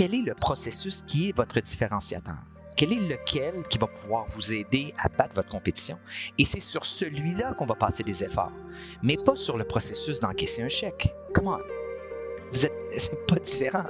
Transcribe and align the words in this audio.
quel 0.00 0.14
est 0.14 0.22
le 0.22 0.32
processus 0.32 1.02
qui 1.02 1.28
est 1.28 1.36
votre 1.36 1.60
différenciateur? 1.60 2.38
Quel 2.74 2.94
est 2.94 3.06
lequel 3.06 3.62
qui 3.68 3.76
va 3.76 3.86
pouvoir 3.86 4.24
vous 4.28 4.54
aider 4.54 4.94
à 4.96 5.10
battre 5.10 5.34
votre 5.34 5.50
compétition? 5.50 5.98
Et 6.38 6.46
c'est 6.46 6.58
sur 6.58 6.86
celui-là 6.86 7.52
qu'on 7.52 7.66
va 7.66 7.74
passer 7.74 8.02
des 8.02 8.24
efforts, 8.24 8.54
mais 9.02 9.18
pas 9.18 9.34
sur 9.34 9.58
le 9.58 9.64
processus 9.64 10.18
d'encaisser 10.18 10.62
un 10.62 10.68
chèque. 10.68 11.14
Comment? 11.34 11.58
Vous 12.50 12.64
êtes, 12.64 12.72
c'est 12.96 13.26
pas 13.26 13.38
différent. 13.40 13.84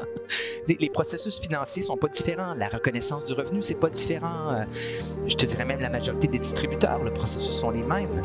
Les, 0.67 0.91
processus 0.91 1.39
financiers 1.39 1.85
sont 1.85 1.97
pas 1.97 2.09
différents. 2.09 2.55
La 2.55 2.69
reconnaissance 2.69 3.25
du 3.27 3.35
revenu, 3.35 3.63
c'est 3.63 3.77
pas 3.77 3.91
différent. 3.91 4.51
Euh, 4.51 4.65
je 5.29 5.37
te 5.37 5.47
dirais 5.47 5.65
même 5.65 5.79
la 5.79 5.91
majorité 5.91 6.27
des 6.27 6.41
distributeurs, 6.41 7.05
le 7.05 7.13
processus 7.13 7.55
sont 7.55 7.71
les 7.71 7.85
mêmes. 7.85 8.25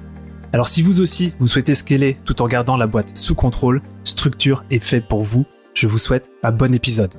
Alors 0.53 0.67
si 0.67 0.81
vous 0.81 0.99
aussi, 0.99 1.33
vous 1.39 1.47
souhaitez 1.47 1.73
scaler 1.73 2.17
tout 2.25 2.41
en 2.41 2.47
gardant 2.47 2.75
la 2.75 2.85
boîte 2.85 3.15
sous 3.15 3.35
contrôle, 3.35 3.81
Structure 4.03 4.65
est 4.69 4.83
fait 4.83 4.99
pour 4.99 5.21
vous. 5.21 5.45
Je 5.73 5.87
vous 5.87 5.97
souhaite 5.97 6.29
un 6.43 6.51
bon 6.51 6.73
épisode. 6.73 7.13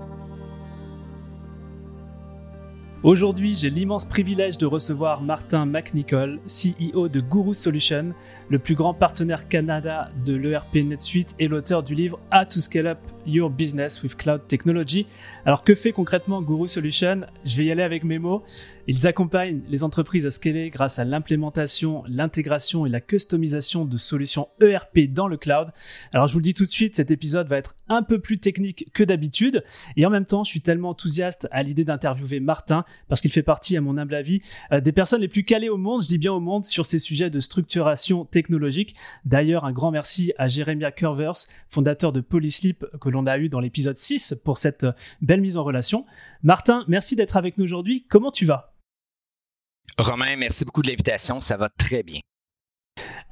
Aujourd'hui, 3.02 3.55
j'ai 3.55 3.71
l'immense 3.71 4.05
privilège 4.05 4.59
de 4.59 4.66
recevoir 4.66 5.23
Martin 5.23 5.65
McNichol, 5.65 6.41
CEO 6.47 7.09
de 7.09 7.21
Guru 7.21 7.55
Solution, 7.55 8.13
le 8.51 8.59
plus 8.59 8.74
grand 8.74 8.93
partenaire 8.93 9.49
Canada 9.49 10.11
de 10.27 10.35
l'ERP 10.35 10.77
NetSuite 10.85 11.35
et 11.39 11.49
l'auteur 11.49 11.83
du 11.83 11.95
livre 11.95 12.21
How 12.33 12.45
to 12.45 12.61
Scale 12.61 12.87
Up 12.87 12.99
Your 13.26 13.51
Business 13.51 14.02
with 14.02 14.16
Cloud 14.16 14.46
Technology. 14.48 15.06
Alors 15.45 15.65
que 15.65 15.74
fait 15.74 15.92
concrètement 15.92 16.42
Guru 16.42 16.68
Solution? 16.68 17.23
Je 17.45 17.56
vais 17.56 17.65
y 17.65 17.70
aller 17.70 17.82
avec 17.82 18.04
mes 18.04 18.18
mots. 18.18 18.42
Ils 18.88 19.06
accompagnent 19.06 19.60
les 19.68 19.84
entreprises 19.84 20.26
à 20.26 20.30
scaler 20.30 20.70
grâce 20.70 20.98
à 20.98 21.04
l'implémentation, 21.04 22.02
l'intégration 22.09 22.84
et 22.84 22.88
la 22.88 23.00
customisation 23.00 23.84
de 23.84 23.96
solutions 23.96 24.48
ERP 24.60 25.12
dans 25.12 25.28
le 25.28 25.37
cloud. 25.37 25.68
Alors 26.12 26.26
je 26.26 26.32
vous 26.32 26.40
le 26.40 26.45
dis 26.45 26.54
tout 26.54 26.66
de 26.66 26.70
suite, 26.70 26.96
cet 26.96 27.12
épisode 27.12 27.46
va 27.46 27.59
être 27.59 27.76
un 27.88 28.02
peu 28.02 28.20
plus 28.20 28.38
technique 28.38 28.90
que 28.93 29.04
d'habitude 29.04 29.62
et 29.96 30.04
en 30.04 30.10
même 30.10 30.24
temps, 30.24 30.43
je 30.43 30.50
suis 30.50 30.60
tellement 30.60 30.90
enthousiaste 30.90 31.46
à 31.52 31.62
l'idée 31.62 31.84
d'interviewer 31.84 32.40
Martin 32.40 32.84
parce 33.09 33.20
qu'il 33.20 33.30
fait 33.30 33.45
partie, 33.45 33.76
à 33.76 33.80
mon 33.80 33.98
humble 33.98 34.16
avis, 34.16 34.43
euh, 34.73 34.80
des 34.80 34.93
personnes 34.93 35.20
les 35.20 35.28
plus 35.28 35.45
calées 35.45 35.68
au 35.68 35.76
monde, 35.76 36.02
je 36.02 36.09
dis 36.09 36.18
bien 36.18 36.32
au 36.32 36.40
monde, 36.40 36.65
sur 36.65 36.87
ces 36.87 36.98
sujets 36.98 37.30
de 37.30 37.38
structuration 37.38 38.24
technologique. 38.24 38.96
D'ailleurs, 39.24 39.65
un 39.65 39.73
grand 39.73 39.93
merci 39.93 40.32
à 40.38 40.48
Jeremiah 40.48 40.90
Curvers, 40.90 41.46
fondateur 41.68 42.12
de 42.12 42.20
Polyslip, 42.20 42.84
que 43.00 43.12
l'on 43.13 43.27
a 43.27 43.38
eu 43.38 43.49
dans 43.49 43.60
l'épisode 43.60 43.96
6 43.96 44.41
pour 44.45 44.59
cette 44.59 44.85
euh, 44.85 44.93
belle 45.21 45.41
mise 45.41 45.57
en 45.57 45.65
relation. 45.65 46.05
Martin, 46.43 46.85
merci 46.88 47.16
d'être 47.16 47.37
avec 47.37 47.59
nous 47.59 47.65
aujourd'hui. 47.65 48.07
Comment 48.09 48.32
tu 48.32 48.45
vas? 48.45 48.74
Romain, 49.99 50.37
merci 50.37 50.65
beaucoup 50.65 50.82
de 50.82 50.88
l'invitation. 50.88 51.40
Ça 51.40 51.57
va 51.57 51.68
très 51.68 52.02
bien. 52.02 52.21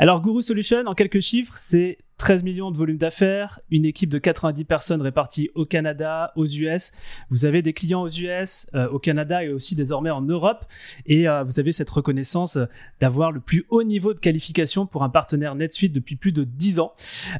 Alors, 0.02 0.22
Guru 0.22 0.40
Solution, 0.40 0.86
en 0.86 0.94
quelques 0.94 1.20
chiffres, 1.20 1.52
c'est 1.56 1.98
13 2.16 2.42
millions 2.42 2.70
de 2.70 2.78
volume 2.78 2.96
d'affaires, 2.96 3.60
une 3.70 3.84
équipe 3.84 4.08
de 4.08 4.16
90 4.16 4.64
personnes 4.64 5.02
réparties 5.02 5.50
au 5.54 5.66
Canada, 5.66 6.32
aux 6.36 6.46
US. 6.46 6.92
Vous 7.28 7.44
avez 7.44 7.60
des 7.60 7.74
clients 7.74 8.00
aux 8.00 8.08
US, 8.08 8.70
euh, 8.74 8.88
au 8.88 8.98
Canada 8.98 9.44
et 9.44 9.50
aussi 9.50 9.74
désormais 9.74 10.08
en 10.08 10.22
Europe. 10.22 10.64
Et 11.04 11.28
euh, 11.28 11.42
vous 11.42 11.60
avez 11.60 11.72
cette 11.72 11.90
reconnaissance 11.90 12.56
d'avoir 12.98 13.30
le 13.30 13.40
plus 13.40 13.66
haut 13.68 13.82
niveau 13.82 14.14
de 14.14 14.20
qualification 14.20 14.86
pour 14.86 15.02
un 15.02 15.10
partenaire 15.10 15.54
NetSuite 15.54 15.92
depuis 15.92 16.16
plus 16.16 16.32
de 16.32 16.44
10 16.44 16.80
ans. 16.80 16.94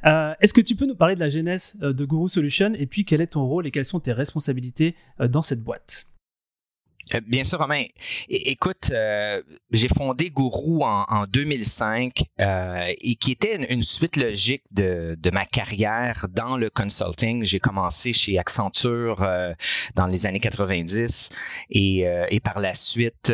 Euh, 0.05 0.35
est-ce 0.43 0.53
que 0.53 0.61
tu 0.61 0.77
peux 0.77 0.85
nous 0.85 0.97
parler 0.97 1.15
de 1.15 1.21
la 1.21 1.31
genèse 1.31 1.79
de 1.81 2.05
Guru 2.05 2.29
Solution 2.29 2.75
et 2.75 2.85
puis 2.85 3.07
quel 3.07 3.23
est 3.23 3.29
ton 3.29 3.47
rôle 3.47 3.67
et 3.67 3.71
quelles 3.71 3.87
sont 3.87 4.01
tes 4.01 4.13
responsabilités 4.13 4.97
dans 5.19 5.41
cette 5.41 5.63
boîte? 5.63 6.10
euh, 6.10 6.10
bien 7.27 7.45
sûr, 7.45 7.59
Romain. 7.59 7.85
écoute, 8.29 8.91
euh, 8.93 9.43
j'ai 9.71 9.89
fondé 9.89 10.31
Gourou 10.31 10.83
en, 10.85 11.27
2005 11.27 12.23
euh, 12.41 12.93
et 13.01 13.15
qui 13.17 13.33
était 13.33 13.57
une, 13.73 13.83
suite 13.83 14.17
logique 14.17 14.63
de, 14.73 15.17
ma 15.33 15.45
carrière 15.45 16.27
dans 16.31 16.57
le 16.57 16.71
consulting. 16.71 17.45
J'ai 17.45 17.61
commencé 17.61 18.13
chez 18.13 18.39
Accenture 18.39 19.27
dans 19.95 20.07
les 20.07 20.27
années 20.27 20.41
90 20.41 21.31
et, 21.71 22.05
et 22.31 22.41
par 22.41 22.61
la 22.61 22.75
suite 22.75 23.33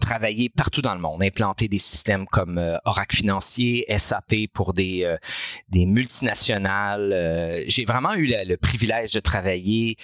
travaillé 0.00 0.48
partout 0.48 0.82
dans 0.82 0.94
le 0.94 1.00
monde, 1.00 1.22
implanté 1.22 1.68
des 1.68 1.78
systèmes 1.78 2.26
comme 2.26 2.78
Oracle 2.84 3.16
Financier, 3.16 3.84
SAP 3.96 4.34
pour 4.52 4.74
des, 4.74 5.16
des 5.68 5.86
multinationales. 5.86 7.64
j'ai 7.66 7.84
vraiment 7.84 8.14
eu 8.14 8.26
le, 8.26 8.56
privilège 8.56 9.12
de 9.12 9.20
travailler 9.20 9.96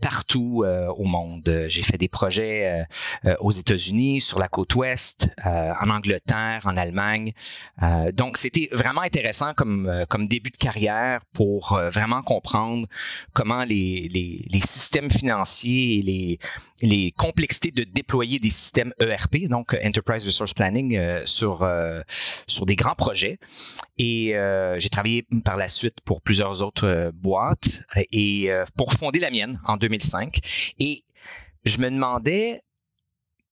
partout 0.00 0.64
au 0.96 1.04
monde. 1.04 1.66
Fait 1.88 1.98
des 1.98 2.08
projets 2.08 2.68
euh, 2.68 3.30
euh, 3.30 3.36
aux 3.40 3.50
États-Unis, 3.50 4.20
sur 4.20 4.38
la 4.38 4.48
côte 4.48 4.74
ouest, 4.74 5.30
euh, 5.46 5.72
en 5.80 5.90
Angleterre, 5.90 6.62
en 6.64 6.76
Allemagne. 6.76 7.32
donc, 8.12 8.36
c'était 8.36 8.68
vraiment 8.72 9.00
intéressant 9.00 9.54
comme, 9.54 10.04
comme 10.08 10.28
début 10.28 10.50
de 10.50 10.56
carrière 10.56 11.20
pour 11.32 11.78
vraiment 11.92 12.22
comprendre 12.22 12.86
comment 13.32 13.64
les, 13.64 14.08
les, 14.12 14.44
les, 14.50 14.60
systèmes 14.60 15.10
financiers 15.10 15.98
et 15.98 16.02
les, 16.02 16.38
les 16.82 17.10
complexités 17.12 17.70
de 17.70 17.84
déployer 17.84 18.38
des 18.38 18.50
systèmes 18.50 18.92
ERP, 19.00 19.48
donc 19.48 19.76
Enterprise 19.84 20.24
Resource 20.24 20.54
Planning, 20.54 20.98
sur, 21.24 21.68
sur 22.46 22.66
des 22.66 22.76
grands 22.76 22.94
projets. 22.94 23.38
Et 23.96 24.34
j'ai 24.76 24.88
travaillé 24.88 25.26
par 25.44 25.56
la 25.56 25.68
suite 25.68 26.00
pour 26.04 26.20
plusieurs 26.20 26.62
autres 26.62 27.10
boîtes 27.14 27.82
et 28.12 28.50
pour 28.76 28.92
fonder 28.92 29.20
la 29.20 29.30
mienne 29.30 29.60
en 29.64 29.76
2005. 29.76 30.40
Et 30.80 31.04
je 31.68 31.78
me 31.78 31.90
demandais 31.90 32.60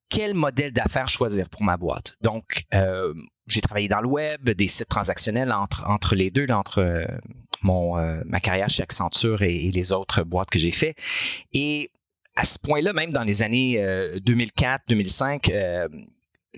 quel 0.09 0.35
modèle 0.35 0.73
d'affaires 0.73 1.09
choisir 1.09 1.49
pour 1.49 1.63
ma 1.63 1.77
boîte. 1.77 2.17
Donc, 2.21 2.65
euh, 2.75 3.13
j'ai 3.47 3.61
travaillé 3.61 3.89
dans 3.89 4.01
le 4.01 4.09
web, 4.09 4.49
des 4.51 4.69
sites 4.69 4.89
transactionnels 4.89 5.53
entre, 5.53 6.15
les 6.15 6.31
deux, 6.31 6.47
entre 6.51 6.79
euh, 6.79 7.05
euh, 7.69 8.23
ma 8.25 8.41
carrière 8.41 8.69
chez 8.69 8.83
Accenture 8.83 9.43
et, 9.43 9.71
les 9.71 9.93
autres 9.93 10.23
boîtes 10.23 10.51
que 10.51 10.59
j'ai 10.59 10.73
fait. 10.73 10.95
Et 11.53 11.91
à 12.37 12.45
ce 12.45 12.59
point-là, 12.59 12.93
même 12.93 13.13
dans 13.13 13.25
les 13.25 13.43
années 13.43 13.79
2004-2005, 14.17 15.89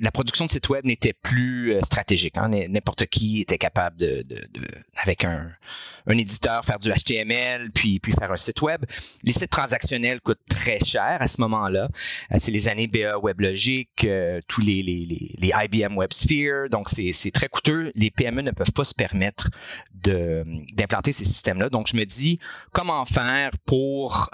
la 0.01 0.11
production 0.11 0.47
de 0.47 0.51
sites 0.51 0.69
web 0.69 0.85
n'était 0.85 1.13
plus 1.13 1.75
euh, 1.75 1.81
stratégique. 1.83 2.37
Hein. 2.37 2.49
N'importe 2.49 3.07
qui 3.07 3.41
était 3.41 3.59
capable 3.59 3.97
de, 3.97 4.25
avec 4.97 5.25
un, 5.25 5.51
éditeur, 6.09 6.65
faire 6.65 6.79
du 6.79 6.91
HTML, 6.91 7.71
puis, 7.73 8.01
puis 8.01 8.13
faire 8.13 8.31
un 8.33 8.37
site 8.37 8.63
web. 8.63 8.85
Les 9.25 9.33
sites 9.33 9.51
transactionnels 9.51 10.21
coûtent 10.21 10.39
très 10.49 10.79
cher 10.85 11.19
à 11.21 11.27
ce 11.27 11.41
moment-là. 11.41 11.89
Euh, 12.33 12.37
c'est 12.39 12.51
les 12.51 12.69
années 12.69 12.87
BA 12.87 13.19
WebLogic, 13.19 14.05
euh, 14.05 14.41
tous 14.49 14.61
les, 14.61 14.83
les, 14.83 15.07
les, 15.07 15.53
IBM 15.65 15.97
WebSphere. 15.97 16.69
Donc, 16.71 16.89
c'est 16.89 17.31
très 17.31 17.49
coûteux. 17.49 17.93
Les 17.95 18.11
PME 18.11 18.43
ne 18.43 18.51
peuvent 18.51 18.73
pas 18.73 18.85
se 18.85 18.95
permettre 18.95 19.51
d'implanter 19.95 21.13
ces 21.13 21.25
systèmes-là. 21.25 21.69
Donc, 21.69 21.89
je 21.89 21.97
me 21.97 22.05
dis, 22.05 22.39
comment 22.73 23.05
faire 23.05 23.51
pour 23.67 24.31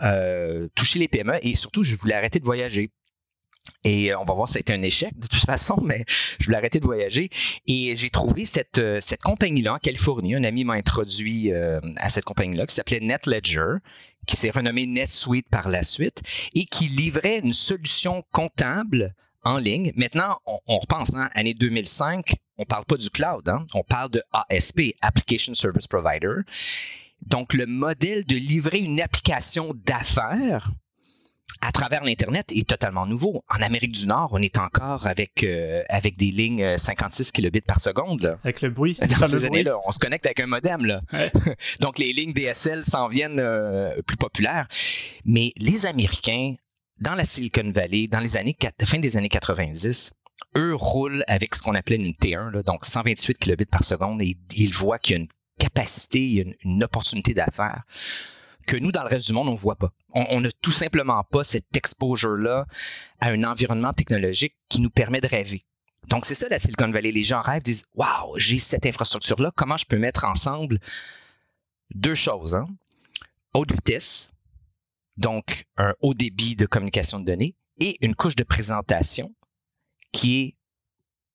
toucher 0.74 0.98
les 0.98 1.08
PME? 1.08 1.38
Et 1.42 1.54
surtout, 1.54 1.82
je 1.82 1.96
voulais 1.96 2.14
arrêter 2.14 2.38
de 2.38 2.44
voyager 2.44 2.90
et 3.84 4.10
euh, 4.10 4.18
on 4.18 4.24
va 4.24 4.34
voir, 4.34 4.48
ça 4.48 4.56
a 4.56 4.60
été 4.60 4.72
un 4.72 4.82
échec 4.82 5.16
de 5.18 5.26
toute 5.26 5.40
façon, 5.46 5.80
mais 5.82 6.04
je 6.38 6.46
voulais 6.46 6.56
arrêter 6.56 6.80
de 6.80 6.84
voyager. 6.84 7.28
Et 7.66 7.94
j'ai 7.96 8.10
trouvé 8.10 8.44
cette, 8.44 8.78
euh, 8.78 8.98
cette 9.00 9.22
compagnie-là 9.22 9.74
en 9.74 9.78
Californie. 9.78 10.34
Un 10.34 10.44
ami 10.44 10.64
m'a 10.64 10.74
introduit 10.74 11.52
euh, 11.52 11.80
à 11.98 12.08
cette 12.08 12.24
compagnie-là 12.24 12.66
qui 12.66 12.74
s'appelait 12.74 13.00
NetLedger, 13.00 13.76
qui 14.26 14.36
s'est 14.36 14.50
renommée 14.50 14.86
NetSuite 14.86 15.48
par 15.50 15.68
la 15.68 15.82
suite 15.82 16.22
et 16.54 16.64
qui 16.64 16.88
livrait 16.88 17.40
une 17.40 17.52
solution 17.52 18.24
comptable 18.32 19.14
en 19.44 19.58
ligne. 19.58 19.92
Maintenant, 19.96 20.38
on, 20.46 20.78
repense, 20.78 21.12
hein, 21.14 21.28
année 21.34 21.52
2005, 21.52 22.34
on 22.56 22.64
parle 22.64 22.86
pas 22.86 22.96
du 22.96 23.10
cloud, 23.10 23.46
hein, 23.48 23.66
on 23.74 23.82
parle 23.82 24.10
de 24.10 24.22
ASP, 24.48 24.94
Application 25.02 25.52
Service 25.52 25.86
Provider. 25.86 26.32
Donc, 27.26 27.52
le 27.52 27.66
modèle 27.66 28.24
de 28.24 28.36
livrer 28.36 28.78
une 28.78 29.02
application 29.02 29.74
d'affaires 29.84 30.70
à 31.64 31.72
travers 31.72 32.04
l'Internet 32.04 32.52
est 32.52 32.68
totalement 32.68 33.06
nouveau. 33.06 33.42
En 33.48 33.62
Amérique 33.62 33.92
du 33.92 34.06
Nord, 34.06 34.28
on 34.32 34.42
est 34.42 34.58
encore 34.58 35.06
avec, 35.06 35.42
euh, 35.44 35.82
avec 35.88 36.16
des 36.16 36.30
lignes 36.30 36.76
56 36.76 37.28
euh, 37.28 37.32
kilobits 37.32 37.62
par 37.62 37.80
seconde. 37.80 38.38
Avec 38.44 38.60
le 38.60 38.68
bruit. 38.68 38.98
Dans 39.00 39.26
ces 39.26 39.46
années-là, 39.46 39.78
on 39.86 39.90
se 39.90 39.98
connecte 39.98 40.26
avec 40.26 40.40
un 40.40 40.46
modem. 40.46 40.84
Là. 40.84 41.00
Donc, 41.80 41.98
les 41.98 42.12
lignes 42.12 42.34
DSL 42.34 42.84
s'en 42.84 43.08
viennent 43.08 43.40
euh, 43.40 44.00
plus 44.02 44.18
populaires. 44.18 44.68
Mais 45.24 45.52
les 45.56 45.86
Américains, 45.86 46.54
dans 47.00 47.14
la 47.14 47.24
Silicon 47.24 47.72
Valley, 47.74 48.08
dans 48.08 48.20
les 48.20 48.36
années, 48.36 48.56
fin 48.84 48.98
des 48.98 49.16
années 49.16 49.30
90, 49.30 50.12
eux 50.58 50.74
roulent 50.74 51.24
avec 51.28 51.54
ce 51.54 51.62
qu'on 51.62 51.74
appelait 51.74 51.96
une 51.96 52.12
T1, 52.12 52.50
là, 52.50 52.62
donc 52.62 52.84
128 52.84 53.38
kilobits 53.38 53.64
par 53.64 53.84
seconde, 53.84 54.20
et 54.20 54.36
ils 54.54 54.74
voient 54.74 54.98
qu'il 54.98 55.16
y 55.16 55.18
a 55.18 55.22
une 55.22 55.28
capacité, 55.58 56.32
une, 56.32 56.54
une 56.62 56.84
opportunité 56.84 57.32
d'affaires 57.32 57.84
que 58.66 58.76
nous, 58.76 58.92
dans 58.92 59.02
le 59.02 59.08
reste 59.08 59.26
du 59.26 59.32
monde, 59.32 59.48
on 59.48 59.52
ne 59.52 59.58
voit 59.58 59.76
pas. 59.76 59.92
On 60.12 60.40
n'a 60.40 60.50
tout 60.62 60.70
simplement 60.70 61.22
pas 61.24 61.44
cette 61.44 61.76
exposure-là 61.76 62.66
à 63.20 63.28
un 63.28 63.44
environnement 63.44 63.92
technologique 63.92 64.54
qui 64.68 64.80
nous 64.80 64.90
permet 64.90 65.20
de 65.20 65.26
rêver. 65.26 65.62
Donc, 66.08 66.24
c'est 66.24 66.34
ça 66.34 66.48
la 66.48 66.58
Silicon 66.58 66.90
Valley. 66.90 67.12
Les 67.12 67.22
gens 67.22 67.40
rêvent, 67.40 67.62
disent 67.62 67.86
Waouh, 67.94 68.38
j'ai 68.38 68.58
cette 68.58 68.86
infrastructure-là, 68.86 69.52
comment 69.56 69.76
je 69.76 69.86
peux 69.86 69.98
mettre 69.98 70.24
ensemble 70.24 70.78
deux 71.94 72.14
choses, 72.14 72.54
hein? 72.54 72.66
Haute 73.54 73.72
vitesse, 73.72 74.32
donc 75.16 75.66
un 75.76 75.94
haut 76.00 76.14
débit 76.14 76.56
de 76.56 76.66
communication 76.66 77.20
de 77.20 77.24
données, 77.24 77.54
et 77.78 77.96
une 78.04 78.14
couche 78.14 78.36
de 78.36 78.44
présentation 78.44 79.34
qui 80.12 80.40
est 80.40 80.56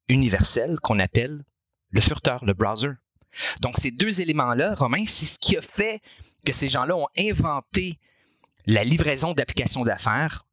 universelle, 0.07 0.79
qu'on 0.81 0.99
appelle 0.99 1.43
le 1.91 2.01
furteur, 2.01 2.43
le 2.45 2.53
browser. 2.53 2.91
Donc, 3.61 3.77
ces 3.77 3.91
deux 3.91 4.21
éléments-là, 4.21 4.75
Romain, 4.75 5.03
c'est 5.05 5.25
ce 5.25 5.39
qui 5.39 5.57
a 5.57 5.61
fait 5.61 6.01
que 6.45 6.51
ces 6.51 6.67
gens-là 6.67 6.95
ont 6.95 7.07
inventé 7.17 7.99
la 8.65 8.83
livraison 8.83 9.33
d'applications 9.33 9.83
d'affaires 9.83 10.45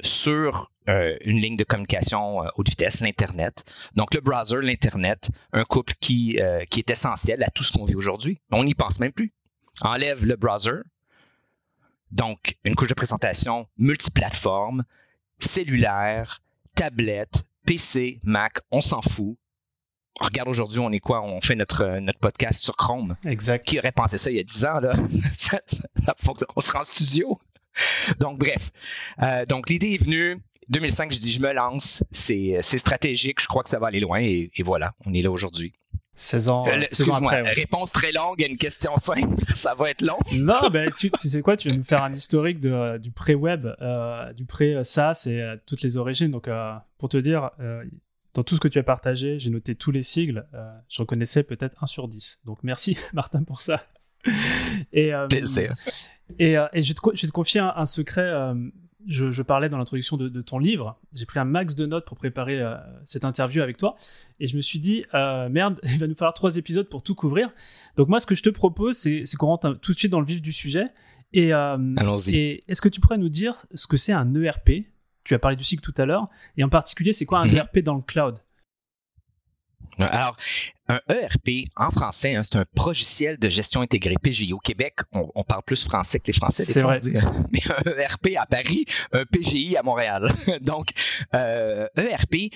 sur 0.00 0.70
euh, 0.88 1.16
une 1.24 1.38
ligne 1.38 1.56
de 1.56 1.64
communication 1.64 2.44
euh, 2.44 2.48
haute 2.56 2.68
vitesse, 2.68 3.00
l'Internet. 3.00 3.64
Donc, 3.94 4.14
le 4.14 4.20
browser, 4.20 4.60
l'Internet, 4.60 5.30
un 5.52 5.64
couple 5.64 5.94
qui, 5.98 6.38
euh, 6.40 6.64
qui 6.70 6.80
est 6.80 6.90
essentiel 6.90 7.42
à 7.42 7.50
tout 7.50 7.62
ce 7.62 7.72
qu'on 7.72 7.84
vit 7.84 7.94
aujourd'hui. 7.94 8.40
On 8.50 8.64
n'y 8.64 8.74
pense 8.74 9.00
même 9.00 9.12
plus. 9.12 9.32
Enlève 9.80 10.26
le 10.26 10.36
browser. 10.36 10.82
Donc, 12.10 12.56
une 12.64 12.74
couche 12.74 12.88
de 12.88 12.94
présentation 12.94 13.66
multiplateforme, 13.78 14.84
cellulaire, 15.38 16.42
tablette, 16.74 17.44
PC, 17.64 18.20
Mac, 18.22 18.58
on 18.70 18.80
s'en 18.80 19.00
fout 19.00 19.36
regarde 20.20 20.48
aujourd'hui, 20.48 20.78
on 20.80 20.90
est 20.90 21.00
quoi? 21.00 21.22
On 21.22 21.40
fait 21.40 21.54
notre, 21.54 21.98
notre 21.98 22.18
podcast 22.18 22.62
sur 22.62 22.76
Chrome. 22.76 23.16
Exact. 23.24 23.66
Qui 23.66 23.78
aurait 23.78 23.92
pensé 23.92 24.18
ça 24.18 24.30
il 24.30 24.36
y 24.36 24.40
a 24.40 24.44
10 24.44 24.64
ans, 24.64 24.80
là? 24.80 24.94
on 26.56 26.60
sera 26.60 26.80
en 26.80 26.84
studio. 26.84 27.38
Donc, 28.20 28.38
bref. 28.38 28.70
Euh, 29.22 29.44
donc, 29.46 29.68
l'idée 29.68 29.94
est 29.94 30.02
venue. 30.02 30.38
2005, 30.68 31.12
je 31.12 31.18
dis, 31.18 31.32
je 31.32 31.40
me 31.40 31.52
lance. 31.52 32.02
C'est, 32.10 32.60
stratégique. 32.62 33.40
Je 33.40 33.46
crois 33.46 33.62
que 33.62 33.68
ça 33.68 33.78
va 33.78 33.88
aller 33.88 34.00
loin. 34.00 34.20
Et, 34.20 34.50
voilà, 34.64 34.94
on 35.04 35.12
est 35.12 35.22
là 35.22 35.30
aujourd'hui. 35.30 35.74
16 36.16 36.48
ans, 36.48 36.64
euh, 36.68 36.78
excuse-moi, 36.78 37.32
réponse 37.56 37.90
très 37.90 38.12
longue 38.12 38.40
à 38.40 38.46
une 38.46 38.56
question 38.56 38.94
simple. 38.94 39.34
Ça 39.52 39.74
va 39.74 39.90
être 39.90 40.00
long. 40.00 40.16
non, 40.32 40.70
ben, 40.70 40.88
tu, 40.96 41.10
tu, 41.10 41.28
sais 41.28 41.42
quoi? 41.42 41.56
Tu 41.56 41.68
vas 41.68 41.74
nous 41.74 41.82
faire 41.82 42.04
un 42.04 42.12
historique 42.12 42.60
de, 42.60 42.98
du 42.98 43.10
pré-web, 43.10 43.66
euh, 43.82 44.32
du 44.32 44.44
pré-SaaS 44.44 45.24
et 45.26 45.56
toutes 45.66 45.82
les 45.82 45.96
origines. 45.96 46.30
Donc, 46.30 46.48
pour 46.98 47.08
te 47.08 47.16
dire, 47.16 47.50
dans 48.34 48.42
tout 48.42 48.56
ce 48.56 48.60
que 48.60 48.68
tu 48.68 48.78
as 48.78 48.82
partagé, 48.82 49.38
j'ai 49.38 49.50
noté 49.50 49.74
tous 49.74 49.92
les 49.92 50.02
sigles. 50.02 50.46
Euh, 50.54 50.70
je 50.88 51.00
reconnaissais 51.00 51.44
peut-être 51.44 51.82
un 51.82 51.86
sur 51.86 52.08
10. 52.08 52.42
Donc 52.44 52.58
merci 52.62 52.98
Martin 53.14 53.44
pour 53.44 53.62
ça. 53.62 53.86
et, 54.92 55.14
euh, 55.14 55.28
et, 56.38 56.56
euh, 56.56 56.66
et, 56.72 56.82
je, 56.82 56.88
vais 56.88 56.94
te, 56.94 57.00
je, 57.14 57.22
vais 57.22 57.28
te, 57.28 57.32
confier 57.32 57.60
un, 57.60 57.86
secret. 57.86 58.32
Je, 59.06 59.42
parlais 59.42 59.68
dans 59.68 59.78
l'introduction 59.78 60.16
de, 60.16 60.40
ton 60.40 60.58
livre. 60.58 60.98
J'ai 61.12 61.26
pris 61.26 61.38
un 61.38 61.44
max 61.44 61.74
de 61.74 61.86
notes 61.86 62.06
pour 62.06 62.16
préparer 62.16 62.60
cette 63.04 63.24
interview 63.24 63.62
avec 63.62 63.76
toi. 63.76 63.96
Et 64.40 64.48
je 64.48 64.56
me 64.56 64.62
suis 64.62 64.80
dit, 64.80 65.04
merde, 65.12 65.78
il 65.84 65.98
va 65.98 66.06
nous 66.06 66.14
falloir 66.14 66.34
trois 66.34 66.56
épisodes 66.56 66.88
pour 66.88 67.02
tout 67.02 67.14
couvrir. 67.14 67.52
Donc 67.96 68.08
moi, 68.08 68.18
ce 68.18 68.26
que 68.26 68.34
je 68.34 68.42
te 68.42 68.50
propose, 68.50 68.96
c'est 68.96 69.24
qu'on 69.38 69.48
rentre 69.48 69.74
tout 69.74 69.92
de 69.92 69.98
suite 69.98 70.10
dans 70.10 70.20
le 70.20 70.26
vif 70.26 70.40
du 70.40 70.52
sujet. 70.52 70.86
Et, 71.34 71.52
Allons-y. 71.52 72.34
Et 72.34 72.64
est-ce 72.66 72.80
que 72.80 72.88
tu 72.88 73.00
pourrais 73.00 73.18
nous 73.18 73.28
dire 73.28 73.66
ce 73.74 73.86
que 73.86 73.98
c'est 73.98 74.12
un 74.12 74.34
ERP 74.34 74.86
tu 75.24 75.34
as 75.34 75.38
parlé 75.38 75.56
du 75.56 75.64
cycle 75.64 75.82
tout 75.82 75.94
à 76.00 76.04
l'heure. 76.04 76.26
Et 76.56 76.64
en 76.64 76.68
particulier, 76.68 77.12
c'est 77.12 77.26
quoi 77.26 77.40
un 77.40 77.46
mhm. 77.46 77.56
ERP 77.56 77.78
dans 77.80 77.94
le 77.94 78.02
cloud? 78.02 78.38
Alors, 79.98 80.36
un 80.88 81.00
ERP 81.08 81.68
en 81.76 81.90
français, 81.90 82.34
hein, 82.34 82.42
c'est 82.42 82.56
un 82.56 82.64
logiciel 82.76 83.38
de 83.38 83.48
gestion 83.48 83.80
intégrée 83.80 84.16
PGI. 84.20 84.52
Au 84.52 84.58
Québec, 84.58 84.98
on, 85.12 85.44
parle 85.44 85.62
plus 85.62 85.84
français 85.84 86.18
que 86.18 86.26
les 86.26 86.32
Français. 86.32 86.64
C'est 86.64 86.82
vrai. 86.82 87.00
mais 87.52 87.60
un 87.86 87.98
ERP 87.98 88.36
à 88.36 88.46
Paris, 88.46 88.84
un 89.12 89.24
PGI 89.24 89.76
à 89.76 89.82
Montréal. 89.82 90.26
donc, 90.62 90.88
euh, 91.34 91.86
ERP, 91.96 92.52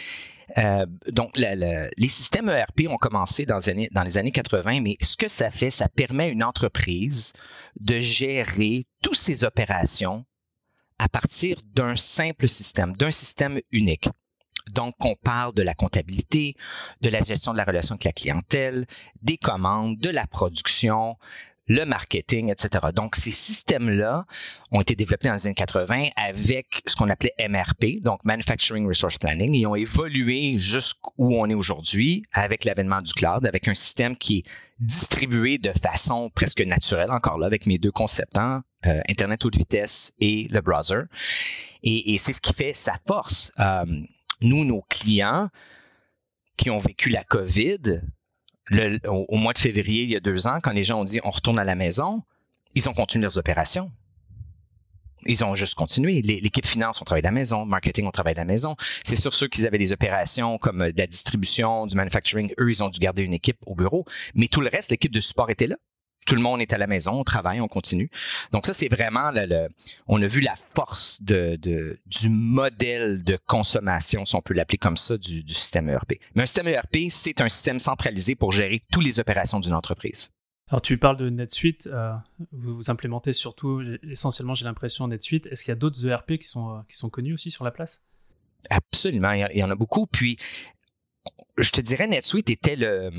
euh, 0.56 0.86
donc 1.12 1.36
les 1.36 2.08
systèmes 2.08 2.48
ERP 2.48 2.88
ont 2.88 2.96
commencé 2.96 3.46
dans 3.46 3.58
les, 3.58 3.68
années, 3.68 3.88
dans 3.92 4.02
les 4.02 4.18
années 4.18 4.32
80, 4.32 4.80
mais 4.80 4.96
ce 5.00 5.16
que 5.16 5.28
ça 5.28 5.50
fait, 5.50 5.70
ça 5.70 5.88
permet 5.88 6.24
à 6.24 6.28
une 6.28 6.44
entreprise 6.44 7.32
de 7.80 8.00
gérer 8.00 8.86
toutes 9.02 9.16
ses 9.16 9.44
opérations 9.44 10.24
à 10.98 11.08
partir 11.08 11.60
d'un 11.74 11.96
simple 11.96 12.48
système, 12.48 12.96
d'un 12.96 13.10
système 13.10 13.60
unique. 13.70 14.08
Donc, 14.70 14.94
on 15.00 15.14
parle 15.14 15.54
de 15.54 15.62
la 15.62 15.74
comptabilité, 15.74 16.54
de 17.00 17.08
la 17.08 17.22
gestion 17.22 17.52
de 17.52 17.58
la 17.58 17.64
relation 17.64 17.94
avec 17.94 18.04
la 18.04 18.12
clientèle, 18.12 18.86
des 19.22 19.38
commandes, 19.38 19.98
de 19.98 20.10
la 20.10 20.26
production, 20.26 21.16
le 21.68 21.84
marketing, 21.84 22.50
etc. 22.50 22.86
Donc, 22.94 23.14
ces 23.14 23.30
systèmes-là 23.30 24.24
ont 24.72 24.80
été 24.80 24.96
développés 24.96 25.28
dans 25.28 25.34
les 25.34 25.46
années 25.46 25.54
80 25.54 26.08
avec 26.16 26.82
ce 26.86 26.96
qu'on 26.96 27.10
appelait 27.10 27.34
MRP, 27.48 28.02
donc 28.02 28.24
Manufacturing 28.24 28.86
Resource 28.86 29.18
Planning. 29.18 29.54
Ils 29.54 29.66
ont 29.66 29.74
évolué 29.74 30.56
jusqu'où 30.56 31.34
on 31.34 31.48
est 31.48 31.54
aujourd'hui 31.54 32.24
avec 32.32 32.64
l'avènement 32.64 33.02
du 33.02 33.12
cloud, 33.12 33.46
avec 33.46 33.68
un 33.68 33.74
système 33.74 34.16
qui 34.16 34.38
est 34.38 34.44
distribué 34.80 35.58
de 35.58 35.72
façon 35.72 36.30
presque 36.30 36.60
naturelle, 36.60 37.10
encore 37.10 37.38
là, 37.38 37.46
avec 37.46 37.66
mes 37.66 37.78
deux 37.78 37.90
conceptants, 37.90 38.62
euh, 38.86 39.00
Internet 39.08 39.44
haute 39.44 39.56
vitesse 39.56 40.12
et 40.20 40.46
le 40.50 40.60
browser. 40.60 41.02
Et, 41.82 42.16
c'est 42.18 42.32
ce 42.32 42.40
qui 42.40 42.52
fait 42.54 42.72
sa 42.72 42.94
force. 43.06 43.52
Euh, 43.58 43.84
nous, 44.40 44.64
nos 44.64 44.82
clients 44.88 45.48
qui 46.56 46.70
ont 46.70 46.78
vécu 46.78 47.08
la 47.08 47.24
COVID, 47.24 48.02
au, 49.06 49.36
mois 49.36 49.52
de 49.52 49.58
février, 49.58 50.02
il 50.02 50.10
y 50.10 50.16
a 50.16 50.20
deux 50.20 50.46
ans, 50.46 50.58
quand 50.62 50.72
les 50.72 50.82
gens 50.82 51.00
ont 51.00 51.04
dit 51.04 51.20
on 51.24 51.30
retourne 51.30 51.58
à 51.58 51.64
la 51.64 51.74
maison, 51.74 52.22
ils 52.74 52.88
ont 52.88 52.94
continué 52.94 53.22
leurs 53.22 53.38
opérations. 53.38 53.90
Ils 55.26 55.44
ont 55.44 55.54
juste 55.54 55.74
continué. 55.74 56.22
L'équipe 56.22 56.66
finance, 56.66 57.02
on 57.02 57.04
travaille 57.04 57.22
de 57.22 57.26
la 57.26 57.32
maison. 57.32 57.66
Marketing, 57.66 58.06
on 58.06 58.12
travaille 58.12 58.34
de 58.34 58.38
la 58.38 58.44
maison. 58.44 58.76
C'est 59.02 59.16
sur 59.16 59.34
ceux 59.34 59.48
qui 59.48 59.66
avaient 59.66 59.78
des 59.78 59.92
opérations 59.92 60.58
comme 60.58 60.78
de 60.92 60.98
la 60.98 61.06
distribution, 61.08 61.86
du 61.86 61.96
manufacturing. 61.96 62.52
Eux, 62.60 62.70
ils 62.70 62.84
ont 62.84 62.88
dû 62.88 63.00
garder 63.00 63.22
une 63.22 63.34
équipe 63.34 63.58
au 63.66 63.74
bureau. 63.74 64.04
Mais 64.34 64.46
tout 64.46 64.60
le 64.60 64.68
reste, 64.68 64.90
l'équipe 64.90 65.12
de 65.12 65.20
support 65.20 65.50
était 65.50 65.66
là 65.66 65.76
tout 66.28 66.34
le 66.34 66.42
monde 66.42 66.60
est 66.60 66.74
à 66.74 66.78
la 66.78 66.86
maison, 66.86 67.12
on 67.12 67.24
travaille, 67.24 67.60
on 67.60 67.68
continue. 67.68 68.10
Donc 68.52 68.66
ça, 68.66 68.74
c'est 68.74 68.88
vraiment 68.88 69.30
le, 69.32 69.68
on 70.06 70.22
a 70.22 70.26
vu 70.26 70.42
la 70.42 70.54
force 70.74 71.22
de, 71.22 71.56
du 71.56 72.28
modèle 72.28 73.24
de 73.24 73.38
consommation, 73.46 74.26
si 74.26 74.36
on 74.36 74.42
peut 74.42 74.52
l'appeler 74.52 74.76
comme 74.76 74.98
ça, 74.98 75.16
du, 75.16 75.42
système 75.48 75.88
ERP. 75.88 76.20
Mais 76.34 76.42
un 76.42 76.46
système 76.46 76.68
ERP, 76.68 76.96
c'est 77.08 77.40
un 77.40 77.48
système 77.48 77.80
centralisé 77.80 78.34
pour 78.34 78.52
gérer 78.52 78.82
toutes 78.92 79.04
les 79.04 79.18
opérations 79.18 79.58
d'une 79.58 79.72
entreprise. 79.72 80.30
Alors 80.68 80.82
tu 80.82 80.98
parles 80.98 81.16
de 81.16 81.30
NetSuite, 81.30 81.86
euh, 81.86 82.12
vous, 82.52 82.76
vous, 82.76 82.90
implémentez 82.90 83.32
surtout, 83.32 83.82
essentiellement 84.02 84.54
j'ai 84.54 84.66
l'impression 84.66 85.08
NetSuite. 85.08 85.46
Est-ce 85.46 85.64
qu'il 85.64 85.70
y 85.70 85.72
a 85.72 85.76
d'autres 85.76 86.06
ERP 86.06 86.36
qui 86.36 86.46
sont, 86.46 86.76
euh, 86.76 86.80
qui 86.90 86.96
sont 86.96 87.08
connus 87.08 87.32
aussi 87.32 87.50
sur 87.50 87.64
la 87.64 87.70
place? 87.70 88.02
Absolument, 88.68 89.32
il 89.32 89.56
y 89.56 89.62
en 89.62 89.70
a 89.70 89.74
beaucoup. 89.74 90.06
Puis 90.06 90.36
je 91.56 91.70
te 91.70 91.80
dirais, 91.80 92.06
NetSuite 92.06 92.50
était 92.50 92.76
le 92.76 93.10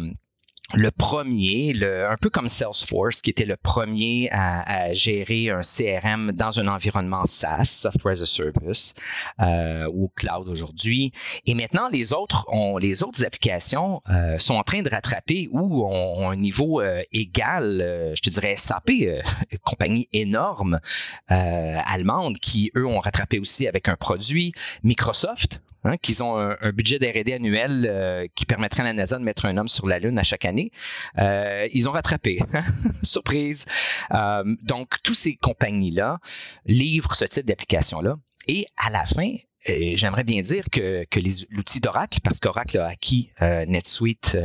le 0.75 0.91
premier, 0.91 1.73
le, 1.73 2.07
un 2.07 2.15
peu 2.17 2.29
comme 2.29 2.47
Salesforce, 2.47 3.21
qui 3.21 3.31
était 3.31 3.45
le 3.45 3.57
premier 3.57 4.29
à, 4.31 4.61
à, 4.61 4.93
gérer 4.93 5.49
un 5.49 5.61
CRM 5.61 6.31
dans 6.33 6.59
un 6.59 6.67
environnement 6.67 7.25
SaaS, 7.25 7.65
Software 7.65 8.13
as 8.13 8.21
a 8.21 8.25
Service, 8.25 8.93
euh, 9.39 9.89
ou 9.91 10.11
cloud 10.15 10.47
aujourd'hui. 10.47 11.11
Et 11.45 11.55
maintenant, 11.55 11.89
les 11.89 12.13
autres, 12.13 12.45
ont, 12.49 12.77
les 12.77 13.03
autres 13.03 13.25
applications 13.25 14.01
euh, 14.09 14.37
sont 14.37 14.55
en 14.55 14.63
train 14.63 14.81
de 14.81 14.89
rattraper 14.89 15.49
ou 15.51 15.85
ont, 15.85 16.29
un 16.29 16.35
niveau 16.35 16.81
euh, 16.81 17.01
égal, 17.11 17.79
euh, 17.81 18.13
je 18.15 18.21
te 18.21 18.29
dirais 18.29 18.55
SAP, 18.55 18.89
euh, 19.01 19.21
compagnie 19.63 20.07
énorme 20.13 20.79
allemande, 21.27 22.37
qui 22.37 22.71
eux 22.75 22.85
ont 22.85 22.99
rattrapé 22.99 23.39
aussi 23.39 23.67
avec 23.67 23.87
un 23.87 23.95
produit. 23.95 24.51
Microsoft, 24.83 25.61
Hein, 25.85 25.95
qu'ils 25.97 26.21
ont 26.23 26.37
un, 26.37 26.71
budget 26.73 26.99
d'R&D 26.99 27.33
annuel 27.33 27.87
euh, 27.87 28.27
qui 28.35 28.45
permettrait 28.45 28.81
à 28.81 28.85
la 28.85 28.93
NASA 28.93 29.17
de 29.17 29.23
mettre 29.23 29.45
un 29.45 29.55
homme 29.55 29.69
sur 29.69 29.87
la 29.87 29.99
Lune 29.99 30.19
à 30.19 30.23
chaque 30.23 30.43
année. 30.43 30.71
Euh, 31.17 31.69
ils 31.71 31.87
ont 31.87 31.91
rattrapé. 31.91 32.39
Surprise. 33.03 33.65
Euh, 34.11 34.43
donc, 34.63 35.01
tous 35.03 35.13
ces 35.13 35.37
compagnies-là 35.37 36.19
livrent 36.65 37.13
ce 37.13 37.23
type 37.23 37.45
d'application-là. 37.45 38.17
Et 38.49 38.67
à 38.75 38.89
la 38.89 39.05
fin, 39.05 39.35
j'aimerais 39.65 40.25
bien 40.25 40.41
dire 40.41 40.65
que, 40.69 41.05
que 41.09 41.19
l'outil 41.51 41.79
d'Oracle, 41.79 42.19
parce 42.23 42.39
qu'Oracle 42.41 42.77
a 42.79 42.87
acquis 42.87 43.31
NetSuite 43.39 44.37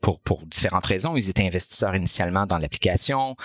pour, 0.00 0.18
pour, 0.20 0.44
différentes 0.46 0.86
raisons. 0.86 1.16
Ils 1.16 1.28
étaient 1.28 1.46
investisseurs 1.46 1.94
initialement 1.94 2.46
dans 2.46 2.58
l'application. 2.58 3.36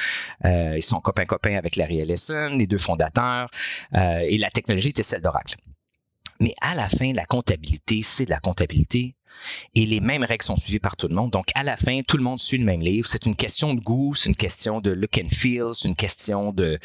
ils 0.46 0.84
sont 0.84 1.02
copains-copains 1.02 1.58
avec 1.58 1.76
Larry 1.76 2.00
Ellison, 2.00 2.56
les 2.56 2.68
deux 2.68 2.78
fondateurs. 2.78 3.50
et 3.94 4.38
la 4.38 4.50
technologie 4.50 4.90
était 4.90 5.04
celle 5.04 5.22
d'Oracle. 5.22 5.58
Mais 6.44 6.56
à 6.60 6.76
la 6.76 6.90
fin, 6.90 7.14
la 7.14 7.24
comptabilité, 7.26 8.02
c'est 8.04 8.26
de 8.26 8.30
la 8.30 8.40
comptabilité. 8.42 9.16
Et 9.76 9.86
les 9.86 10.00
mêmes 10.00 10.24
règles 10.24 10.44
sont 10.44 10.56
suivies 10.56 10.80
par 10.80 10.96
tout 10.96 11.08
le 11.08 11.16
monde. 11.16 11.32
Donc, 11.32 11.48
à 11.56 11.64
la 11.64 11.78
fin, 11.78 12.02
tout 12.08 12.18
le 12.18 12.24
monde 12.24 12.40
suit 12.40 12.58
le 12.58 12.66
même 12.66 12.82
livre. 12.82 13.08
C'est 13.08 13.26
une 13.26 13.36
question 13.36 13.74
de 13.74 13.80
goût, 13.80 14.14
c'est 14.16 14.30
une 14.30 14.36
question 14.36 14.82
de 14.82 14.92
look 14.92 15.20
and 15.24 15.30
feel, 15.30 15.70
c'est 15.74 15.88
une 15.88 15.96
question 15.96 16.52
de, 16.52 16.80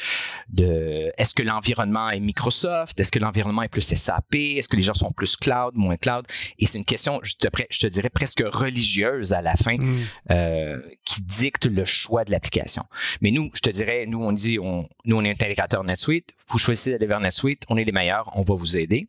de 0.51 1.13
est-ce 1.17 1.35
que 1.35 1.43
l'environnement 1.43 2.11
est 2.11 2.21
Microsoft, 2.21 2.99
est-ce 3.01 3.13
que 3.13 3.19
l'environnement 3.19 3.63
est 3.63 3.69
plus 3.69 3.83
SAP, 3.83 4.35
est-ce 4.35 4.69
que 4.69 4.77
les 4.77 4.83
gens 4.83 4.95
sont 4.95 5.13
plus 5.13 5.37
cloud, 5.37 5.75
moins 5.75 5.97
cloud? 5.97 6.27
Et 6.59 6.67
c'est 6.67 6.79
une 6.79 6.85
question, 6.85 7.21
je 7.23 7.35
te, 7.35 7.49
je 7.71 7.79
te 7.79 7.87
dirais, 7.87 8.11
presque 8.11 8.43
religieuse 8.45 9.33
à 9.33 9.43
la 9.43 9.57
fin 9.57 9.77
mm. 9.77 10.05
euh, 10.31 10.79
qui 11.05 11.23
dicte 11.23 11.67
le 11.67 11.85
choix 11.85 12.25
de 12.25 12.31
l'application. 12.31 12.85
Mais 13.21 13.31
nous, 13.31 13.51
je 13.55 13.61
te 13.61 13.71
dirais, 13.71 14.07
nous, 14.07 14.23
on 14.23 14.33
dit, 14.33 14.59
on, 14.59 14.89
nous, 15.05 15.17
on 15.17 15.25
est 15.25 15.31
intégrateur 15.31 15.85
NetSuite. 15.85 16.35
Vous 16.49 16.59
choisissez 16.59 16.93
d'aller 16.93 17.07
vers 17.07 17.21
NetSuite, 17.21 17.65
on 17.69 17.77
est 17.77 17.85
les 17.85 17.93
meilleurs, 17.93 18.31
on 18.35 18.43
va 18.43 18.55
vous 18.55 18.77
aider. 18.77 19.07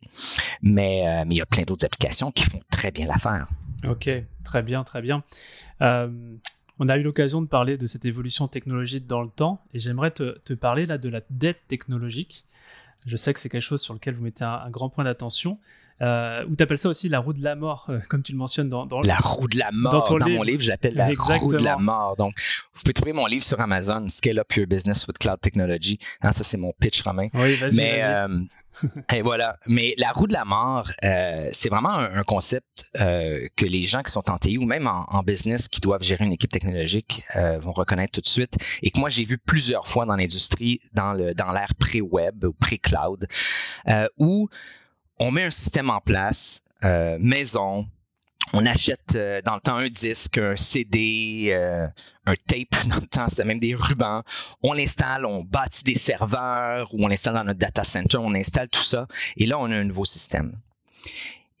Mais, 0.62 1.06
euh, 1.06 1.24
mais 1.26 1.36
il 1.36 1.38
y 1.38 1.42
a 1.42 1.46
plein 1.46 1.62
d'autres 1.62 1.86
applications 1.86 2.30
qui 2.30 2.44
font 2.44 2.60
très 2.70 2.90
bien 2.90 3.06
l'affaire. 3.06 3.29
Ok, 3.88 4.10
très 4.44 4.62
bien, 4.62 4.84
très 4.84 5.02
bien. 5.02 5.22
Euh, 5.82 6.36
on 6.78 6.88
a 6.88 6.96
eu 6.96 7.02
l'occasion 7.02 7.42
de 7.42 7.46
parler 7.46 7.76
de 7.76 7.86
cette 7.86 8.04
évolution 8.04 8.48
technologique 8.48 9.06
dans 9.06 9.22
le 9.22 9.28
temps 9.28 9.62
et 9.72 9.78
j'aimerais 9.78 10.10
te, 10.10 10.52
parler 10.54 10.86
là 10.86 10.98
de 10.98 11.08
la 11.08 11.20
dette 11.30 11.60
technologique. 11.68 12.46
Je 13.06 13.16
sais 13.16 13.32
que 13.32 13.40
c'est 13.40 13.48
quelque 13.48 13.62
chose 13.62 13.80
sur 13.80 13.94
lequel 13.94 14.14
vous 14.14 14.22
mettez 14.22 14.44
un 14.44 14.68
grand 14.70 14.90
point 14.90 15.04
d'attention. 15.04 15.58
Euh, 16.02 16.44
ou 16.48 16.56
tu 16.56 16.62
appelles 16.62 16.78
ça 16.78 16.88
aussi 16.88 17.08
la 17.08 17.18
roue 17.18 17.32
de 17.32 17.42
la 17.42 17.56
mort, 17.56 17.86
euh, 17.90 17.98
comme 18.08 18.22
tu 18.22 18.32
le 18.32 18.38
mentionnes 18.38 18.68
dans, 18.68 18.86
dans 18.86 19.00
La 19.02 19.16
roue 19.16 19.48
de 19.48 19.58
la 19.58 19.70
mort. 19.72 20.18
Dans, 20.18 20.28
mon 20.28 20.42
livre, 20.42 20.62
j'appelle 20.62 20.94
la 20.94 21.08
roue 21.08 21.52
de 21.52 21.62
la 21.62 21.76
mort. 21.76 22.16
Donc, 22.16 22.34
vous 22.74 22.80
pouvez 22.82 22.94
trouver 22.94 23.12
mon 23.12 23.26
livre 23.26 23.44
sur 23.44 23.60
Amazon, 23.60 24.08
Scale 24.08 24.38
Up 24.38 24.52
Your 24.54 24.66
Business 24.66 25.06
with 25.06 25.18
Cloud 25.18 25.40
Technology. 25.40 25.98
Hein, 26.22 26.32
ça, 26.32 26.44
c'est 26.44 26.56
mon 26.56 26.72
pitch, 26.78 27.02
Romain. 27.02 27.28
Oui, 27.34 27.54
vas-y, 27.56 27.76
Mais, 27.76 27.98
euh, 28.02 28.28
et 29.14 29.22
voilà. 29.22 29.56
Mais 29.66 29.94
la 29.98 30.10
roue 30.12 30.26
de 30.26 30.32
la 30.32 30.44
mort, 30.44 30.88
euh, 31.04 31.48
c'est 31.52 31.68
vraiment 31.68 31.94
un, 31.98 32.22
concept 32.22 32.86
euh, 32.98 33.46
que 33.56 33.66
les 33.66 33.84
gens 33.84 34.02
qui 34.02 34.12
sont 34.12 34.30
en 34.30 34.38
TI 34.38 34.58
ou 34.58 34.64
même 34.64 34.86
en, 34.86 35.04
en 35.08 35.22
business 35.22 35.68
qui 35.68 35.80
doivent 35.80 36.02
gérer 36.02 36.24
une 36.24 36.32
équipe 36.32 36.50
technologique 36.50 37.22
euh, 37.36 37.58
vont 37.58 37.72
reconnaître 37.72 38.12
tout 38.12 38.20
de 38.20 38.28
suite 38.28 38.56
et 38.82 38.90
que 38.90 39.00
moi 39.00 39.08
j'ai 39.08 39.24
vu 39.24 39.38
plusieurs 39.38 39.86
fois 39.86 40.06
dans 40.06 40.16
l'industrie, 40.16 40.80
dans 40.92 41.12
l'ère 41.12 41.74
pré-web 41.78 42.44
ou 42.44 42.52
pré-cloud, 42.52 43.26
où 44.18 44.48
on 45.20 45.30
met 45.30 45.44
un 45.44 45.50
système 45.50 45.90
en 45.90 46.00
place, 46.00 46.62
euh, 46.82 47.18
maison, 47.20 47.86
on 48.54 48.66
achète 48.66 49.14
euh, 49.14 49.42
dans 49.42 49.54
le 49.54 49.60
temps 49.60 49.76
un 49.76 49.88
disque, 49.88 50.38
un 50.38 50.56
CD, 50.56 51.50
euh, 51.52 51.86
un 52.24 52.34
tape, 52.46 52.74
dans 52.88 52.96
le 52.96 53.06
temps 53.06 53.28
c'était 53.28 53.44
même 53.44 53.60
des 53.60 53.74
rubans. 53.74 54.22
On 54.62 54.72
l'installe, 54.72 55.26
on 55.26 55.44
bâtit 55.44 55.84
des 55.84 55.94
serveurs 55.94 56.92
ou 56.94 57.04
on 57.04 57.08
l'installe 57.08 57.34
dans 57.34 57.44
notre 57.44 57.58
data 57.58 57.84
center, 57.84 58.16
on 58.16 58.34
installe 58.34 58.68
tout 58.70 58.82
ça 58.82 59.06
et 59.36 59.46
là 59.46 59.58
on 59.58 59.70
a 59.70 59.76
un 59.76 59.84
nouveau 59.84 60.06
système. 60.06 60.58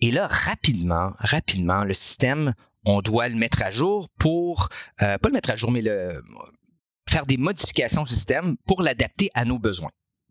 Et 0.00 0.10
là 0.10 0.26
rapidement, 0.26 1.12
rapidement 1.18 1.84
le 1.84 1.92
système, 1.92 2.54
on 2.86 3.02
doit 3.02 3.28
le 3.28 3.34
mettre 3.34 3.62
à 3.62 3.70
jour 3.70 4.08
pour 4.18 4.70
pas 4.98 5.18
le 5.22 5.32
mettre 5.32 5.50
à 5.50 5.56
jour 5.56 5.70
mais 5.70 5.82
le 5.82 6.24
faire 7.10 7.26
des 7.26 7.36
modifications 7.36 8.02
au 8.02 8.06
système 8.06 8.56
pour 8.66 8.80
l'adapter 8.82 9.30
à 9.34 9.44
nos 9.44 9.58
besoins. 9.58 9.90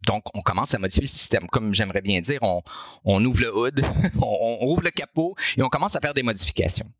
Donc, 0.09 0.23
on 0.33 0.41
commence 0.41 0.73
à 0.73 0.79
modifier 0.79 1.03
le 1.03 1.07
système. 1.07 1.45
Comme 1.49 1.71
j'aimerais 1.71 2.01
bien 2.01 2.19
dire, 2.19 2.39
on, 2.41 3.25
ouvre 3.25 3.41
le 3.41 3.55
hood, 3.55 3.85
on, 4.19 4.57
ouvre 4.67 4.81
le 4.81 4.89
capot 4.89 5.35
et 5.55 5.61
on 5.61 5.69
commence 5.69 5.95
à 5.95 5.99
faire 5.99 6.15
des 6.15 6.23
modifications. 6.23 6.91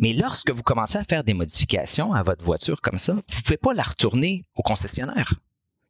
Mais 0.00 0.12
lorsque 0.12 0.50
vous 0.50 0.64
commencez 0.64 0.98
à 0.98 1.04
faire 1.04 1.22
des 1.22 1.32
modifications 1.32 2.12
à 2.12 2.24
votre 2.24 2.44
voiture 2.44 2.80
comme 2.80 2.98
ça, 2.98 3.12
vous 3.12 3.20
ne 3.20 3.42
pouvez 3.44 3.56
pas 3.56 3.72
la 3.72 3.84
retourner 3.84 4.46
au 4.56 4.62
concessionnaire. 4.62 5.34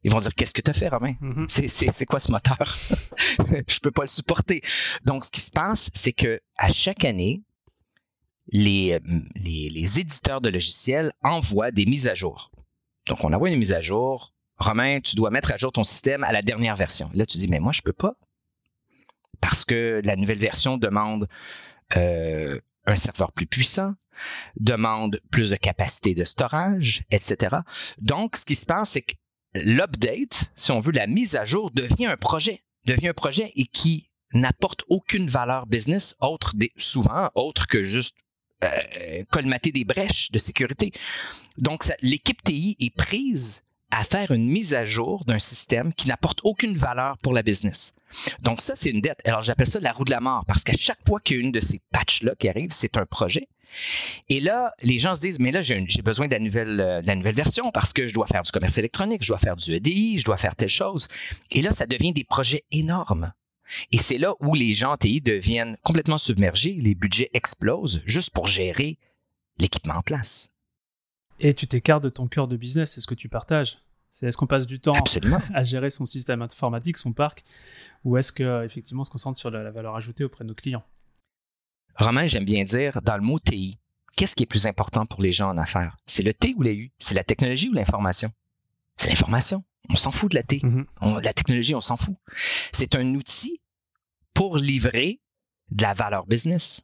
Ils 0.05 0.13
vont 0.13 0.19
dire 0.19 0.35
qu'est-ce 0.35 0.53
que 0.53 0.61
tu 0.61 0.71
as 0.71 0.75
fait, 0.75 0.89
Romain? 0.89 1.15
Mm-hmm. 1.23 1.93
C'est 1.93 2.05
quoi 2.05 2.21
ce 2.21 2.31
moteur? 2.31 2.59
Je 3.67 3.79
peux 3.81 3.91
pas 3.91 4.03
le 4.03 4.09
supporter. 4.09 4.61
Donc, 5.07 5.25
ce 5.25 5.31
qui 5.31 5.41
se 5.41 5.51
passe, 5.51 5.91
c'est 5.95 6.13
que 6.13 6.43
à 6.59 6.71
chaque 6.71 7.07
année, 7.07 7.43
les, 8.49 9.01
les, 9.43 9.71
les 9.71 9.99
éditeurs 9.99 10.43
de 10.43 10.51
logiciels 10.51 11.11
envoient 11.23 11.71
des 11.71 11.87
mises 11.87 12.07
à 12.07 12.15
jour. 12.15 12.51
Donc, 13.07 13.25
on 13.25 13.33
envoie 13.33 13.49
une 13.49 13.59
mise 13.59 13.73
à 13.73 13.81
jour 13.81 14.35
Romain, 14.59 15.01
tu 15.01 15.17
dois 15.17 15.31
mettre 15.31 15.53
à 15.53 15.57
jour 15.57 15.73
ton 15.73 15.83
système 15.83 16.25
à 16.25 16.33
la 16.33 16.43
dernière 16.43 16.77
version. 16.77 17.11
Là, 17.15 17.27
tu 17.27 17.37
dis, 17.39 17.49
mais 17.49 17.61
moi, 17.61 17.73
je 17.73 17.83
peux 17.83 17.93
pas. 17.93 18.15
Parce 19.41 19.65
que 19.65 20.01
la 20.05 20.17
nouvelle 20.17 20.39
version 20.39 20.79
demande 20.79 21.29
euh, 21.97 22.59
un 22.87 22.95
serveur 22.95 23.33
plus 23.33 23.47
puissant, 23.47 23.95
demande 24.59 25.21
plus 25.31 25.51
de 25.51 25.57
capacité 25.57 26.15
de 26.15 26.25
storage, 26.25 27.05
etc. 27.11 27.57
Donc, 27.99 28.37
ce 28.37 28.47
qui 28.47 28.55
se 28.55 28.65
passe, 28.65 28.91
c'est 28.91 29.03
que 29.03 29.15
l'update, 29.55 30.51
si 30.55 30.71
on 30.71 30.81
veut, 30.81 30.93
la 30.93 31.07
mise 31.07 31.37
à 31.37 31.45
jour, 31.45 31.71
devient 31.71 32.07
un 32.07 32.17
projet, 32.17 32.63
devient 32.87 33.09
un 33.09 33.15
projet 33.15 33.53
et 33.57 33.67
qui 33.67 34.11
n'apporte 34.33 34.85
aucune 34.89 35.29
valeur 35.29 35.67
business 35.67 36.17
autre 36.21 36.57
des, 36.57 36.73
souvent 36.77 37.31
autre 37.35 37.67
que 37.67 37.83
juste 37.83 38.17
euh, 38.65 39.23
colmater 39.31 39.71
des 39.71 39.85
brèches 39.85 40.31
de 40.31 40.39
sécurité. 40.39 40.93
Donc, 41.59 41.85
l'équipe 42.01 42.43
TI 42.43 42.77
est 42.81 42.95
prise 42.95 43.63
à 43.91 44.05
faire 44.05 44.31
une 44.31 44.49
mise 44.49 44.75
à 44.75 44.85
jour 44.85 45.25
d'un 45.25 45.39
système 45.39 45.93
qui 45.95 46.09
n'apporte 46.09 46.41
aucune 46.43 46.77
valeur 46.77 47.17
pour 47.19 47.33
la 47.33 47.43
business. 47.43 47.95
Donc 48.41 48.61
ça, 48.61 48.75
c'est 48.75 48.91
une 48.91 49.01
dette. 49.01 49.21
Alors 49.25 49.43
j'appelle 49.43 49.67
ça 49.67 49.81
la 49.81 49.93
roue 49.93 50.05
de 50.05 50.11
la 50.11 50.21
mort 50.21 50.45
parce 50.47 50.65
qu'à 50.65 50.77
chaque 50.77 50.99
fois 51.07 51.21
qu'il 51.21 51.37
y 51.37 51.41
a 51.41 51.43
une 51.43 51.53
de 51.53 51.61
ces 51.61 51.81
patchs-là 51.93 52.35
qui 52.39 52.49
arrive, 52.49 52.73
c'est 52.73 52.97
un 52.97 53.07
projet. 53.07 53.49
Et 54.29 54.41
là, 54.41 54.73
les 54.83 54.99
gens 54.99 55.15
se 55.15 55.23
disent, 55.23 55.39
mais 55.39 55.51
là, 55.51 55.63
j'ai 55.63 55.85
besoin 56.03 56.27
de 56.27 56.33
la, 56.33 56.39
nouvelle, 56.39 56.81
euh, 56.81 57.01
de 57.03 57.07
la 57.07 57.15
nouvelle 57.15 57.35
version 57.35 57.71
parce 57.73 57.93
que 57.93 58.07
je 58.07 58.15
dois 58.15 58.27
faire 58.27 58.43
du 58.43 58.51
commerce 58.51 58.79
électronique, 58.79 59.23
je 59.23 59.29
dois 59.29 59.39
faire 59.39 59.57
du 59.57 59.73
EDI, 59.73 60.19
je 60.19 60.25
dois 60.25 60.37
faire 60.37 60.57
telle 60.57 60.69
chose. 60.69 61.09
Et 61.51 61.63
là, 61.63 61.73
ça 61.73 61.87
devient 61.87 62.13
des 62.13 62.25
projets 62.25 62.65
énormes. 62.71 63.33
Et 63.91 63.99
c'est 63.99 64.19
là 64.19 64.35
où 64.41 64.55
les 64.55 64.75
gens 64.75 64.97
TI 64.97 65.21
deviennent 65.21 65.77
complètement 65.83 66.19
submergés, 66.19 66.77
les 66.81 66.95
budgets 66.95 67.31
explosent 67.35 68.03
juste 68.07 68.31
pour 68.31 68.47
gérer 68.47 68.99
l'équipement 69.59 69.95
en 69.95 70.03
place. 70.03 70.51
Et 71.39 71.55
tu 71.55 71.67
t'écartes 71.67 72.03
de 72.03 72.09
ton 72.09 72.27
cœur 72.29 72.49
de 72.49 72.57
business, 72.57 72.93
c'est 72.93 73.01
ce 73.01 73.07
que 73.07 73.15
tu 73.15 73.29
partages. 73.29 73.79
C'est 74.11 74.27
est-ce 74.27 74.37
qu'on 74.37 74.47
passe 74.47 74.67
du 74.67 74.81
temps 74.81 74.93
à 75.55 75.63
gérer 75.63 75.91
son 75.91 76.07
système 76.07 76.41
informatique, 76.41 76.97
son 76.97 77.13
parc, 77.13 77.45
ou 78.05 78.17
est-ce 78.17 78.33
que 78.33 78.65
effectivement 78.65 79.03
on 79.03 79.05
se 79.05 79.11
concentre 79.11 79.39
sur 79.39 79.51
la, 79.51 79.71
valeur 79.71 79.95
ajoutée 79.95 80.25
auprès 80.25 80.45
de 80.45 80.49
nos 80.49 80.55
clients? 80.55 80.85
Romain, 81.97 82.27
j'aime 82.27 82.45
bien 82.45 82.65
dire 82.65 83.03
dans 83.03 83.17
le 83.17 83.23
mot 83.23 83.39
TI, 83.39 83.79
qu'est-ce 84.17 84.35
qui 84.35 84.45
est 84.45 84.47
plus 84.47 84.67
important 84.67 85.05
pour 85.07 85.21
les 85.21 85.33
gens 85.33 85.51
en 85.51 85.59
affaires? 85.59 85.97
C'est 86.07 86.23
le 86.23 86.33
T 86.33 86.55
ou 86.57 86.63
la 86.63 86.73
U? 86.73 86.93
C'est 86.99 87.15
la 87.15 87.25
technologie 87.25 87.69
ou 87.69 87.75
l'information? 87.75 88.33
C'est 88.97 89.09
l'information. 89.11 89.65
On 89.91 89.97
s'en 89.97 90.11
fout 90.11 90.31
de 90.31 90.37
la 90.37 90.43
T. 90.43 90.59
Mm-hmm. 90.59 91.23
la 91.23 91.33
technologie, 91.33 91.75
on 91.75 91.81
s'en 91.81 91.97
fout. 91.97 92.17
C'est 92.73 92.95
un 92.95 93.15
outil 93.15 93.61
pour 94.33 94.57
livrer 94.57 95.21
de 95.71 95.83
la 95.83 95.95
valeur 95.95 96.27
business. 96.27 96.83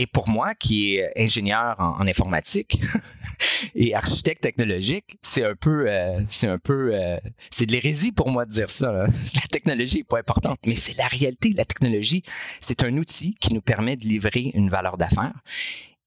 Et 0.00 0.06
pour 0.06 0.28
moi, 0.28 0.54
qui 0.54 0.94
est 0.94 1.12
ingénieur 1.16 1.74
en, 1.78 2.06
informatique 2.06 2.80
et 3.74 3.96
architecte 3.96 4.42
technologique, 4.42 5.18
c'est 5.22 5.44
un 5.44 5.56
peu, 5.56 5.90
euh, 5.90 6.20
c'est 6.28 6.46
un 6.46 6.58
peu, 6.58 6.94
euh, 6.94 7.18
c'est 7.50 7.66
de 7.66 7.72
l'hérésie 7.72 8.12
pour 8.12 8.30
moi 8.30 8.44
de 8.44 8.50
dire 8.50 8.70
ça. 8.70 9.06
La 9.34 9.40
technologie 9.50 9.98
est 9.98 10.08
pas 10.08 10.20
importante, 10.20 10.60
mais 10.64 10.76
c'est 10.76 10.96
la 10.96 11.08
réalité. 11.08 11.52
La 11.52 11.64
technologie, 11.64 12.22
c'est 12.60 12.84
un 12.84 12.96
outil 12.96 13.34
qui 13.40 13.52
nous 13.52 13.60
permet 13.60 13.96
de 13.96 14.04
livrer 14.04 14.52
une 14.54 14.70
valeur 14.70 14.96
d'affaires. 14.98 15.34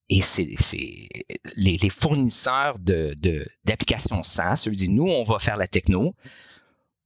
Et 0.07 0.21
c'est, 0.21 0.47
les, 1.55 1.77
les, 1.77 1.89
fournisseurs 1.89 2.79
de, 2.79 3.17
d'applications 3.65 4.23
SaaS, 4.23 4.65
eux 4.67 4.71
disent, 4.71 4.89
nous, 4.89 5.07
on 5.07 5.23
va 5.23 5.39
faire 5.39 5.57
la 5.57 5.67
techno. 5.67 6.15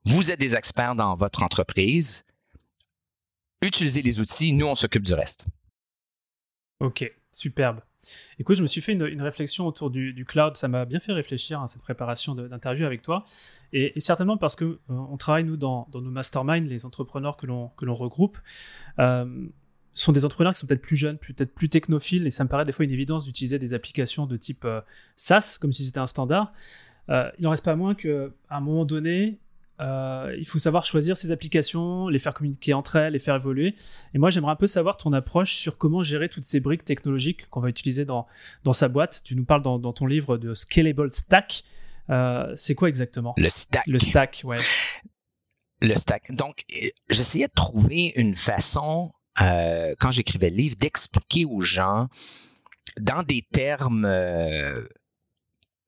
Vous 0.05 0.31
êtes 0.31 0.39
des 0.39 0.55
experts 0.55 0.95
dans 0.95 1.15
votre 1.15 1.41
entreprise. 1.41 2.25
Utilisez 3.61 4.03
les 4.03 4.19
outils, 4.19 4.53
nous, 4.53 4.67
on 4.67 4.75
s'occupe 4.75 5.03
du 5.03 5.13
reste. 5.13 5.45
Ok, 6.79 7.11
superbe. 7.31 7.81
Écoute, 8.39 8.57
je 8.57 8.61
me 8.61 8.67
suis 8.67 8.81
fait 8.81 8.93
une, 8.93 9.21
réflexion 9.21 9.65
autour 9.65 9.89
du, 9.89 10.25
cloud. 10.27 10.57
Ça 10.57 10.67
m'a 10.67 10.85
bien 10.85 10.99
fait 10.99 11.13
réfléchir 11.13 11.61
à 11.61 11.67
cette 11.67 11.81
préparation 11.81 12.35
d'interview 12.35 12.85
avec 12.85 13.01
toi. 13.01 13.23
Et, 13.73 13.99
certainement 13.99 14.37
parce 14.37 14.55
que 14.55 14.65
euh, 14.65 14.77
on 14.89 15.17
travaille, 15.17 15.43
nous, 15.43 15.57
dans, 15.57 15.87
nos 15.93 16.01
masterminds, 16.11 16.67
les 16.67 16.85
entrepreneurs 16.85 17.37
que 17.37 17.45
l'on 17.47 17.95
regroupe. 17.95 18.37
Euh, 18.99 19.47
sont 19.93 20.11
des 20.11 20.25
entrepreneurs 20.25 20.51
qui 20.51 20.59
sont 20.59 20.67
peut-être 20.67 20.81
plus 20.81 20.97
jeunes, 20.97 21.17
peut-être 21.17 21.55
plus 21.55 21.69
technophiles, 21.69 22.27
et 22.27 22.29
ça 22.29 22.43
me 22.43 22.49
paraît 22.49 22.65
des 22.65 22.73
fois 22.73 22.83
une 22.83 22.91
évidence 22.91 23.23
d'utiliser 23.23 23.59
des 23.59 23.73
applications 23.73 24.25
de 24.25 24.35
type 24.35 24.65
euh, 24.65 24.81
SaaS, 25.15 25.57
comme 25.59 25.71
si 25.71 25.85
c'était 25.85 25.99
un 25.99 26.07
standard. 26.07 26.51
il 27.07 27.31
n'en 27.39 27.51
reste 27.51 27.63
pas 27.63 27.77
moins 27.77 27.95
qu'à 27.95 28.27
un 28.49 28.59
moment 28.59 28.83
donné, 28.83 29.39
euh, 29.81 30.33
il 30.37 30.45
faut 30.45 30.59
savoir 30.59 30.85
choisir 30.85 31.17
ces 31.17 31.31
applications, 31.31 32.07
les 32.07 32.19
faire 32.19 32.33
communiquer 32.33 32.73
entre 32.73 32.95
elles, 32.95 33.13
les 33.13 33.19
faire 33.19 33.35
évoluer. 33.35 33.75
Et 34.13 34.17
moi, 34.17 34.29
j'aimerais 34.29 34.53
un 34.53 34.57
peu 34.57 34.67
savoir 34.67 34.97
ton 34.97 35.11
approche 35.13 35.53
sur 35.55 35.77
comment 35.77 36.03
gérer 36.03 36.29
toutes 36.29 36.45
ces 36.45 36.59
briques 36.59 36.85
technologiques 36.85 37.49
qu'on 37.49 37.59
va 37.59 37.69
utiliser 37.69 38.05
dans, 38.05 38.25
dans 38.63 38.73
sa 38.73 38.87
boîte. 38.87 39.21
Tu 39.23 39.35
nous 39.35 39.45
parles 39.45 39.61
dans, 39.61 39.79
ton 39.79 40.05
livre 40.05 40.37
de 40.37 40.53
Scalable 40.53 41.11
Stack. 41.11 41.63
Euh, 42.09 42.53
c'est 42.55 42.75
quoi 42.75 42.89
exactement? 42.89 43.33
Le 43.37 43.49
stack. 43.49 43.85
Le 43.87 43.99
stack, 43.99 44.41
ouais. 44.45 44.57
Le 45.81 45.95
stack. 45.95 46.31
Donc, 46.31 46.63
j'essayais 47.09 47.47
de 47.47 47.53
trouver 47.53 48.13
une 48.15 48.35
façon, 48.35 49.11
euh, 49.41 49.93
quand 49.99 50.11
j'écrivais 50.11 50.49
le 50.49 50.55
livre, 50.55 50.75
d'expliquer 50.77 51.45
aux 51.45 51.61
gens 51.61 52.07
dans 52.99 53.23
des 53.23 53.45
termes 53.51 54.05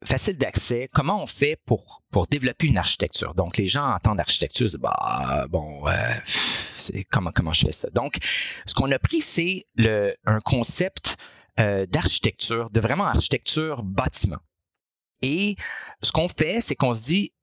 facile 0.03 0.37
d'accès, 0.37 0.89
comment 0.93 1.21
on 1.21 1.25
fait 1.25 1.59
pour, 1.65 2.01
développer 2.29 2.67
une 2.67 2.77
architecture? 2.77 3.33
Donc, 3.33 3.57
les 3.57 3.67
gens 3.67 3.93
entendent 3.93 4.19
architecture, 4.19 4.67
bah, 4.79 5.45
bon, 5.49 5.83
c'est 6.77 7.03
comment, 7.05 7.31
je 7.53 7.65
fais 7.65 7.71
ça? 7.71 7.89
Donc, 7.91 8.17
ce 8.65 8.73
qu'on 8.73 8.91
a 8.91 8.99
pris, 8.99 9.21
c'est 9.21 9.65
un 10.25 10.39
concept 10.41 11.17
d'architecture, 11.57 12.69
de 12.69 12.79
vraiment 12.79 13.05
architecture 13.05 13.83
bâtiment. 13.83 14.39
Et 15.23 15.55
ce 16.03 16.11
qu'on 16.11 16.27
fait, 16.27 16.61
c'est 16.61 16.75
qu'on 16.75 16.93
se 16.93 17.05
dit, 17.05 17.33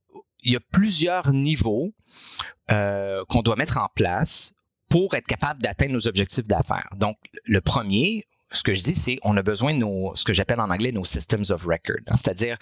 il 0.43 0.53
y 0.53 0.57
a 0.57 0.61
plusieurs 0.73 1.33
niveaux 1.33 1.93
qu'on 2.69 3.43
doit 3.43 3.57
mettre 3.57 3.79
en 3.79 3.89
place 3.95 4.53
pour 4.89 5.15
être 5.15 5.27
capable 5.27 5.61
d'atteindre 5.61 5.95
nos 5.95 6.07
objectifs 6.07 6.47
d'affaires. 6.47 6.89
Donc, 6.97 7.17
le 7.47 7.61
premier, 7.61 8.25
ce 8.55 8.63
que 8.63 8.75
je 8.75 8.83
dis, 8.83 8.95
c'est 8.95 9.19
on 9.23 9.37
a 9.37 9.43
besoin 9.43 9.75
de 9.75 9.79
nos, 9.79 10.13
ce 10.15 10.25
que 10.25 10.33
j'appelle 10.33 10.61
en 10.61 10.71
anglais 10.71 10.93
nos 10.93 11.05
systems 11.05 11.45
of 11.51 11.65
record, 11.65 12.01
hein, 12.07 12.17
c'est-à-dire 12.17 12.57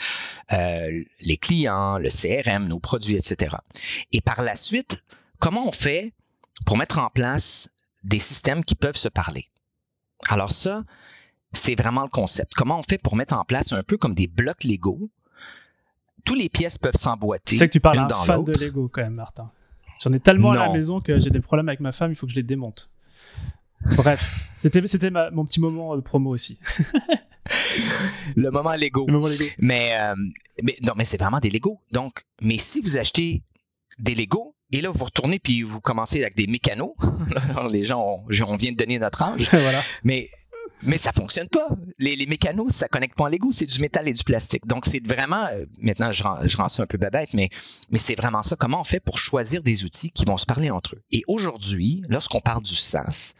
euh, 0.52 1.02
les 1.20 1.36
clients, 1.36 1.98
le 1.98 2.08
CRM, 2.08 2.66
nos 2.66 2.78
produits, 2.78 3.16
etc. 3.16 3.56
Et 4.12 4.20
par 4.20 4.42
la 4.42 4.54
suite, 4.54 5.02
comment 5.38 5.66
on 5.66 5.72
fait 5.72 6.12
pour 6.66 6.76
mettre 6.76 6.98
en 6.98 7.08
place 7.08 7.70
des 8.04 8.18
systèmes 8.18 8.64
qui 8.64 8.74
peuvent 8.74 8.96
se 8.96 9.08
parler? 9.08 9.48
Alors 10.28 10.50
ça, 10.50 10.84
c'est 11.52 11.74
vraiment 11.74 12.02
le 12.02 12.08
concept. 12.08 12.54
Comment 12.54 12.78
on 12.78 12.82
fait 12.82 12.98
pour 12.98 13.16
mettre 13.16 13.34
en 13.34 13.44
place 13.44 13.72
un 13.72 13.82
peu 13.82 13.96
comme 13.96 14.14
des 14.14 14.26
blocs 14.26 14.64
Lego? 14.64 15.10
Tous 16.24 16.34
les 16.34 16.48
pièces 16.48 16.78
peuvent 16.78 16.96
s'emboîter. 16.96 17.56
C'est 17.56 17.66
que 17.66 17.72
tu 17.72 17.80
parles 17.80 18.06
d'un 18.06 18.14
fan 18.14 18.44
de 18.44 18.52
Lego 18.52 18.88
quand 18.88 19.02
même, 19.02 19.14
Martin. 19.14 19.50
J'en 20.02 20.12
ai 20.12 20.20
tellement 20.20 20.50
à 20.52 20.66
la 20.66 20.72
maison 20.72 21.00
que 21.00 21.18
j'ai 21.20 21.30
des 21.30 21.40
problèmes 21.40 21.68
avec 21.68 21.80
ma 21.80 21.92
femme, 21.92 22.10
il 22.10 22.16
faut 22.16 22.26
que 22.26 22.32
je 22.32 22.36
les 22.36 22.42
démonte. 22.42 22.90
Bref, 23.96 24.50
c'était 24.58 24.86
c'était 24.86 25.10
mon 25.10 25.44
petit 25.44 25.60
moment 25.60 25.96
de 25.96 26.00
promo 26.00 26.30
aussi. 26.30 26.58
le 28.36 28.50
moment 28.50 28.72
Lego. 28.74 29.06
Le 29.06 29.12
moment 29.12 29.28
Lego. 29.28 29.44
Mais, 29.58 29.90
euh, 29.98 30.14
mais 30.62 30.76
non, 30.82 30.92
mais 30.96 31.04
c'est 31.04 31.18
vraiment 31.18 31.40
des 31.40 31.50
Lego. 31.50 31.80
Donc, 31.90 32.22
mais 32.40 32.58
si 32.58 32.80
vous 32.80 32.96
achetez 32.96 33.42
des 33.98 34.14
Lego 34.14 34.54
et 34.70 34.80
là 34.80 34.90
vous 34.90 35.04
retournez 35.04 35.38
puis 35.38 35.62
vous 35.62 35.80
commencez 35.80 36.22
avec 36.22 36.34
des 36.34 36.46
mécanos, 36.46 36.94
les 37.70 37.84
gens, 37.84 38.24
on, 38.26 38.56
vient 38.56 38.72
de 38.72 38.76
donner 38.76 38.98
notre 38.98 39.22
âge. 39.22 39.48
voilà. 39.50 39.80
Mais 40.04 40.30
mais 40.82 40.98
ça 40.98 41.12
fonctionne 41.12 41.48
pas. 41.48 41.68
Les, 41.98 42.26
mécanos, 42.26 42.72
ça 42.72 42.88
connecte 42.88 43.16
pas 43.16 43.24
en 43.24 43.28
Lego, 43.28 43.50
c'est 43.50 43.66
du 43.66 43.80
métal 43.80 44.08
et 44.08 44.12
du 44.12 44.24
plastique. 44.24 44.66
Donc 44.66 44.84
c'est 44.84 45.04
vraiment, 45.06 45.46
euh, 45.46 45.64
maintenant 45.80 46.12
je 46.12 46.22
je 46.44 46.56
rends 46.56 46.68
ça 46.68 46.82
un 46.82 46.86
peu 46.86 46.98
babette, 46.98 47.34
mais, 47.34 47.48
mais 47.90 47.98
c'est 47.98 48.14
vraiment 48.14 48.42
ça. 48.42 48.56
Comment 48.56 48.80
on 48.80 48.84
fait 48.84 49.00
pour 49.00 49.18
choisir 49.18 49.62
des 49.62 49.84
outils 49.84 50.10
qui 50.10 50.24
vont 50.24 50.36
se 50.36 50.46
parler 50.46 50.70
entre 50.70 50.96
eux? 50.96 51.02
Et 51.10 51.22
aujourd'hui, 51.26 52.02
lorsqu'on 52.08 52.40
parle 52.40 52.62
du 52.62 52.74
SaaS, 52.74 53.34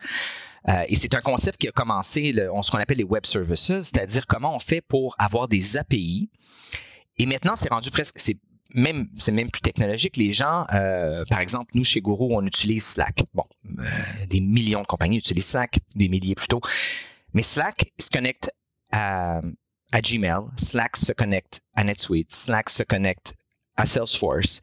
euh, 0.68 0.84
et 0.88 0.94
c'est 0.94 1.14
un 1.14 1.20
concept 1.20 1.58
qui 1.58 1.68
a 1.68 1.72
commencé, 1.72 2.34
on, 2.52 2.62
ce 2.62 2.70
qu'on 2.70 2.78
appelle 2.78 2.99
les 2.99 3.04
web 3.04 3.26
services, 3.26 3.66
c'est-à-dire 3.66 4.26
comment 4.26 4.54
on 4.54 4.61
fait 4.61 4.80
pour 4.80 5.16
avoir 5.18 5.49
des 5.49 5.76
API. 5.76 6.30
Et 7.18 7.26
maintenant, 7.26 7.56
c'est 7.56 7.70
rendu 7.70 7.90
presque, 7.90 8.18
c'est 8.18 8.38
même 8.75 9.08
c'est 9.16 9.32
même 9.32 9.50
plus 9.50 9.61
technologique. 9.61 10.16
Les 10.16 10.32
gens, 10.32 10.66
euh, 10.72 11.25
par 11.28 11.40
exemple, 11.40 11.72
nous 11.75 11.84
chez 11.84 12.00
Guru, 12.00 12.28
on 12.30 12.44
utilise 12.46 12.84
Slack. 12.84 13.25
Bon, 13.34 13.44
euh, 13.66 13.82
des 14.28 14.40
millions 14.40 14.82
de 14.82 14.87
compagnies 14.87 15.18
utilisent 15.18 15.46
Slack, 15.46 15.80
des 15.94 16.08
milliers 16.08 16.34
plutôt. 16.34 16.61
Mais 17.34 17.42
Slack 17.42 17.92
se 17.98 18.10
connecte 18.10 18.50
à, 18.92 19.40
Gmail, 19.92 20.42
Slack 20.56 20.96
se 20.96 21.12
connecte 21.12 21.62
à 21.74 21.84
NetSuite, 21.84 22.30
Slack 22.30 22.68
se 22.70 22.82
connecte 22.82 23.34
à 23.76 23.86
Salesforce. 23.86 24.60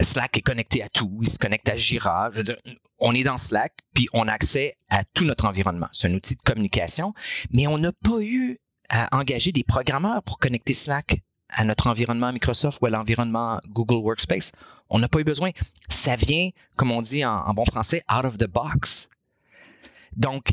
Slack 0.00 0.38
est 0.38 0.42
connecté 0.42 0.82
à 0.82 0.88
tout, 0.88 1.18
il 1.22 1.28
se 1.28 1.38
connecte 1.38 1.68
à 1.68 1.76
Jira. 1.76 2.30
Je 2.32 2.38
veux 2.38 2.42
dire, 2.44 2.56
on 2.98 3.14
est 3.14 3.24
dans 3.24 3.36
Slack, 3.36 3.72
puis 3.94 4.08
on 4.12 4.28
a 4.28 4.32
accès 4.32 4.74
à 4.88 5.04
tout 5.04 5.24
notre 5.24 5.46
environnement. 5.46 5.88
C'est 5.92 6.08
un 6.08 6.14
outil 6.14 6.36
de 6.36 6.42
communication, 6.42 7.12
mais 7.50 7.66
on 7.66 7.78
n'a 7.78 7.92
pas 7.92 8.20
eu 8.20 8.58
à 8.88 9.14
engager 9.16 9.52
des 9.52 9.64
programmeurs 9.64 10.22
pour 10.22 10.38
connecter 10.38 10.72
Slack 10.72 11.22
à 11.50 11.64
notre 11.64 11.88
environnement 11.88 12.32
Microsoft 12.32 12.78
ou 12.80 12.86
à 12.86 12.90
l'environnement 12.90 13.58
Google 13.68 13.96
Workspace. 13.96 14.52
On 14.88 14.98
n'a 14.98 15.08
pas 15.08 15.20
eu 15.20 15.24
besoin. 15.24 15.50
Ça 15.88 16.16
vient, 16.16 16.50
comme 16.76 16.92
on 16.92 17.00
dit 17.00 17.24
en, 17.24 17.32
en 17.32 17.54
bon 17.54 17.64
français, 17.64 18.02
out 18.10 18.24
of 18.24 18.38
the 18.38 18.46
box. 18.46 19.08
Donc, 20.16 20.50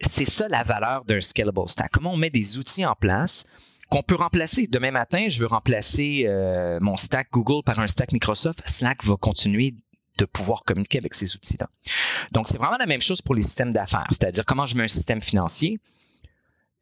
c'est 0.00 0.24
ça 0.24 0.48
la 0.48 0.62
valeur 0.62 1.04
d'un 1.04 1.20
scalable 1.20 1.68
stack. 1.68 1.90
Comment 1.90 2.12
on 2.12 2.16
met 2.16 2.30
des 2.30 2.58
outils 2.58 2.86
en 2.86 2.94
place 2.94 3.44
qu'on 3.90 4.02
peut 4.02 4.14
remplacer? 4.14 4.66
Demain 4.66 4.90
matin, 4.90 5.28
je 5.28 5.40
veux 5.40 5.46
remplacer 5.46 6.24
euh, 6.26 6.78
mon 6.80 6.96
stack 6.96 7.28
Google 7.32 7.62
par 7.64 7.78
un 7.78 7.86
stack 7.86 8.12
Microsoft. 8.12 8.62
Slack 8.66 9.04
va 9.04 9.16
continuer 9.16 9.74
de 10.18 10.24
pouvoir 10.24 10.64
communiquer 10.64 10.98
avec 10.98 11.14
ces 11.14 11.36
outils-là. 11.36 11.68
Donc, 12.32 12.48
c'est 12.48 12.58
vraiment 12.58 12.76
la 12.76 12.86
même 12.86 13.02
chose 13.02 13.22
pour 13.22 13.34
les 13.34 13.42
systèmes 13.42 13.72
d'affaires, 13.72 14.08
c'est-à-dire 14.10 14.44
comment 14.44 14.66
je 14.66 14.76
mets 14.76 14.84
un 14.84 14.88
système 14.88 15.22
financier 15.22 15.78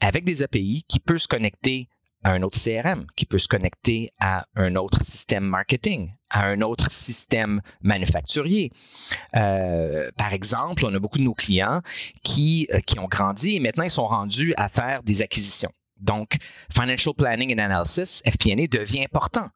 avec 0.00 0.24
des 0.24 0.42
API 0.42 0.84
qui 0.88 1.00
peut 1.00 1.18
se 1.18 1.28
connecter 1.28 1.88
à 2.26 2.32
un 2.32 2.42
autre 2.42 2.58
CRM, 2.58 3.06
qui 3.14 3.24
peut 3.24 3.38
se 3.38 3.46
connecter 3.46 4.10
à 4.18 4.46
un 4.56 4.74
autre 4.74 5.04
système 5.04 5.44
marketing, 5.44 6.10
à 6.28 6.46
un 6.46 6.60
autre 6.60 6.90
système 6.90 7.60
manufacturier. 7.82 8.72
Euh, 9.36 10.10
par 10.16 10.32
exemple, 10.32 10.84
on 10.84 10.92
a 10.92 10.98
beaucoup 10.98 11.18
de 11.18 11.22
nos 11.22 11.34
clients 11.34 11.82
qui, 12.24 12.66
euh, 12.74 12.80
qui 12.80 12.98
ont 12.98 13.06
grandi 13.06 13.54
et 13.54 13.60
maintenant 13.60 13.84
ils 13.84 13.90
sont 13.90 14.08
rendus 14.08 14.54
à 14.56 14.68
faire 14.68 15.04
des 15.04 15.22
acquisitions. 15.22 15.70
Donc, 16.00 16.38
Financial 16.68 17.14
Planning 17.14 17.54
and 17.54 17.62
Analysis, 17.62 18.22
FP&A, 18.26 18.66
devient 18.66 19.04
important. 19.04 19.48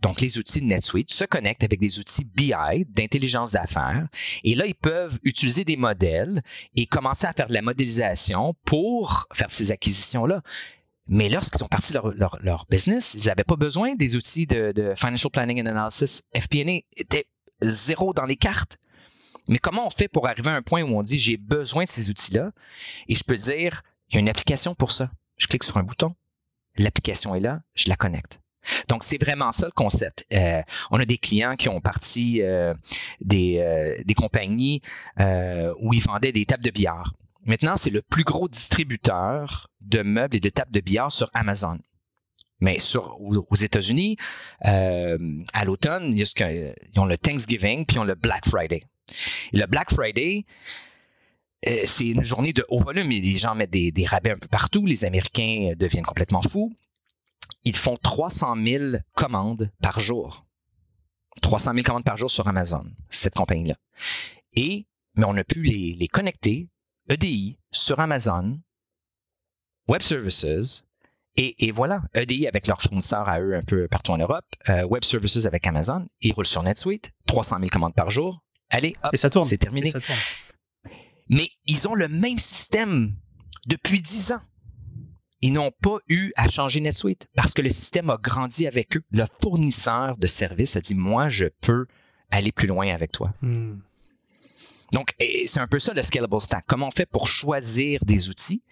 Donc, 0.00 0.20
les 0.22 0.38
outils 0.38 0.60
de 0.60 0.66
NetSuite 0.66 1.12
se 1.12 1.24
connectent 1.24 1.64
avec 1.64 1.80
des 1.80 1.98
outils 1.98 2.24
BI, 2.24 2.84
d'intelligence 2.88 3.52
d'affaires, 3.52 4.08
et 4.42 4.54
là, 4.54 4.66
ils 4.66 4.74
peuvent 4.74 5.18
utiliser 5.22 5.64
des 5.64 5.76
modèles 5.76 6.42
et 6.74 6.86
commencer 6.86 7.26
à 7.26 7.32
faire 7.34 7.46
de 7.46 7.54
la 7.54 7.62
modélisation 7.62 8.54
pour 8.64 9.26
faire 9.32 9.52
ces 9.52 9.70
acquisitions-là. 9.70 10.42
Mais 11.08 11.28
lorsqu'ils 11.28 11.58
sont 11.58 11.68
partis 11.68 11.92
leur, 11.92 12.66
business, 12.68 13.14
ils 13.14 13.26
n'avaient 13.26 13.44
pas 13.44 13.56
besoin 13.56 13.94
des 13.94 14.16
outils 14.16 14.46
de, 14.46 14.72
de 14.72 14.94
Financial 14.96 15.30
Planning 15.30 15.62
and 15.62 15.66
Analysis. 15.66 16.22
FP&A 16.34 16.80
était 16.96 17.26
zéro 17.60 18.12
dans 18.12 18.26
les 18.26 18.36
cartes. 18.36 18.78
Mais 19.48 19.58
comment 19.58 19.86
on 19.86 19.90
fait 19.90 20.08
pour 20.08 20.26
arriver 20.26 20.50
à 20.50 20.54
un 20.54 20.62
point 20.62 20.82
où 20.82 20.96
on 20.96 21.02
dit 21.02 21.18
j'ai 21.18 21.36
besoin 21.36 21.84
de 21.84 21.88
ces 21.88 22.10
outils-là? 22.10 22.50
Et 23.08 23.14
je 23.14 23.22
peux 23.22 23.36
dire 23.36 23.82
il 24.10 24.14
y 24.14 24.16
a 24.18 24.20
une 24.20 24.28
application 24.28 24.74
pour 24.74 24.90
ça. 24.90 25.10
Je 25.36 25.46
clique 25.46 25.64
sur 25.64 25.76
un 25.76 25.82
bouton, 25.82 26.14
l'application 26.78 27.34
est 27.34 27.40
là, 27.40 27.60
je 27.74 27.88
la 27.88 27.96
connecte. 27.96 28.40
Donc, 28.88 29.04
c'est 29.04 29.22
vraiment 29.22 29.52
ça 29.52 29.66
le 29.66 29.72
concept. 29.72 30.26
Euh, 30.32 30.62
on 30.90 30.98
a 30.98 31.04
des 31.04 31.18
clients 31.18 31.56
qui 31.56 31.68
ont 31.68 31.80
parti 31.80 32.42
euh, 32.42 32.74
des, 33.20 33.58
euh, 33.60 33.94
des 34.04 34.14
compagnies 34.14 34.80
où 35.80 35.92
ils 35.94 36.02
vendaient 36.02 36.32
des 36.32 36.46
tables 36.46 36.64
de 36.64 36.70
billard. 36.70 37.12
Maintenant, 37.46 37.76
c'est 37.76 37.90
le 37.90 38.02
plus 38.02 38.24
gros 38.24 38.48
distributeur 38.48 39.68
de 39.80 40.02
meubles 40.02 40.36
et 40.36 40.40
de 40.40 40.48
tables 40.48 40.72
de 40.72 40.80
billard 40.80 41.12
sur 41.12 41.30
Amazon. 41.32 41.78
Mais 42.60 42.78
sur, 42.78 43.18
aux 43.20 43.54
États-Unis, 43.54 44.16
à 44.62 45.64
l'automne, 45.64 46.16
ils 46.16 47.00
ont 47.00 47.04
le 47.04 47.18
Thanksgiving 47.18 47.84
puis 47.86 47.96
ils 47.96 48.00
ont 48.00 48.04
le 48.04 48.14
Black 48.14 48.46
Friday. 48.48 48.82
Et 49.52 49.58
le 49.58 49.66
Black 49.66 49.92
Friday, 49.92 50.44
c'est 51.84 52.08
une 52.08 52.22
journée 52.22 52.52
de 52.52 52.64
haut 52.68 52.82
volume. 52.82 53.10
Les 53.10 53.36
gens 53.36 53.54
mettent 53.54 53.70
des, 53.70 54.06
rabais 54.06 54.30
un 54.30 54.38
peu 54.38 54.48
partout. 54.48 54.86
Les 54.86 55.04
Américains 55.04 55.72
deviennent 55.76 56.04
complètement 56.04 56.42
fous 56.42 56.72
ils 57.66 57.76
font 57.76 57.98
300 58.00 58.54
000 58.64 58.84
commandes 59.12 59.72
par 59.82 59.98
jour. 59.98 60.46
300 61.42 61.72
000 61.74 61.82
commandes 61.84 62.04
par 62.04 62.16
jour 62.16 62.30
sur 62.30 62.46
Amazon, 62.46 62.84
cette 63.08 63.34
compagnie-là. 63.34 63.76
Et, 64.54 64.86
mais 65.16 65.24
on 65.26 65.36
a 65.36 65.42
pu 65.42 65.62
les, 65.62 65.94
les 65.94 66.06
connecter, 66.06 66.68
EDI, 67.08 67.58
sur 67.70 68.00
Amazon, 68.00 68.60
Web 69.88 70.02
Services, 70.02 70.84
et, 71.38 71.66
et, 71.66 71.70
voilà, 71.70 72.00
EDI 72.14 72.46
avec 72.46 72.66
leurs 72.66 72.80
fournisseurs 72.80 73.28
à 73.28 73.40
eux 73.40 73.54
un 73.54 73.62
peu 73.62 73.88
partout 73.88 74.12
en 74.12 74.18
Europe, 74.18 74.46
euh, 74.70 74.84
Web 74.84 75.04
Services 75.04 75.44
avec 75.44 75.66
Amazon, 75.66 76.06
ils 76.20 76.32
roulent 76.32 76.46
sur 76.46 76.62
NetSuite, 76.62 77.12
300 77.26 77.58
000 77.58 77.68
commandes 77.68 77.94
par 77.94 78.08
jour. 78.08 78.42
Allez, 78.70 78.94
hop, 79.04 79.14
c'est 79.44 79.58
terminé. 79.58 79.92
Mais 81.28 81.50
ils 81.66 81.88
ont 81.88 81.94
le 81.94 82.08
même 82.08 82.38
système 82.38 83.14
depuis 83.66 84.00
10 84.00 84.32
ans 84.32 84.40
ils 85.42 85.52
n'ont 85.52 85.70
pas 85.82 85.98
eu 86.08 86.32
à 86.36 86.48
changer 86.48 86.80
NetSuite 86.80 87.28
parce 87.34 87.52
que 87.52 87.62
le 87.62 87.70
système 87.70 88.10
a 88.10 88.16
grandi 88.16 88.66
avec 88.66 88.96
eux. 88.96 89.02
Le 89.10 89.24
fournisseur 89.40 90.16
de 90.16 90.26
services 90.26 90.76
a 90.76 90.80
dit, 90.80 90.94
moi, 90.94 91.28
je 91.28 91.46
peux 91.60 91.86
aller 92.30 92.52
plus 92.52 92.66
loin 92.66 92.92
avec 92.92 93.12
toi. 93.12 93.32
Hmm. 93.42 93.76
Donc, 94.92 95.10
c'est 95.46 95.60
un 95.60 95.66
peu 95.66 95.78
ça 95.78 95.94
le 95.94 96.02
scalable 96.02 96.40
stack. 96.40 96.64
Comment 96.66 96.88
on 96.88 96.90
fait 96.90 97.06
pour 97.06 97.28
choisir 97.28 98.00
des 98.04 98.28
outils 98.28 98.62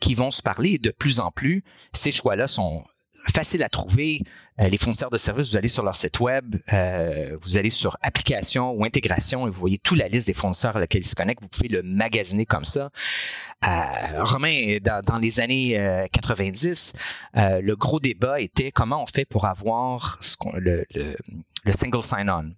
qui 0.00 0.14
vont 0.14 0.30
se 0.30 0.42
parler? 0.42 0.78
De 0.78 0.90
plus 0.90 1.20
en 1.20 1.30
plus, 1.30 1.64
ces 1.92 2.10
choix-là 2.10 2.46
sont 2.46 2.84
facile 3.32 3.62
à 3.62 3.68
trouver. 3.68 4.22
Euh, 4.60 4.68
les 4.68 4.76
fournisseurs 4.76 5.10
de 5.10 5.16
services, 5.16 5.50
vous 5.50 5.56
allez 5.56 5.68
sur 5.68 5.84
leur 5.84 5.94
site 5.94 6.18
web, 6.20 6.56
euh, 6.72 7.36
vous 7.40 7.56
allez 7.58 7.70
sur 7.70 7.96
application 8.02 8.72
ou 8.72 8.84
intégration 8.84 9.46
et 9.46 9.50
vous 9.50 9.60
voyez 9.60 9.78
toute 9.78 9.98
la 9.98 10.08
liste 10.08 10.26
des 10.26 10.34
fournisseurs 10.34 10.76
à 10.76 10.80
laquelle 10.80 11.02
ils 11.02 11.06
se 11.06 11.14
connectent. 11.14 11.42
Vous 11.42 11.48
pouvez 11.48 11.68
le 11.68 11.82
magasiner 11.82 12.44
comme 12.44 12.64
ça. 12.64 12.90
Euh, 13.66 14.24
Romain, 14.24 14.78
dans, 14.82 15.18
les 15.18 15.40
années 15.40 16.06
90, 16.12 16.92
le 17.34 17.74
gros 17.74 18.00
débat 18.00 18.40
était 18.40 18.72
comment 18.72 19.02
on 19.02 19.06
fait 19.06 19.24
pour 19.24 19.44
avoir 19.46 20.18
le, 20.54 20.84
single 21.70 22.02
sign-on 22.02 22.52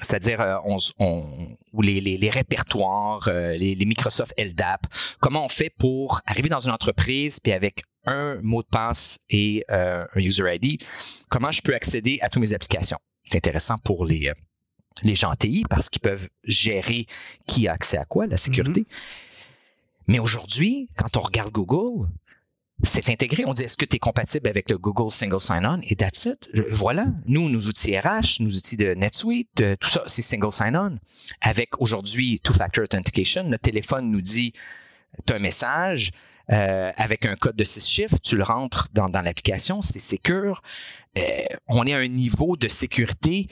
c'est-à-dire 0.00 0.60
on, 0.64 0.78
on, 0.98 1.56
ou 1.72 1.82
les, 1.82 2.00
les, 2.00 2.16
les 2.16 2.30
répertoires, 2.30 3.28
les, 3.28 3.74
les, 3.74 3.84
Microsoft 3.84 4.32
LDAP, 4.38 4.86
comment 5.20 5.44
on 5.44 5.48
fait 5.48 5.70
pour 5.70 6.20
arriver 6.26 6.48
dans 6.48 6.60
une 6.60 6.72
entreprise 6.72 7.40
puis 7.40 7.52
avec 7.52 7.82
un 8.04 8.40
mot 8.42 8.62
de 8.62 8.68
passe 8.68 9.20
et 9.28 9.64
euh, 9.70 10.06
un 10.14 10.20
user 10.20 10.44
ID, 10.54 10.82
comment 11.28 11.50
je 11.50 11.62
peux 11.62 11.74
accéder 11.74 12.18
à 12.22 12.28
toutes 12.28 12.42
mes 12.42 12.54
applications? 12.54 12.98
C'est 13.28 13.36
intéressant 13.36 13.78
pour 13.78 14.04
les, 14.04 14.28
euh, 14.28 14.34
les 15.02 15.14
gens 15.14 15.34
TI 15.34 15.64
parce 15.68 15.90
qu'ils 15.90 16.00
peuvent 16.00 16.28
gérer 16.44 17.06
qui 17.46 17.68
a 17.68 17.72
accès 17.72 17.98
à 17.98 18.04
quoi, 18.04 18.26
la 18.26 18.36
sécurité. 18.36 18.82
Mm-hmm. 18.82 20.04
Mais 20.08 20.18
aujourd'hui, 20.18 20.88
quand 20.96 21.16
on 21.16 21.20
regarde 21.20 21.52
Google, 21.52 22.08
c'est 22.82 23.08
intégré. 23.10 23.44
On 23.46 23.52
dit 23.52 23.64
est-ce 23.64 23.76
que 23.76 23.84
tu 23.84 23.96
es 23.96 23.98
compatible 23.98 24.48
avec 24.48 24.70
le 24.70 24.78
Google 24.78 25.10
Single 25.10 25.40
Sign-On? 25.40 25.80
Et 25.82 25.96
that's 25.96 26.24
it. 26.26 26.50
Voilà. 26.70 27.06
Nous, 27.26 27.48
nos 27.48 27.60
outils 27.60 27.98
RH, 27.98 28.40
nos 28.40 28.50
outils 28.50 28.76
de 28.76 28.94
NetSuite, 28.94 29.60
euh, 29.60 29.76
tout 29.78 29.88
ça, 29.88 30.02
c'est 30.06 30.22
Single 30.22 30.52
Sign-On. 30.52 30.98
Avec 31.40 31.80
aujourd'hui 31.80 32.40
Two-Factor 32.42 32.84
Authentication, 32.84 33.44
notre 33.44 33.62
téléphone 33.62 34.10
nous 34.10 34.20
dit 34.20 34.52
tu 35.26 35.32
as 35.32 35.36
un 35.36 35.40
message 35.40 36.12
euh, 36.52 36.90
avec 36.96 37.26
un 37.26 37.36
code 37.36 37.54
de 37.54 37.64
six 37.64 37.86
chiffres, 37.86 38.16
tu 38.22 38.36
le 38.36 38.42
rentres 38.42 38.88
dans, 38.92 39.08
l'application, 39.08 39.80
c'est 39.80 40.00
secure. 40.00 40.62
Euh, 41.16 41.22
on 41.68 41.86
est 41.86 41.94
à 41.94 41.98
un 41.98 42.08
niveau 42.08 42.56
de 42.56 42.66
sécurité 42.66 43.48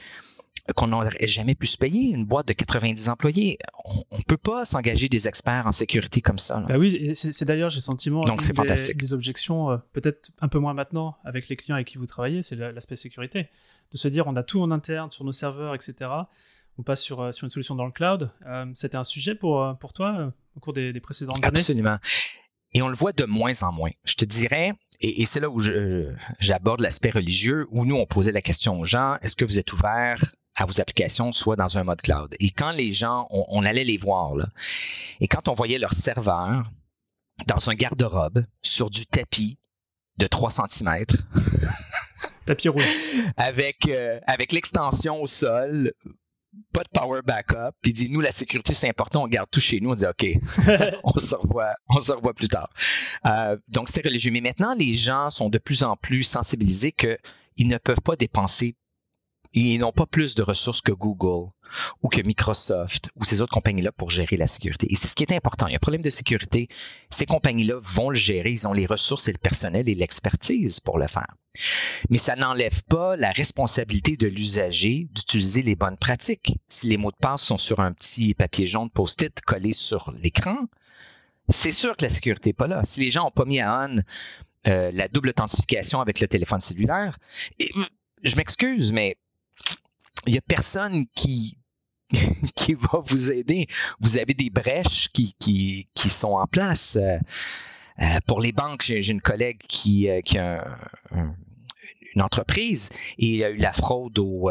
qu'on 0.74 0.88
n'aurait 0.88 1.26
jamais 1.26 1.54
pu 1.54 1.66
se 1.66 1.78
payer, 1.78 2.10
une 2.10 2.24
boîte 2.24 2.48
de 2.48 2.52
90 2.52 3.08
employés. 3.08 3.58
On 3.84 4.18
ne 4.18 4.22
peut 4.22 4.36
pas 4.36 4.64
s'engager 4.64 5.08
des 5.08 5.28
experts 5.28 5.66
en 5.66 5.72
sécurité 5.72 6.20
comme 6.20 6.38
ça. 6.38 6.60
Bah 6.68 6.78
oui, 6.78 7.12
c'est 7.14 7.44
d'ailleurs, 7.44 7.70
j'ai 7.70 7.76
le 7.76 7.82
sentiment, 7.82 8.24
Donc 8.24 8.42
c'est 8.42 8.54
fantastique. 8.54 9.00
Les 9.00 9.12
objections, 9.12 9.70
euh, 9.70 9.76
peut-être 9.92 10.30
un 10.40 10.48
peu 10.48 10.58
moins 10.58 10.74
maintenant 10.74 11.16
avec 11.24 11.48
les 11.48 11.56
clients 11.56 11.76
avec 11.76 11.88
qui 11.88 11.98
vous 11.98 12.06
travaillez, 12.06 12.42
c'est 12.42 12.56
l'aspect 12.56 12.96
sécurité. 12.96 13.48
De 13.92 13.96
se 13.96 14.08
dire, 14.08 14.26
on 14.26 14.36
a 14.36 14.42
tout 14.42 14.60
en 14.60 14.70
interne 14.70 15.10
sur 15.10 15.24
nos 15.24 15.32
serveurs, 15.32 15.74
etc. 15.74 16.10
On 16.78 16.82
passe 16.82 17.02
sur, 17.02 17.20
euh, 17.20 17.32
sur 17.32 17.44
une 17.44 17.50
solution 17.50 17.74
dans 17.74 17.86
le 17.86 17.92
cloud. 17.92 18.30
Euh, 18.46 18.66
c'était 18.74 18.96
un 18.96 19.04
sujet 19.04 19.34
pour, 19.34 19.76
pour 19.80 19.92
toi 19.92 20.32
au 20.56 20.60
cours 20.60 20.72
des, 20.72 20.92
précédentes 21.00 21.42
années? 21.44 21.58
Absolument. 21.60 21.98
Et 22.72 22.82
on 22.82 22.88
le 22.88 22.96
voit 22.96 23.12
de 23.12 23.24
moins 23.24 23.62
en 23.62 23.72
moins. 23.72 23.90
Je 24.04 24.14
te 24.14 24.24
dirais, 24.24 24.72
et, 25.00 25.24
c'est 25.26 25.40
là 25.40 25.48
où 25.48 25.60
j'aborde 26.40 26.80
l'aspect 26.80 27.10
religieux, 27.10 27.66
où 27.70 27.84
nous, 27.84 27.96
on 27.96 28.06
posait 28.06 28.32
la 28.32 28.42
question 28.42 28.80
aux 28.80 28.84
gens, 28.84 29.16
est-ce 29.22 29.36
que 29.36 29.44
vous 29.44 29.58
êtes 29.58 29.72
ouverts 29.72 30.24
à 30.56 30.66
vos 30.66 30.80
applications, 30.80 31.32
soit 31.32 31.56
dans 31.56 31.78
un 31.78 31.84
mode 31.84 32.02
cloud? 32.02 32.34
Et 32.40 32.50
quand 32.50 32.72
les 32.72 32.90
gens, 32.90 33.28
on, 33.30 33.64
allait 33.64 33.84
les 33.84 33.96
voir, 33.96 34.34
là, 34.34 34.46
et 35.20 35.28
quand 35.28 35.48
on 35.48 35.54
voyait 35.54 35.78
leur 35.78 35.92
serveur 35.92 36.70
dans 37.46 37.70
un 37.70 37.74
garde-robe 37.74 38.44
sur 38.62 38.90
du 38.90 39.06
tapis 39.06 39.58
de 40.16 40.26
3 40.26 40.50
cm, 40.50 41.04
tapis 42.46 42.68
rouge, 42.68 42.84
avec, 43.36 43.86
euh, 43.88 44.18
avec 44.26 44.50
l'extension 44.50 45.22
au 45.22 45.28
sol, 45.28 45.92
pas 46.72 46.82
de 46.82 46.88
power 46.92 47.20
backup, 47.24 47.72
puis 47.82 47.92
dit 47.92 48.10
nous 48.10 48.20
la 48.20 48.32
sécurité 48.32 48.74
c'est 48.74 48.88
important, 48.88 49.24
on 49.24 49.28
garde 49.28 49.48
tout 49.50 49.60
chez 49.60 49.80
nous, 49.80 49.90
on 49.90 49.94
dit 49.94 50.06
ok, 50.06 50.26
on 51.04 51.16
se 51.18 51.34
revoit, 51.34 51.74
on 51.88 51.98
se 51.98 52.12
revoit 52.12 52.34
plus 52.34 52.48
tard. 52.48 52.70
Euh, 53.26 53.56
donc 53.68 53.88
c'était 53.88 54.08
religieux, 54.08 54.30
mais 54.30 54.40
maintenant 54.40 54.74
les 54.74 54.94
gens 54.94 55.30
sont 55.30 55.50
de 55.50 55.58
plus 55.58 55.82
en 55.82 55.96
plus 55.96 56.22
sensibilisés 56.22 56.92
que 56.92 57.18
ils 57.56 57.68
ne 57.68 57.78
peuvent 57.78 58.00
pas 58.02 58.16
dépenser 58.16 58.76
ils 59.54 59.78
n'ont 59.78 59.92
pas 59.92 60.06
plus 60.06 60.34
de 60.34 60.42
ressources 60.42 60.80
que 60.80 60.92
Google 60.92 61.50
ou 62.02 62.08
que 62.08 62.20
Microsoft 62.22 63.08
ou 63.16 63.24
ces 63.24 63.42
autres 63.42 63.52
compagnies-là 63.52 63.92
pour 63.92 64.10
gérer 64.10 64.36
la 64.36 64.46
sécurité. 64.46 64.86
Et 64.90 64.94
c'est 64.94 65.08
ce 65.08 65.14
qui 65.14 65.22
est 65.24 65.32
important. 65.34 65.66
Il 65.66 65.72
y 65.72 65.74
a 65.74 65.76
un 65.76 65.80
problème 65.80 66.02
de 66.02 66.10
sécurité. 66.10 66.68
Ces 67.10 67.26
compagnies-là 67.26 67.78
vont 67.82 68.10
le 68.10 68.16
gérer. 68.16 68.50
Ils 68.50 68.66
ont 68.66 68.72
les 68.72 68.86
ressources 68.86 69.28
et 69.28 69.32
le 69.32 69.38
personnel 69.38 69.88
et 69.88 69.94
l'expertise 69.94 70.80
pour 70.80 70.98
le 70.98 71.08
faire. 71.08 71.34
Mais 72.10 72.18
ça 72.18 72.36
n'enlève 72.36 72.84
pas 72.84 73.16
la 73.16 73.32
responsabilité 73.32 74.16
de 74.16 74.26
l'usager 74.26 75.08
d'utiliser 75.12 75.62
les 75.62 75.76
bonnes 75.76 75.96
pratiques. 75.96 76.58
Si 76.68 76.88
les 76.88 76.96
mots 76.96 77.10
de 77.10 77.16
passe 77.16 77.42
sont 77.42 77.58
sur 77.58 77.80
un 77.80 77.92
petit 77.92 78.34
papier 78.34 78.66
jaune 78.66 78.90
post-it 78.90 79.40
collé 79.40 79.72
sur 79.72 80.12
l'écran, 80.12 80.56
c'est 81.48 81.70
sûr 81.70 81.96
que 81.96 82.04
la 82.04 82.10
sécurité 82.10 82.50
n'est 82.50 82.54
pas 82.54 82.66
là. 82.66 82.84
Si 82.84 83.00
les 83.00 83.10
gens 83.10 83.24
n'ont 83.24 83.30
pas 83.30 83.44
mis 83.44 83.60
à 83.60 83.88
on 83.88 83.96
euh, 84.66 84.90
la 84.92 85.08
double 85.08 85.30
authentification 85.30 86.00
avec 86.00 86.20
le 86.20 86.28
téléphone 86.28 86.60
cellulaire, 86.60 87.18
je 88.22 88.36
m'excuse, 88.36 88.92
mais 88.92 89.16
il 90.28 90.34
y 90.34 90.38
a 90.38 90.42
personne 90.42 91.06
qui 91.14 91.58
qui 92.56 92.74
va 92.74 93.02
vous 93.04 93.32
aider. 93.32 93.66
Vous 94.00 94.18
avez 94.18 94.34
des 94.34 94.50
brèches 94.50 95.08
qui, 95.12 95.34
qui, 95.38 95.88
qui 95.94 96.08
sont 96.08 96.32
en 96.32 96.46
place. 96.46 96.96
Euh, 96.96 97.18
euh, 98.00 98.04
pour 98.26 98.40
les 98.40 98.52
banques, 98.52 98.82
j'ai 98.82 99.10
une 99.10 99.20
collègue 99.20 99.60
qui, 99.68 100.08
euh, 100.08 100.20
qui 100.20 100.38
a 100.38 100.64
une 102.14 102.22
entreprise 102.22 102.88
et 103.18 103.26
il 103.26 103.36
y 103.36 103.44
a 103.44 103.50
eu 103.50 103.58
la 103.58 103.72
fraude 103.72 104.18
au, 104.18 104.50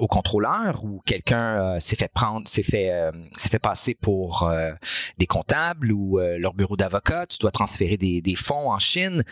au 0.00 0.06
contrôleur 0.06 0.84
où 0.84 1.00
quelqu'un 1.06 1.78
s'est 1.80 1.96
fait 1.96 2.12
prendre, 2.12 2.46
s'est 2.46 2.62
fait, 2.62 2.92
s'est 3.36 3.48
fait 3.48 3.58
passer 3.58 3.94
pour 3.94 4.48
des 5.16 5.26
comptables 5.26 5.92
ou 5.92 6.18
leur 6.18 6.52
bureau 6.52 6.76
d'avocat. 6.76 7.26
Tu 7.26 7.38
dois 7.38 7.50
transférer 7.50 7.96
des, 7.96 8.20
des 8.20 8.34
fonds 8.34 8.70
en 8.70 8.78
Chine 8.78 9.24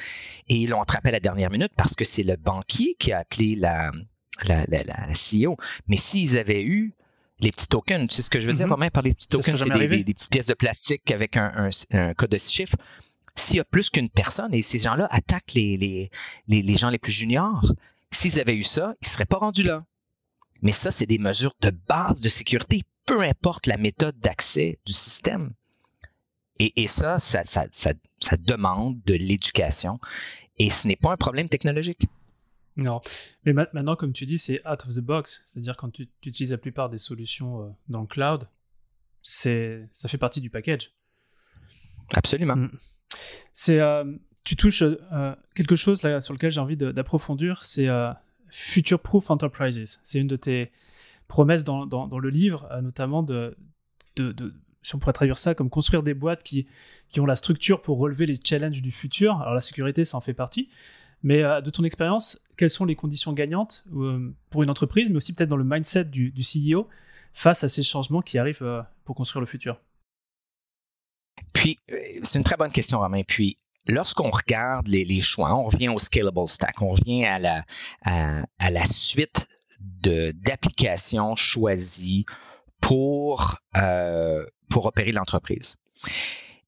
et 0.49 0.55
ils 0.55 0.71
l'ont 0.71 0.81
attrapé 0.81 1.11
à 1.11 1.13
la 1.13 1.21
dernière 1.21 1.51
minute 1.51 1.73
parce 1.77 1.95
que 1.95 2.05
c'est 2.05 2.23
le 2.23 2.37
banquier 2.37 2.97
qui 2.99 3.13
a 3.13 3.19
appelé 3.19 3.55
la, 3.55 3.93
la, 4.49 4.65
la, 4.67 4.83
la 4.83 5.07
CEO. 5.13 5.57
Mais 5.89 5.97
s'ils 5.97 6.39
avaient 6.39 6.63
eu 6.63 6.95
les 7.41 7.51
petits 7.51 7.69
tokens, 7.69 8.09
tu 8.09 8.15
sais 8.17 8.23
ce 8.23 8.31
que 8.31 8.41
je 8.41 8.47
veux 8.47 8.53
dire, 8.53 8.67
mm 8.69 8.91
par 8.91 9.03
les 9.03 9.13
petits 9.13 9.29
tokens, 9.29 9.63
c'est 9.63 9.71
des, 9.71 10.05
des, 10.05 10.15
petites 10.15 10.31
pièces 10.31 10.47
de 10.47 10.55
plastique 10.55 11.11
avec 11.11 11.37
un, 11.37 11.71
un, 11.93 12.15
code 12.15 12.31
de 12.31 12.37
six 12.37 12.53
chiffres. 12.53 12.77
S'il 13.35 13.57
y 13.57 13.61
a 13.61 13.65
plus 13.65 13.91
qu'une 13.91 14.11
personne 14.11 14.53
et 14.55 14.63
ces 14.63 14.79
gens-là 14.79 15.09
attaquent 15.11 15.55
les, 15.55 15.77
les, 15.77 16.11
les, 16.49 16.63
les 16.63 16.77
gens 16.77 16.91
les 16.91 16.99
plus 16.99 17.13
juniors, 17.13 17.73
s'ils 18.11 18.39
avaient 18.39 18.55
eu 18.55 18.63
ça, 18.63 18.95
ils 19.01 19.07
ne 19.07 19.11
seraient 19.11 19.25
pas 19.25 19.39
rendus 19.39 19.63
là. 19.63 19.85
Mais 20.61 20.73
ça, 20.73 20.91
c'est 20.91 21.07
des 21.07 21.19
mesures 21.19 21.55
de 21.61 21.71
base 21.71 22.21
de 22.21 22.29
sécurité, 22.29 22.83
peu 23.07 23.23
importe 23.23 23.67
la 23.67 23.77
méthode 23.77 24.17
d'accès 24.19 24.79
du 24.87 24.93
système. 24.93 25.53
Et, 26.61 26.83
et 26.83 26.87
ça, 26.87 27.19
ça, 27.19 27.45
ça, 27.45 27.67
ça, 27.71 27.93
ça 28.21 28.37
demande 28.37 29.01
de 29.05 29.15
l'éducation. 29.15 29.99
Et 30.59 30.71
ce 30.71 30.87
n'est 30.87 30.97
pas 30.97 31.13
un 31.13 31.17
problème 31.17 31.49
technologique. 31.49 32.03
Non, 32.77 33.01
mais 33.45 33.53
maintenant, 33.53 33.97
comme 33.97 34.13
tu 34.13 34.25
dis, 34.25 34.39
c'est 34.39 34.67
out 34.67 34.85
of 34.87 34.95
the 34.95 35.01
box. 35.01 35.43
C'est-à-dire 35.45 35.77
quand 35.77 35.91
tu, 35.91 36.09
utilises 36.25 36.53
la 36.53 36.59
plupart 36.59 36.89
des 36.89 36.99
solutions 36.99 37.63
euh, 37.63 37.69
dans 37.89 38.01
le 38.01 38.07
cloud, 38.07 38.49
c'est 39.23 39.89
ça 39.93 40.09
fait 40.09 40.19
partie 40.19 40.41
du 40.41 40.49
package. 40.49 40.93
Absolument. 42.15 42.57
Mm. 42.57 42.71
C'est 43.53 43.79
euh, 43.81 44.05
tu 44.45 44.57
touches 44.57 44.83
euh, 44.83 45.35
quelque 45.55 45.77
chose 45.77 46.03
là 46.03 46.21
sur 46.21 46.33
lequel 46.33 46.51
j'ai 46.51 46.61
envie 46.61 46.77
d'approfondir, 46.77 47.63
c'est 47.65 47.89
future 48.49 49.01
proof 49.01 49.31
enterprises. 49.31 50.01
C'est 50.03 50.19
une 50.19 50.27
de 50.27 50.37
tes 50.37 50.73
promesses 51.29 51.65
dans, 51.65 51.87
dans, 51.87 52.19
le 52.19 52.29
livre, 52.29 52.69
notamment 52.83 53.23
de, 53.23 53.57
de, 54.17 54.33
de, 54.33 54.53
si 54.83 54.95
on 54.95 54.99
pourrait 54.99 55.15
traduire 55.15 55.39
ça 55.39 55.55
comme 55.55 55.71
construire 55.71 56.03
des 56.03 56.13
boîtes 56.13 56.43
qui, 56.43 56.67
qui 57.11 57.21
ont 57.21 57.27
la 57.27 57.37
structure 57.37 57.81
pour 57.81 57.99
relever 57.99 58.27
les 58.27 58.39
challenges 58.43 58.83
du 58.83 58.91
futur. 58.91 59.41
Alors 59.41 59.55
la 59.55 59.61
sécurité, 59.61 60.05
ça 60.05 60.17
en 60.17 60.21
fait 60.21 60.35
partie. 60.35 60.69
Mais 61.23 61.43
de 61.63 61.71
ton 61.71 61.85
expérience, 61.85 62.43
quelles 62.57 62.71
sont 62.71 62.85
les 62.85 62.97
conditions 62.97 63.33
gagnantes 63.33 63.85
euh, 63.93 64.33
pour 64.51 64.63
une 64.63 64.71
entreprise, 64.71 65.11
mais 65.11 65.17
aussi 65.17 65.35
peut-être 65.35 65.49
dans 65.49 65.57
le 65.57 65.65
mindset 65.65 66.05
du, 66.05 66.33
CEO 66.33 66.89
face 67.33 67.65
à 67.65 67.69
ces 67.69 67.83
changements 67.83 68.23
qui 68.23 68.39
arrivent 68.39 68.63
euh, 68.63 68.83
pour 69.05 69.17
construire 69.17 69.41
le 69.41 69.47
futur? 69.47 69.81
Puis, 71.53 71.79
euh, 71.91 71.97
c'est 72.23 72.39
une 72.39 72.45
très 72.45 72.57
bonne 72.57 72.71
question, 72.71 73.01
Romain. 73.01 73.23
Puis, 73.27 73.57
lorsqu'on 73.87 74.31
regarde 74.31 74.87
les, 74.89 75.21
choix, 75.21 75.55
on 75.57 75.65
revient 75.65 75.89
au 75.89 75.99
scalable 75.99 76.47
stack, 76.47 76.81
on 76.83 76.91
revient 76.91 77.25
à 77.25 77.39
la, 77.39 77.65
à, 78.05 78.71
la 78.71 78.85
suite 78.85 79.49
d'applications 79.81 81.35
choisies 81.35 82.27
pour, 82.81 83.57
pour 84.69 84.87
opérer 84.87 85.11
l'entreprise. 85.11 85.79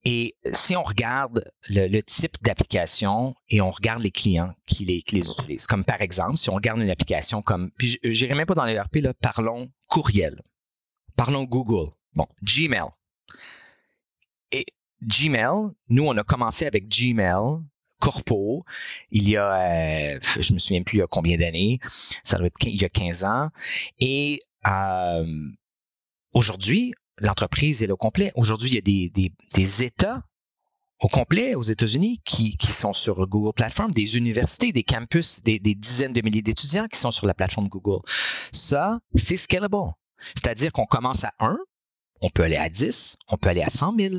Et 0.05 0.37
si 0.53 0.77
on 0.77 0.83
regarde 0.83 1.51
le, 1.69 2.01
type 2.03 2.37
d'application 2.43 3.35
et 3.49 3.63
on 3.63 3.71
regarde 3.71 4.03
les 4.03 4.11
clients 4.11 4.55
qui 4.67 4.85
les, 4.85 4.99
utilisent, 4.99 5.67
comme 5.67 5.85
par 5.85 6.03
exemple, 6.03 6.37
si 6.37 6.51
on 6.51 6.55
regarde 6.55 6.81
une 6.81 6.91
application 6.91 7.41
comme, 7.41 7.71
puis 7.79 7.99
j'irai 8.03 8.35
même 8.35 8.47
pas 8.47 8.55
dans 8.55 8.65
l'ERP, 8.65 8.97
là, 8.97 9.15
parlons 9.15 9.71
courriel, 9.89 10.43
parlons 11.17 11.45
Google, 11.45 11.91
bon, 12.15 12.27
Gmail. 12.43 12.89
Et 14.53 14.67
Gmail, 15.03 15.71
nous, 15.89 16.07
on 16.07 16.17
a 16.19 16.23
commencé 16.23 16.67
avec 16.67 16.87
Gmail, 16.89 17.63
Corpo, 17.99 18.65
il 19.11 19.31
y 19.31 19.39
a, 19.39 19.55
euh, 19.55 20.19
je 20.39 20.53
me 20.53 20.59
souviens 20.59 20.83
plus 20.83 20.99
il 20.99 21.01
y 21.01 21.03
a 21.03 21.07
combien 21.07 21.39
d'années, 21.39 21.81
ça 22.23 22.37
doit 22.37 22.49
être 22.49 22.57
il 22.67 22.81
y 22.81 22.85
a 22.85 22.91
15 22.91 23.25
ans. 23.25 23.49
Et 23.99 24.41
euh, 24.67 25.49
aujourd'hui, 26.35 26.93
l'entreprise 27.19 27.83
est 27.83 27.91
au 27.91 27.97
complet. 27.97 28.33
Aujourd'hui, 28.35 28.71
il 28.71 28.75
y 28.75 28.79
a 28.79 28.81
des, 28.81 29.11
des, 29.11 29.33
des, 29.55 29.83
États 29.83 30.23
au 31.01 31.09
complet 31.09 31.55
aux 31.55 31.63
États-Unis 31.63 32.21
qui, 32.25 32.57
qui 32.57 32.73
sont 32.73 32.93
sur 32.93 33.27
Google 33.27 33.53
Platform, 33.55 33.91
des 33.91 34.17
universités, 34.17 34.73
des 34.73 34.85
campus, 34.85 35.43
des, 35.43 35.59
des 35.59 35.75
dizaines 35.75 36.13
de 36.13 36.21
milliers 36.21 36.43
d'étudiants 36.43 36.87
qui 36.89 36.99
sont 36.99 37.11
sur 37.11 37.27
la 37.27 37.35
plateforme 37.35 37.69
Google. 37.69 38.01
Ça, 38.53 39.01
c'est 39.15 39.37
scalable. 39.37 39.93
C'est-à-dire 40.35 40.73
qu'on 40.73 40.87
commence 40.87 41.25
à 41.25 41.33
1, 41.41 41.59
on 42.23 42.31
peut 42.31 42.45
aller 42.45 42.57
à 42.57 42.69
10, 42.69 43.17
on 43.29 43.37
peut 43.37 43.51
aller 43.51 43.63
à 43.63 43.71
100 43.71 43.95
000. 43.99 44.15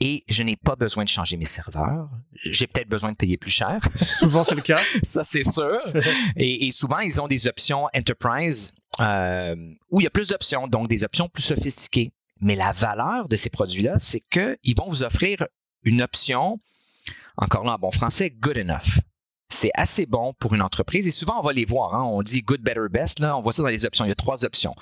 Et 0.00 0.24
je 0.28 0.42
n'ai 0.42 0.56
pas 0.56 0.76
besoin 0.76 1.04
de 1.04 1.08
changer 1.08 1.38
mes 1.38 1.46
serveurs. 1.46 2.10
J'ai 2.34 2.66
peut-être 2.66 2.88
besoin 2.88 3.12
de 3.12 3.16
payer 3.16 3.38
plus 3.38 3.50
cher. 3.50 3.80
Souvent, 3.94 4.44
c'est 4.44 4.54
le 4.54 4.60
cas. 4.60 4.78
Ça, 5.02 5.24
c'est 5.24 5.42
sûr. 5.42 5.80
et, 6.36 6.66
et, 6.66 6.70
souvent, 6.70 6.98
ils 6.98 7.18
ont 7.20 7.28
des 7.28 7.46
options 7.46 7.88
enterprise 7.94 8.72
euh, 9.00 9.56
où 9.90 10.00
il 10.00 10.04
y 10.04 10.06
a 10.06 10.10
plus 10.10 10.28
d'options, 10.28 10.68
donc 10.68 10.88
des 10.88 11.04
options 11.04 11.28
plus 11.28 11.42
sophistiquées. 11.42 12.12
Mais 12.40 12.54
la 12.54 12.72
valeur 12.72 13.28
de 13.28 13.36
ces 13.36 13.48
produits-là, 13.48 13.98
c'est 13.98 14.20
qu'ils 14.20 14.76
vont 14.76 14.88
vous 14.88 15.02
offrir 15.02 15.46
une 15.84 16.02
option, 16.02 16.60
encore 17.36 17.64
là 17.64 17.72
en 17.72 17.78
bon 17.78 17.90
français, 17.90 18.30
good 18.30 18.58
enough. 18.58 19.00
C'est 19.48 19.70
assez 19.74 20.06
bon 20.06 20.34
pour 20.40 20.54
une 20.54 20.62
entreprise 20.62 21.06
et 21.06 21.12
souvent 21.12 21.38
on 21.38 21.42
va 21.42 21.52
les 21.52 21.64
voir. 21.64 21.94
Hein. 21.94 22.02
On 22.02 22.20
dit 22.20 22.42
good, 22.42 22.60
better, 22.62 22.88
best. 22.90 23.20
Là, 23.20 23.36
on 23.36 23.42
voit 23.42 23.52
ça 23.52 23.62
dans 23.62 23.68
les 23.68 23.86
options. 23.86 24.04
Il 24.04 24.08
y 24.08 24.12
a 24.12 24.16
trois 24.16 24.44
options. 24.44 24.74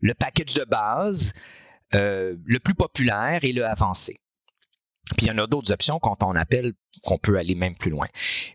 Le 0.00 0.14
package 0.14 0.54
de 0.54 0.64
base, 0.64 1.32
euh, 1.94 2.36
le 2.44 2.60
plus 2.60 2.74
populaire 2.74 3.42
et 3.42 3.52
le 3.52 3.64
avancé. 3.64 4.20
Puis 5.16 5.26
il 5.26 5.28
y 5.28 5.32
en 5.32 5.38
a 5.38 5.46
d'autres 5.46 5.72
options 5.72 5.98
quand 5.98 6.22
on 6.22 6.34
appelle 6.34 6.72
qu'on 7.02 7.18
peut 7.18 7.38
aller 7.38 7.54
même 7.54 7.76
plus 7.76 7.90
loin. 7.90 8.06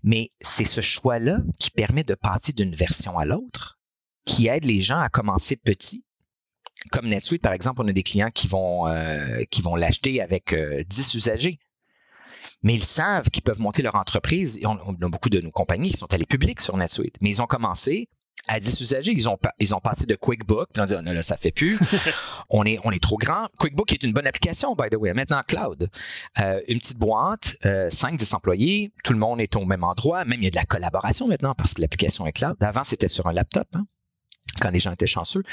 Mais 0.03 0.31
c'est 0.41 0.65
ce 0.65 0.81
choix-là 0.81 1.39
qui 1.59 1.71
permet 1.71 2.03
de 2.03 2.15
passer 2.15 2.53
d'une 2.53 2.75
version 2.75 3.17
à 3.17 3.25
l'autre, 3.25 3.79
qui 4.25 4.47
aide 4.47 4.65
les 4.65 4.81
gens 4.81 4.99
à 4.99 5.09
commencer 5.09 5.55
petit. 5.55 6.05
Comme 6.91 7.07
NetSuite, 7.07 7.41
par 7.41 7.53
exemple, 7.53 7.81
on 7.83 7.87
a 7.87 7.93
des 7.93 8.03
clients 8.03 8.31
qui 8.31 8.47
vont, 8.47 8.87
euh, 8.87 9.41
vont 9.63 9.75
l'acheter 9.75 10.21
avec 10.21 10.53
10 10.53 10.55
euh, 10.55 11.17
usagers. 11.17 11.59
Mais 12.63 12.73
ils 12.73 12.83
savent 12.83 13.29
qu'ils 13.29 13.43
peuvent 13.43 13.59
monter 13.59 13.81
leur 13.81 13.95
entreprise. 13.95 14.57
Et 14.61 14.65
on, 14.65 14.77
a 14.77 15.09
beaucoup 15.09 15.29
de 15.29 15.39
nos 15.39 15.51
compagnies 15.51 15.89
qui 15.89 15.97
sont 15.97 16.13
allées 16.13 16.25
publiques 16.25 16.61
sur 16.61 16.77
NetSuite. 16.77 17.15
Mais 17.21 17.29
ils 17.29 17.41
ont 17.41 17.47
commencé 17.47 18.09
à 18.47 18.59
10 18.59 18.81
usagers. 18.81 19.11
Ils 19.11 19.27
ont, 19.27 19.37
ils 19.59 19.73
ont 19.73 19.79
passé 19.79 20.05
de 20.05 20.15
QuickBook, 20.15 20.69
puis 20.73 20.81
on 20.81 20.85
dit, 20.85 20.93
oh, 20.97 21.01
non, 21.01 21.13
là, 21.13 21.21
ça 21.21 21.37
fait 21.37 21.51
plus. 21.51 21.79
on, 22.49 22.63
est, 22.65 22.79
on 22.83 22.91
est 22.91 23.01
trop 23.01 23.17
grand. 23.17 23.47
QuickBook 23.59 23.91
est 23.93 24.03
une 24.03 24.13
bonne 24.13 24.27
application, 24.27 24.75
by 24.75 24.89
the 24.89 24.95
way. 24.95 25.13
Maintenant, 25.13 25.41
cloud. 25.47 25.89
Euh, 26.39 26.61
une 26.67 26.79
petite 26.79 26.97
boîte, 26.97 27.55
euh, 27.65 27.89
5-10 27.89 28.35
employés, 28.35 28.91
tout 29.03 29.13
le 29.13 29.19
monde 29.19 29.41
est 29.41 29.55
au 29.55 29.65
même 29.65 29.83
endroit. 29.83 30.25
Même, 30.25 30.39
il 30.41 30.45
y 30.45 30.47
a 30.47 30.51
de 30.51 30.55
la 30.55 30.65
collaboration 30.65 31.27
maintenant 31.27 31.55
parce 31.55 31.73
que 31.73 31.81
l'application 31.81 32.25
est 32.25 32.33
cloud. 32.33 32.55
Avant, 32.61 32.83
c'était 32.83 33.09
sur 33.09 33.27
un 33.27 33.33
laptop, 33.33 33.67
hein, 33.73 33.85
quand 34.61 34.71
les 34.71 34.79
gens 34.79 34.91
étaient 34.91 35.07
chanceux. 35.07 35.43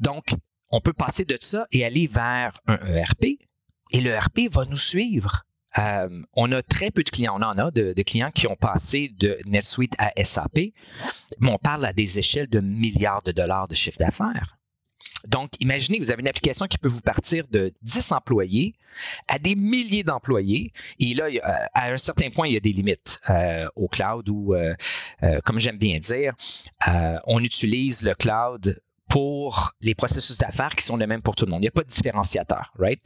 Donc, 0.00 0.34
on 0.70 0.80
peut 0.80 0.92
passer 0.92 1.24
de 1.24 1.38
ça 1.40 1.66
et 1.72 1.84
aller 1.84 2.06
vers 2.06 2.60
un 2.66 2.76
ERP. 2.76 3.38
Et 3.90 4.00
le 4.00 4.10
ERP 4.10 4.52
va 4.52 4.64
nous 4.66 4.76
suivre. 4.76 5.44
Euh, 5.76 6.08
on 6.34 6.50
a 6.52 6.62
très 6.62 6.90
peu 6.90 7.02
de 7.02 7.10
clients, 7.10 7.36
on 7.38 7.42
en 7.42 7.58
a 7.58 7.70
de, 7.70 8.02
clients 8.02 8.30
qui 8.30 8.46
ont 8.46 8.56
passé 8.56 9.12
de 9.18 9.38
NetSuite 9.46 9.94
à 9.98 10.12
SAP, 10.22 10.72
mais 11.40 11.50
on 11.50 11.58
parle 11.58 11.84
à 11.84 11.92
des 11.92 12.18
échelles 12.18 12.48
de 12.48 12.60
milliards 12.60 13.22
de 13.22 13.32
dollars 13.32 13.68
de 13.68 13.74
chiffre 13.74 13.98
d'affaires. 13.98 14.58
Donc, 15.26 15.50
imaginez, 15.60 15.98
vous 15.98 16.10
avez 16.10 16.20
une 16.20 16.28
application 16.28 16.66
qui 16.66 16.78
peut 16.78 16.88
vous 16.88 17.00
partir 17.00 17.44
de 17.48 17.72
10 17.82 18.12
employés 18.12 18.76
à 19.26 19.38
des 19.38 19.56
milliers 19.56 20.04
d'employés. 20.04 20.72
Et 21.00 21.14
là, 21.14 21.26
à 21.74 21.90
un 21.90 21.96
certain 21.96 22.30
point, 22.30 22.46
il 22.46 22.54
y 22.54 22.56
a 22.56 22.60
des 22.60 22.72
limites 22.72 23.20
euh, 23.28 23.66
au 23.74 23.88
cloud 23.88 24.28
où, 24.28 24.54
euh, 24.54 24.74
comme 25.44 25.58
j'aime 25.58 25.78
bien 25.78 25.98
dire, 25.98 26.34
on 27.26 27.42
utilise 27.42 28.02
le 28.02 28.14
cloud 28.14 28.80
pour 29.08 29.72
les 29.80 29.94
processus 29.94 30.38
d'affaires 30.38 30.74
qui 30.76 30.84
sont 30.84 30.96
les 30.96 31.06
mêmes 31.06 31.22
pour 31.22 31.34
tout 31.34 31.46
le 31.46 31.50
monde. 31.50 31.60
Il 31.60 31.62
n'y 31.62 31.68
a 31.68 31.72
pas 31.72 31.82
de 31.82 31.88
différenciateur, 31.88 32.72
right? 32.78 33.00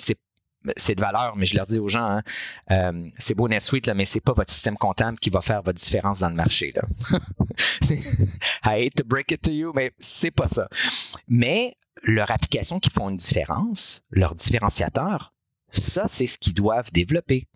C'est 0.77 0.95
de 0.95 1.01
valeur, 1.01 1.35
mais 1.37 1.45
je 1.45 1.57
leur 1.57 1.67
dis 1.67 1.79
aux 1.79 1.89
gens, 1.89 2.05
hein, 2.05 2.23
euh, 2.71 3.09
c'est 3.19 3.35
beau 3.35 3.49
NetSuite, 3.49 3.87
là, 3.87 3.95
mais 3.95 4.05
c'est 4.05 4.21
pas 4.21 4.33
votre 4.33 4.51
système 4.51 4.77
comptable 4.77 5.19
qui 5.19 5.31
va 5.31 5.41
faire 5.41 5.63
votre 5.63 5.81
différence 5.81 6.21
dans 6.21 6.29
le 6.29 6.35
marché. 6.35 6.73
I 8.65 8.87
hate 8.87 8.95
to 8.97 9.05
break 9.05 9.31
it 9.33 9.43
to 9.43 9.53
you, 9.53 9.73
mais 9.75 9.93
c'est 9.99 10.31
pas 10.31 10.49
ça. 10.49 10.69
Mais 11.29 11.77
leurs 12.03 12.31
applications 12.31 12.81
qui 12.81 12.91
font 12.91 13.11
une 13.11 13.17
différence, 13.17 14.03
leurs 14.11 14.35
différenciateurs, 14.35 15.33
ça, 15.71 16.07
c'est 16.09 16.27
ce 16.27 16.39
qu'ils 16.39 16.55
doivent 16.55 16.93
développer. 16.93 17.49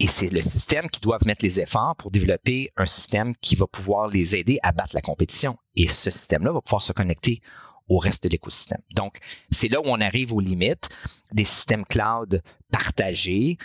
Et 0.00 0.06
c'est 0.06 0.30
le 0.30 0.40
système 0.40 0.88
qui 0.88 1.00
doit 1.00 1.18
mettre 1.24 1.44
les 1.44 1.60
efforts 1.60 1.96
pour 1.96 2.10
développer 2.10 2.70
un 2.76 2.86
système 2.86 3.34
qui 3.36 3.56
va 3.56 3.66
pouvoir 3.66 4.08
les 4.08 4.36
aider 4.36 4.58
à 4.62 4.70
battre 4.70 4.94
la 4.94 5.00
compétition. 5.00 5.56
Et 5.74 5.88
ce 5.88 6.10
système-là 6.10 6.52
va 6.52 6.60
pouvoir 6.60 6.82
se 6.82 6.92
connecter 6.92 7.40
au 7.88 7.98
reste 7.98 8.24
de 8.24 8.28
l'écosystème. 8.28 8.82
Donc, 8.94 9.18
c'est 9.50 9.68
là 9.68 9.80
où 9.80 9.84
on 9.86 10.00
arrive 10.00 10.32
aux 10.32 10.40
limites 10.40 10.88
des 11.32 11.44
systèmes 11.44 11.84
cloud 11.84 12.42
partagés, 12.70 13.58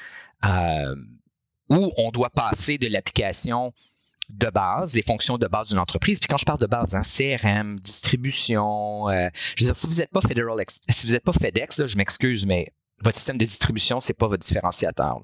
euh, 0.45 0.95
où 1.69 1.91
on 1.97 2.11
doit 2.11 2.29
passer 2.29 2.77
de 2.77 2.87
l'application 2.87 3.73
de 4.29 4.49
base, 4.49 4.95
les 4.95 5.03
fonctions 5.03 5.37
de 5.37 5.47
base 5.47 5.69
d'une 5.69 5.79
entreprise. 5.79 6.19
Puis 6.19 6.27
quand 6.27 6.37
je 6.37 6.45
parle 6.45 6.59
de 6.59 6.65
base, 6.65 6.95
hein, 6.95 7.01
CRM, 7.01 7.79
distribution, 7.79 9.09
euh, 9.09 9.29
je 9.55 9.63
veux 9.63 9.67
dire, 9.67 9.75
si 9.75 9.87
vous 9.87 9.95
n'êtes 9.95 10.11
pas 10.11 10.21
Federal, 10.21 10.57
si 10.67 11.05
vous 11.05 11.11
n'êtes 11.11 11.23
pas 11.23 11.33
FedEx, 11.33 11.85
je 11.85 11.97
m'excuse, 11.97 12.45
mais 12.45 12.73
votre 13.01 13.15
système 13.15 13.37
de 13.37 13.45
distribution, 13.45 13.99
c'est 13.99 14.13
pas 14.13 14.27
votre 14.27 14.45
différenciateur. 14.45 15.19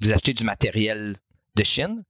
Vous 0.00 0.12
achetez 0.12 0.32
du 0.32 0.44
matériel 0.44 1.16
de 1.56 1.64
Chine, 1.64 2.04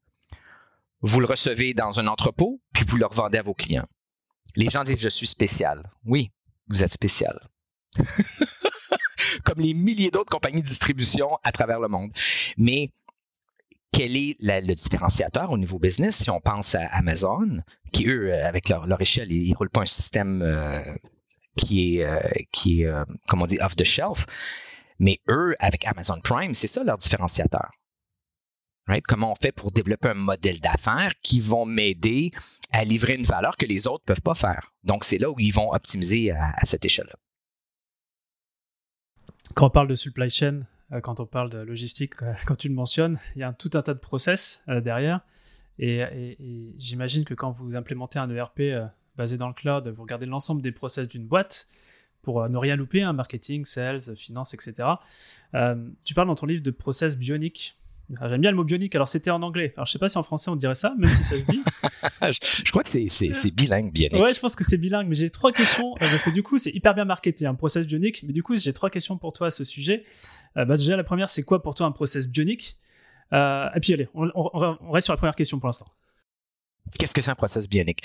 vous 1.01 1.21
le 1.21 1.27
recevez 1.27 1.75
dans 1.75 2.01
un 2.01 2.07
entrepôt, 2.07 2.61
puis 2.73 2.85
vous 2.85 2.99
le 2.99 3.07
revendez 3.07 3.39
à 3.39 3.43
vos 3.43 3.55
clients. 3.55 3.87
Les 4.57 4.69
gens 4.69 4.83
disent 4.83 5.01
je 5.01 5.09
suis 5.09 5.27
spécial. 5.27 5.91
Oui, 6.05 6.31
vous 6.69 6.83
êtes 6.83 6.93
spécial. 6.93 7.39
Comme 9.45 9.61
les 9.61 9.75
milliers 9.75 10.11
d'autres 10.11 10.31
compagnies 10.31 10.63
de 10.63 10.67
distribution 10.67 11.39
à 11.43 11.53
travers 11.53 11.81
le 11.81 11.89
monde. 11.89 12.11
Mais 12.57 12.91
quel 13.93 14.17
est 14.17 14.37
le 14.41 14.75
différenciateur 14.75 15.51
au 15.51 15.59
niveau 15.59 15.79
business? 15.79 16.17
Si 16.17 16.31
on 16.31 16.41
pense 16.41 16.75
à 16.75 16.87
Amazon, 16.87 17.63
qui 17.93 18.07
eux, 18.09 18.33
euh, 18.33 18.47
avec 18.47 18.69
leur, 18.69 19.01
échelle, 19.01 19.33
ils 19.33 19.51
ne 19.51 19.57
roulent 19.57 19.71
pas 19.71 19.83
un 19.83 19.87
système 19.87 20.43
euh, 20.43 20.83
qui 21.57 21.97
est, 21.97 22.05
euh, 22.05 22.21
qui 22.53 22.83
est 22.83 22.91
comme 23.29 23.43
on 23.43 23.47
dit, 23.47 23.59
off 23.61 23.77
the 23.77 23.85
shelf. 23.85 24.27
Mais 24.99 25.21
eux, 25.29 25.55
avec 25.61 25.87
Amazon 25.87 26.21
Prime, 26.21 26.55
c'est 26.55 26.67
ça 26.67 26.83
leur 26.83 26.99
différenciateur. 26.99 27.71
Comment 29.07 29.33
on 29.33 29.35
fait 29.35 29.53
pour 29.53 29.71
développer 29.71 30.09
un 30.09 30.15
modèle 30.15 30.61
d'affaires 30.61 31.13
qui 31.21 31.41
vont 31.41 31.67
m'aider 31.67 32.31
à 32.73 32.85
livrer 32.85 33.15
une 33.15 33.25
valeur 33.25 33.57
que 33.57 33.67
les 33.67 33.87
autres 33.87 34.05
ne 34.09 34.15
peuvent 34.15 34.23
pas 34.23 34.35
faire? 34.35 34.73
Donc, 34.85 35.05
c'est 35.05 35.19
là 35.19 35.31
où 35.31 35.39
ils 35.39 35.53
vont 35.53 35.73
optimiser 35.73 36.31
à, 36.33 36.65
cette 36.65 36.85
échelle-là. 36.85 37.17
Quand 39.55 39.67
on 39.67 39.71
parle 39.71 39.89
de 39.89 39.95
supply 39.95 40.31
chain, 40.31 40.63
euh, 40.93 41.01
quand 41.01 41.21
on 41.21 41.27
parle 41.27 41.51
de 41.51 41.59
logistique, 41.59 42.15
euh, 42.23 42.33
quand 42.47 42.57
tu 42.57 42.69
le 42.69 42.75
mentionnes, 42.75 43.19
il 43.37 43.41
y 43.41 43.45
a 43.45 43.53
tout 43.53 43.71
un 43.75 43.83
tas 43.83 43.95
de 43.95 43.99
process 43.99 44.65
euh, 44.69 44.81
derrière. 44.81 45.21
Et, 45.81 46.37
j'imagine 46.77 47.25
que 47.25 47.35
quand 47.35 47.53
vous 47.53 47.77
implémentez 47.77 48.19
un 48.19 48.29
ERP 48.29 48.63
basé 49.17 49.37
dans 49.37 49.47
le 49.47 49.55
cloud, 49.55 49.87
vous 49.87 50.03
regardez 50.03 50.27
l'ensemble 50.27 50.61
des 50.61 50.73
process 50.73 51.07
d'une 51.07 51.25
boîte 51.25 51.69
pour 52.23 52.49
ne 52.49 52.57
rien 52.57 52.75
louper, 52.75 53.03
hein, 53.03 53.13
marketing, 53.13 53.65
sales, 53.65 54.17
finance, 54.17 54.55
etc. 54.55 54.89
tu 56.05 56.15
parles 56.15 56.27
dans 56.27 56.35
ton 56.35 56.47
livre 56.47 56.65
de 56.65 56.73
process 56.73 57.17
bionique. 57.17 57.77
Ah, 58.21 58.29
j'aime 58.29 58.41
bien 58.41 58.51
le 58.51 58.57
mot 58.57 58.65
bionique. 58.65 58.95
Alors, 58.95 59.09
c'était 59.09 59.31
en 59.31 59.43
anglais. 59.43 59.75
Alors, 59.77 59.87
je 59.87 59.93
sais 59.93 59.99
pas 59.99 60.09
si 60.09 60.17
en 60.17 60.23
français 60.23 60.51
on 60.51 60.57
dirait 60.57 60.75
ça, 60.75 60.95
même 60.99 61.11
si 61.11 61.23
ça 61.23 61.37
se 61.37 61.45
dit. 61.47 61.63
je, 62.65 62.71
crois 62.71 62.83
que 62.83 62.89
c'est 62.89 63.51
bilingue, 63.51 63.93
bionique. 63.93 64.23
Ouais, 64.23 64.33
je 64.33 64.41
pense 64.41 64.57
que 64.57 64.65
c'est 64.65 64.79
bilingue. 64.79 65.09
Mais 65.09 65.15
j'ai 65.15 65.29
trois 65.29 65.53
questions 65.53 65.95
euh, 65.97 65.99
parce 66.01 66.23
que 66.23 66.31
du 66.31 66.43
coup, 66.43 66.59
c'est 66.59 66.71
hyper 66.71 66.95
bien 66.95 67.05
marketé, 67.05 67.45
un 67.45 67.55
process 67.55 67.87
bionique. 67.87 68.23
Mais 68.23 68.33
du 68.33 68.43
coup, 68.43 68.57
j'ai 68.57 68.73
trois 68.73 68.89
questions 68.89 69.19
pour 69.19 69.33
toi 69.35 69.49
à 69.49 69.51
ce 69.51 69.63
sujet. 69.63 70.05
Euh, 70.57 70.65
bah, 70.65 70.77
déjà, 70.77 70.97
la 70.97 71.05
première, 71.05 71.29
c'est 71.29 71.43
quoi 71.43 71.63
pour 71.63 71.75
toi 71.75 71.87
un 71.87 71.93
process 71.93 72.29
bionique 72.29 72.79
euh, 73.35 73.69
Et 73.77 73.81
puis, 73.81 73.93
allez, 73.93 74.09
on, 74.15 74.31
on, 74.35 74.91
reste 74.91 75.05
sur 75.05 75.13
la 75.13 75.19
première 75.19 75.37
question 75.37 75.59
pour 75.59 75.69
l'instant. 75.69 75.87
Qu'est-ce 76.99 77.13
que 77.13 77.21
c'est 77.21 77.31
un 77.31 77.35
process 77.35 77.69
bionique 77.69 78.01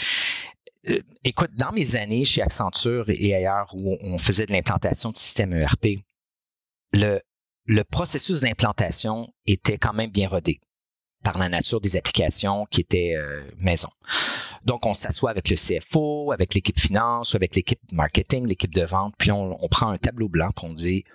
Écoute, 1.23 1.51
dans 1.55 1.71
mes 1.71 1.95
années 1.95 2.25
chez 2.25 2.41
Accenture 2.41 3.05
et 3.07 3.33
ailleurs 3.33 3.73
où 3.73 3.95
on 4.01 4.17
faisait 4.17 4.45
de 4.45 4.51
l'implantation 4.51 5.11
de 5.11 5.15
systèmes 5.15 5.53
ERP, 5.53 5.99
le, 6.91 7.21
le 7.65 7.83
processus 7.83 8.41
d'implantation 8.41 9.33
était 9.45 9.77
quand 9.77 9.93
même 9.93 10.11
bien 10.11 10.27
rodé 10.27 10.59
par 11.23 11.37
la 11.37 11.47
nature 11.47 11.79
des 11.79 11.95
applications 11.95 12.65
qui 12.69 12.81
étaient 12.81 13.15
euh, 13.15 13.43
maison. 13.57 13.87
Donc, 14.65 14.85
on 14.85 14.93
s'assoit 14.93 15.29
avec 15.29 15.49
le 15.49 15.55
CFO, 15.55 16.33
avec 16.33 16.53
l'équipe 16.53 16.79
finance, 16.79 17.33
ou 17.33 17.37
avec 17.37 17.55
l'équipe 17.55 17.79
marketing, 17.91 18.45
l'équipe 18.45 18.73
de 18.73 18.83
vente, 18.83 19.13
puis 19.17 19.31
on, 19.31 19.55
prend 19.69 19.89
un 19.89 19.97
tableau 19.97 20.27
blanc, 20.27 20.51
puis 20.53 20.67
on 20.67 20.73
dit, 20.73 21.05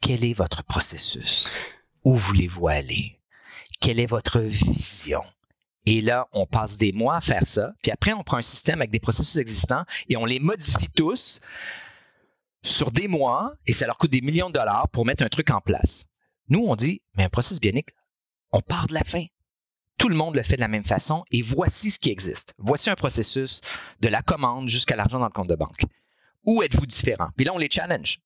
quel 0.00 0.24
est 0.24 0.34
votre 0.34 0.62
processus? 0.62 1.50
Où 2.04 2.14
voulez-vous 2.14 2.68
aller? 2.68 3.18
Quelle 3.80 3.98
est 3.98 4.06
votre 4.06 4.38
vision? 4.40 5.22
Et 5.86 6.00
là, 6.00 6.28
on 6.32 6.46
passe 6.46 6.78
des 6.78 6.92
mois 6.92 7.16
à 7.16 7.20
faire 7.20 7.44
ça, 7.44 7.74
puis 7.82 7.90
après, 7.90 8.12
on 8.12 8.22
prend 8.22 8.36
un 8.36 8.42
système 8.42 8.80
avec 8.80 8.92
des 8.92 9.00
processus 9.00 9.36
existants 9.36 9.84
et 10.08 10.16
on 10.16 10.24
les 10.24 10.38
modifie 10.38 10.88
tous 10.88 11.40
sur 12.62 12.90
des 12.90 13.08
mois 13.08 13.54
et 13.66 13.72
ça 13.72 13.86
leur 13.86 13.98
coûte 13.98 14.10
des 14.10 14.20
millions 14.20 14.48
de 14.48 14.54
dollars 14.54 14.88
pour 14.90 15.04
mettre 15.04 15.24
un 15.24 15.28
truc 15.28 15.50
en 15.50 15.60
place. 15.60 16.06
Nous, 16.48 16.60
on 16.60 16.76
dit, 16.76 17.02
mais 17.16 17.24
un 17.24 17.28
processus 17.28 17.60
bionique, 17.60 17.90
on 18.52 18.60
part 18.60 18.86
de 18.86 18.94
la 18.94 19.04
fin. 19.04 19.24
Tout 19.98 20.08
le 20.08 20.14
monde 20.14 20.34
le 20.34 20.42
fait 20.42 20.56
de 20.56 20.60
la 20.60 20.68
même 20.68 20.84
façon 20.84 21.24
et 21.30 21.42
voici 21.42 21.90
ce 21.90 21.98
qui 21.98 22.10
existe. 22.10 22.54
Voici 22.58 22.90
un 22.90 22.94
processus 22.94 23.60
de 24.00 24.08
la 24.08 24.22
commande 24.22 24.68
jusqu'à 24.68 24.96
l'argent 24.96 25.18
dans 25.18 25.26
le 25.26 25.32
compte 25.32 25.48
de 25.48 25.54
banque. 25.54 25.84
Où 26.44 26.62
êtes-vous 26.62 26.86
différent? 26.86 27.28
Puis 27.36 27.44
là, 27.44 27.52
on 27.54 27.58
les 27.58 27.70
challenge. 27.70 28.18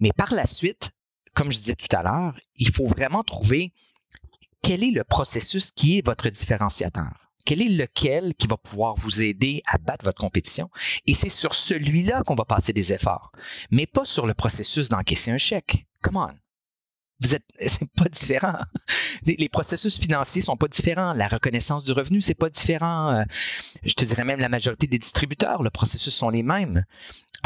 Mais 0.00 0.12
par 0.16 0.32
la 0.32 0.46
suite, 0.46 0.90
comme 1.34 1.52
je 1.52 1.58
disais 1.58 1.76
tout 1.76 1.94
à 1.94 2.02
l'heure, 2.02 2.38
il 2.56 2.72
faut 2.72 2.86
vraiment 2.86 3.22
trouver 3.22 3.72
quel 4.62 4.82
est 4.82 4.90
le 4.90 5.04
processus 5.04 5.70
qui 5.70 5.98
est 5.98 6.06
votre 6.06 6.28
différenciateur 6.28 7.27
quel 7.44 7.62
est 7.62 7.68
lequel 7.68 8.34
qui 8.34 8.46
va 8.46 8.56
pouvoir 8.56 8.94
vous 8.96 9.22
aider 9.22 9.62
à 9.66 9.78
battre 9.78 10.04
votre 10.04 10.20
compétition? 10.20 10.70
Et 11.06 11.14
c'est 11.14 11.28
sur 11.28 11.54
celui-là 11.54 12.22
qu'on 12.24 12.34
va 12.34 12.44
passer 12.44 12.72
des 12.72 12.92
efforts, 12.92 13.32
mais 13.70 13.86
pas 13.86 14.04
sur 14.04 14.26
le 14.26 14.34
processus 14.34 14.88
d'encaisser 14.88 15.30
un 15.30 15.38
chèque. 15.38 15.86
Come 16.02 16.16
on. 16.16 16.30
Vous 17.20 17.34
êtes, 17.34 17.44
c'est 17.66 17.90
pas 17.92 18.08
différent. 18.08 18.58
Les 19.26 19.48
processus 19.48 19.98
financiers 19.98 20.42
sont 20.42 20.56
pas 20.56 20.68
différents. 20.68 21.12
La 21.12 21.26
reconnaissance 21.26 21.84
du 21.84 21.92
revenu, 21.92 22.20
c'est 22.20 22.34
pas 22.34 22.48
différent. 22.48 23.12
Euh, 23.12 23.24
je 23.84 23.94
te 23.94 24.04
dirais 24.04 24.24
même 24.24 24.40
la 24.40 24.48
majorité 24.48 24.86
des 24.86 24.98
distributeurs, 24.98 25.62
le 25.62 25.70
processus 25.70 26.14
sont 26.14 26.30
les 26.30 26.42
mêmes. 26.42 26.84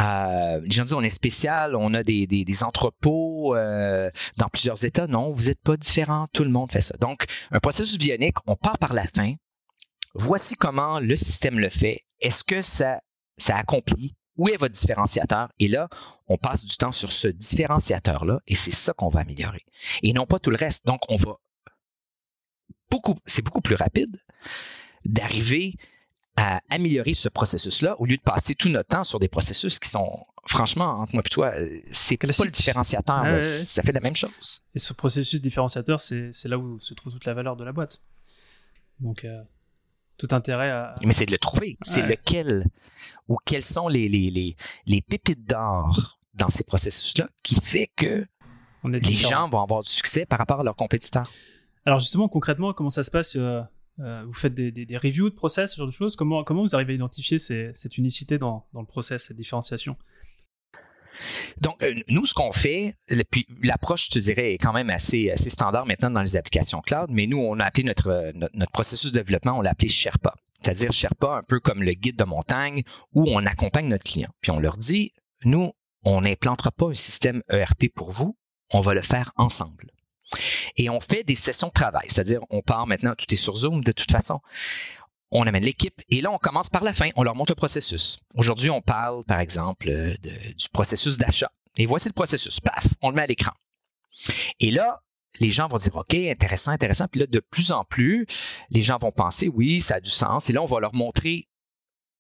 Euh, 0.01 0.61
les 0.63 0.71
gens 0.71 0.83
disent 0.83 0.93
on 0.95 1.03
est 1.03 1.11
spécial, 1.11 1.77
on 1.77 1.93
a 1.95 2.03
des, 2.03 2.27
des, 2.27 2.65
entrepôts 2.65 3.55
euh, 3.57 4.11
dans 4.37 4.49
plusieurs 4.49 4.85
États. 4.85 5.07
Non, 5.07 5.33
vous 5.33 5.45
n'êtes 5.45 5.61
pas 5.61 5.77
différent. 5.77 6.29
Tout 6.33 6.45
le 6.45 6.51
monde 6.51 6.73
fait 6.73 6.81
ça. 6.81 6.95
Donc, 6.99 7.25
un 7.51 7.61
processus 7.61 7.99
bionique, 7.99 8.37
on 8.47 8.57
part 8.57 8.79
par 8.79 8.95
la 8.95 9.07
fin, 9.07 9.35
voici 10.15 10.55
comment 10.57 11.01
le 11.01 11.17
système 11.17 11.59
le 11.59 11.69
fait. 11.69 12.05
Est-ce 12.21 12.45
que 12.45 12.63
ça, 12.63 13.01
ça 13.37 13.57
accomplit? 13.57 14.15
Où 14.37 14.49
est 14.49 14.57
votre 14.57 14.73
différenciateur? 14.73 15.51
Et 15.59 15.69
là, 15.69 15.89
on 16.27 16.39
passe 16.39 16.65
du 16.65 16.77
temps 16.77 16.93
sur 16.93 17.13
ce 17.13 17.29
différenciateur-là 17.29 18.41
et 18.47 18.55
c'est 18.55 18.71
ça 18.71 18.93
qu'on 18.93 19.09
va 19.09 19.21
améliorer. 19.21 19.65
Et 20.03 20.13
non 20.13 20.27
pas 20.27 20.39
tout 20.39 20.51
le 20.51 20.57
reste. 20.57 20.87
Donc, 20.87 21.03
on 21.09 21.17
va 21.17 21.37
beaucoup, 22.91 23.19
c'est 23.27 23.43
beaucoup 23.43 23.61
plus 23.61 23.75
rapide 23.75 24.17
d'arriver 25.05 25.77
à 26.37 26.63
améliorer 26.71 27.13
ce 27.13 27.29
processus-là 27.29 28.01
au 28.01 28.07
lieu 28.07 28.17
de 28.17 28.23
passer 28.23 28.55
tout 28.55 28.71
notre 28.71 28.89
temps 28.89 29.05
sur 29.05 29.19
des 29.19 29.29
processus 29.29 29.79
qui 29.79 29.89
sont, 29.89 30.25
franchement, 30.47 31.01
entre 31.01 31.15
moi 31.15 31.23
et 31.25 31.29
toi, 31.29 31.53
euh, 31.55 31.79
c'est 31.91 32.17
pas 32.17 32.27
le 32.27 32.51
différenciateur. 32.51 33.45
Ça 33.45 33.83
fait 33.83 33.93
la 33.93 34.01
même 34.01 34.17
chose. 34.17 34.63
Et 34.75 34.79
ce 34.79 34.95
processus 34.95 35.43
différenciateur, 35.43 36.01
c'est 36.01 36.33
là 36.45 36.57
où 36.57 36.81
se 36.81 36.95
trouve 36.95 37.13
toute 37.13 37.27
la 37.27 37.35
valeur 37.35 37.57
de 37.57 37.65
la 37.65 37.73
boîte. 37.73 38.03
Donc, 39.01 39.25
euh, 39.25 39.43
tout 40.19 40.29
intérêt 40.31 40.71
à. 40.71 40.95
Mais 41.05 41.13
c'est 41.13 41.27
de 41.27 41.33
le 41.33 41.39
trouver. 41.39 41.77
C'est 41.83 42.03
lequel 42.03 42.67
ou 43.29 43.37
quelles 43.45 43.63
sont 43.63 43.89
les, 43.89 44.09
les, 44.09 44.31
les, 44.31 44.57
les 44.87 45.03
pépites 45.03 45.47
d'or 45.47 46.19
dans 46.35 46.51
ces 46.51 46.65
processus-là 46.65 47.29
qui 47.43 47.57
fait 47.61 47.91
que 47.97 48.27
les 48.85 49.01
gens 49.01 49.49
vont 49.49 49.63
avoir 49.63 49.83
du 49.83 49.89
succès 49.91 50.27
par 50.27 50.39
rapport 50.39 50.61
à 50.61 50.65
leurs 50.65 50.77
compétiteurs? 50.77 51.31
Alors 51.85 52.01
justement, 52.01 52.29
concrètement, 52.29 52.73
comment 52.73 52.91
ça 52.91 53.03
se 53.03 53.11
passe 53.11 53.37
euh, 53.37 53.61
euh, 54.01 54.23
Vous 54.27 54.33
faites 54.33 54.55
des, 54.55 54.71
des, 54.71 54.97
reviews 54.97 55.31
de 55.31 55.35
process, 55.35 55.73
ce 55.73 55.77
genre 55.77 55.87
de 55.87 55.93
choses? 55.93 56.17
Comment, 56.17 56.45
comment 56.45 56.63
vous 56.63 56.75
arrivez 56.75 56.93
à 56.93 56.97
identifier 56.97 57.39
cette 57.39 57.99
unicité 57.99 58.39
dans, 58.39 58.67
dans 58.73 58.81
le 58.81 58.87
process, 58.87 59.27
cette 59.27 59.37
différenciation? 59.37 59.97
Donc, 61.61 61.83
euh, 61.83 61.95
nous, 62.09 62.25
ce 62.25 62.35
qu'on 62.35 62.53
fait, 62.53 62.95
puis 63.31 63.47
l'approche, 63.63 64.07
je 64.07 64.11
te 64.11 64.19
dirais, 64.19 64.55
est 64.55 64.59
quand 64.59 64.73
même 64.73 64.91
assez, 64.91 65.33
standard 65.37 65.87
maintenant 65.87 66.11
dans 66.11 66.23
les 66.23 66.37
applications 66.37 66.81
cloud, 66.81 67.11
mais 67.11 67.27
nous, 67.27 67.39
on 67.39 67.59
a 67.61 67.65
appelé 67.65 67.85
notre, 67.85 68.33
notre, 68.35 68.73
processus 68.73 69.13
de 69.13 69.19
développement, 69.19 69.59
on 69.59 69.63
l'a 69.63 69.71
appelé 69.71 69.89
Sherpa. 69.89 70.35
C'est-à-dire 70.61 70.93
Sherpa, 70.93 71.37
un 71.37 71.43
peu 71.43 71.61
comme 71.61 71.83
le 71.83 71.93
guide 71.93 72.17
de 72.17 72.25
montagne, 72.25 72.83
où 73.15 73.25
on 73.29 73.45
accompagne 73.47 73.89
notre 73.89 74.05
client. 74.05 74.31
Puis 74.41 74.51
on 74.51 74.61
leur 74.61 74.77
dit, 74.77 75.13
nous, 75.45 75.73
on 76.05 76.21
n'implantera 76.21 76.71
pas 76.71 76.87
un 76.87 76.95
système 76.95 77.43
ERP 77.51 77.89
pour 77.95 78.11
vous, 78.11 78.37
on 78.73 78.81
va 78.81 78.95
le 78.95 79.03
faire 79.03 79.33
ensemble. 79.37 79.93
Et 80.77 80.89
on 80.89 81.01
fait 81.01 81.25
des 81.25 81.35
sessions 81.35 81.69
de 81.69 81.73
travail, 81.73 82.07
c'est-à-dire 82.09 82.41
on 82.51 82.63
part 82.63 82.87
maintenant, 82.87 83.15
tout 83.17 83.27
est 83.33 83.37
sur 83.37 83.55
Zoom 83.55 83.85
de 83.85 83.93
toute 83.93 84.11
façon. 84.11 84.41
On 85.33 85.47
amène 85.47 85.65
l'équipe 85.65 86.01
et 86.11 86.21
là, 86.21 86.31
on 86.31 86.39
commence 86.39 86.69
par 86.69 86.85
la 86.85 86.93
fin, 86.93 87.09
on 87.17 87.23
leur 87.23 87.35
montre 87.35 87.53
le 87.53 87.57
processus. 87.57 88.19
Aujourd'hui, 88.35 88.71
on 88.71 88.83
parle, 88.83 89.25
par 89.25 89.41
exemple, 89.41 89.91
du 90.21 90.69
processus 90.73 91.17
d'achat. 91.17 91.51
Et 91.77 91.87
voici 91.87 92.09
le 92.09 92.13
processus. 92.13 92.61
Paf, 92.61 92.87
on 93.01 93.09
le 93.09 93.17
met 93.17 93.23
à 93.23 93.27
l'écran. 93.27 93.53
Et 94.61 94.71
là, 94.71 95.03
les 95.41 95.49
gens 95.49 95.69
vont 95.69 95.79
dire, 95.79 95.97
OK, 95.97 96.13
intéressant, 96.15 96.73
intéressant. 96.73 97.09
Puis 97.09 97.21
là, 97.21 97.27
de 97.27 97.41
plus 97.41 97.73
en 97.73 97.85
plus, 97.85 98.27
les 98.69 98.83
gens 98.83 98.99
vont 98.99 99.11
penser, 99.11 99.49
oui, 99.49 99.81
ça 99.81 99.95
a 99.95 100.01
du 100.01 100.11
sens. 100.11 100.51
Et 100.51 100.53
là, 100.53 100.63
on 100.63 100.67
va 100.67 100.81
leur 100.81 100.95
montrer 100.95 101.49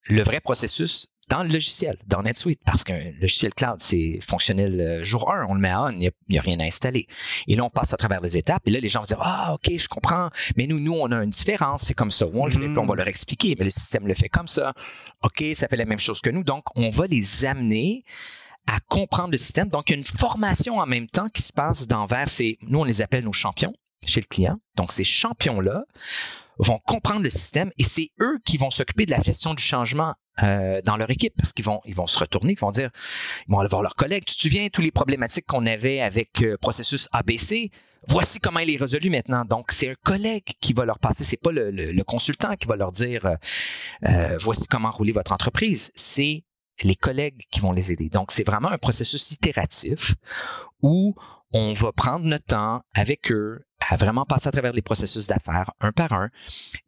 le 0.05 0.23
vrai 0.23 0.41
processus 0.41 1.09
dans 1.33 1.43
le 1.43 1.49
logiciel, 1.49 1.97
dans 2.07 2.23
NetSuite, 2.23 2.61
parce 2.63 2.85
qu'un 2.85 3.11
logiciel 3.19 3.55
cloud, 3.55 3.77
c'est 3.79 4.21
fonctionnel 4.21 4.79
euh, 4.79 5.03
jour 5.03 5.33
1, 5.33 5.47
on 5.49 5.55
le 5.55 5.61
met 5.61 5.71
à 5.71 5.85
on, 5.85 5.91
il 5.93 6.11
n'y 6.29 6.39
a, 6.39 6.43
rien 6.43 6.61
à 6.61 6.65
installer. 6.65 7.07
Et 7.49 7.57
là, 7.57 7.65
on 7.65 7.71
passe 7.71 7.95
à 7.95 7.97
travers 7.97 8.21
les 8.21 8.37
étapes, 8.37 8.61
et 8.67 8.71
là, 8.71 8.81
les 8.81 8.89
gens 8.89 9.01
vont 9.01 9.07
dire, 9.07 9.21
ah, 9.23 9.55
OK, 9.55 9.75
je 9.75 9.89
comprends, 9.89 10.29
mais 10.59 10.67
nous, 10.67 10.79
nous, 10.79 10.93
on 10.93 11.11
a 11.11 11.25
une 11.25 11.31
différence, 11.31 11.85
c'est 11.85 11.95
comme 11.95 12.11
ça. 12.11 12.27
On 12.35 12.45
le 12.45 12.53
fait, 12.53 12.69
on 12.77 12.85
va 12.85 12.95
mm. 12.95 12.99
leur 12.99 13.09
expliquer, 13.09 13.57
mais 13.59 13.65
le 13.65 13.71
système 13.71 14.07
le 14.07 14.13
fait 14.13 14.29
comme 14.29 14.47
ça. 14.47 14.75
OK, 15.23 15.43
ça 15.55 15.69
fait 15.69 15.77
la 15.77 15.87
même 15.87 15.99
chose 15.99 16.21
que 16.21 16.29
nous. 16.29 16.45
Donc, 16.45 16.65
on 16.77 16.91
va 16.91 17.07
les 17.07 17.47
amener 17.47 18.05
à 18.67 18.79
comprendre 18.89 19.31
le 19.31 19.39
système. 19.39 19.71
Donc, 19.71 19.89
il 19.89 19.95
y 19.95 19.97
a 19.97 19.99
une 20.01 20.05
formation 20.05 20.81
en 20.81 20.87
même 20.87 21.09
temps 21.09 21.31
qui 21.31 21.41
se 21.41 21.55
passe 21.55 21.87
d'envers. 21.87 22.29
C'est, 22.29 22.59
nous, 22.61 22.81
on 22.81 22.85
les 22.85 23.01
appelle 23.01 23.25
nos 23.25 23.33
champions 23.33 23.73
chez 24.07 24.21
le 24.21 24.27
client. 24.27 24.59
Donc, 24.77 24.93
ces 24.93 25.05
champions-là 25.05 25.85
vont 26.59 26.79
comprendre 26.87 27.23
le 27.23 27.31
système 27.31 27.71
et 27.79 27.85
c'est 27.85 28.11
eux 28.21 28.39
qui 28.45 28.57
vont 28.57 28.71
s'occuper 28.71 29.07
de 29.07 29.11
la 29.11 29.21
gestion 29.21 29.55
du 29.55 29.63
changement 29.63 30.15
euh, 30.43 30.81
dans 30.83 30.97
leur 30.97 31.11
équipe 31.11 31.35
parce 31.37 31.53
qu'ils 31.53 31.65
vont 31.65 31.81
ils 31.85 31.95
vont 31.95 32.07
se 32.07 32.19
retourner, 32.19 32.53
ils 32.53 32.59
vont 32.59 32.71
dire, 32.71 32.91
ils 33.47 33.53
vont 33.53 33.59
aller 33.59 33.69
voir 33.69 33.83
leurs 33.83 33.95
collègues. 33.95 34.25
Tu 34.25 34.35
te 34.35 34.41
souviens 34.41 34.69
tous 34.69 34.81
les 34.81 34.91
problématiques 34.91 35.47
qu'on 35.47 35.67
avait 35.67 36.01
avec 36.01 36.43
euh, 36.43 36.57
processus 36.59 37.09
ABC? 37.13 37.71
Voici 38.09 38.41
comment 38.41 38.61
il 38.61 38.71
est 38.71 38.77
résolu 38.77 39.11
maintenant. 39.11 39.45
Donc, 39.45 39.71
c'est 39.71 39.91
un 39.91 39.95
collègue 40.03 40.47
qui 40.61 40.73
va 40.73 40.85
leur 40.85 40.99
passer. 40.99 41.23
C'est 41.23 41.37
pas 41.37 41.53
le, 41.53 42.03
consultant 42.03 42.57
qui 42.57 42.67
va 42.67 42.75
leur 42.75 42.91
dire, 42.91 43.37
euh, 44.07 44.37
voici 44.41 44.67
comment 44.67 44.91
rouler 44.91 45.13
votre 45.13 45.31
entreprise. 45.33 45.93
C'est 45.95 46.43
les 46.83 46.97
collègues 46.97 47.43
qui 47.53 47.61
vont 47.61 47.73
les 47.73 47.93
aider. 47.93 48.09
Donc, 48.09 48.33
c'est 48.33 48.45
vraiment 48.45 48.71
un 48.71 48.79
processus 48.79 49.31
itératif 49.31 50.15
où 50.83 51.15
on 51.53 51.73
va 51.73 51.93
prendre 51.93 52.27
notre 52.27 52.47
temps 52.47 52.83
avec 52.95 53.31
eux 53.31 53.65
à 53.91 53.97
vraiment 53.97 54.25
passer 54.25 54.49
à 54.49 54.53
travers 54.53 54.73
les 54.73 54.83
processus 54.83 55.27
d'affaires 55.27 55.71
un 55.81 55.93
par 55.93 56.13
un. 56.13 56.31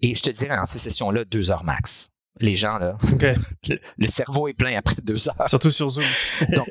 Et 0.01 0.15
je 0.15 0.23
te 0.23 0.31
dirais, 0.31 0.57
dans 0.57 0.67
ces 0.67 0.79
sessions-là, 0.79 1.25
deux 1.25 1.51
heures 1.51 1.65
max. 1.65 2.11
Les 2.41 2.57
gens, 2.57 2.79
là, 2.79 2.97
le, 3.97 4.07
cerveau 4.07 4.49
est 4.49 4.55
plein 4.55 4.77
après 4.77 4.97
deux 5.03 5.29
heures. 5.29 5.49
Surtout 5.49 5.71
sur 5.71 5.89
Zoom. 5.89 6.05
Donc, 6.49 6.69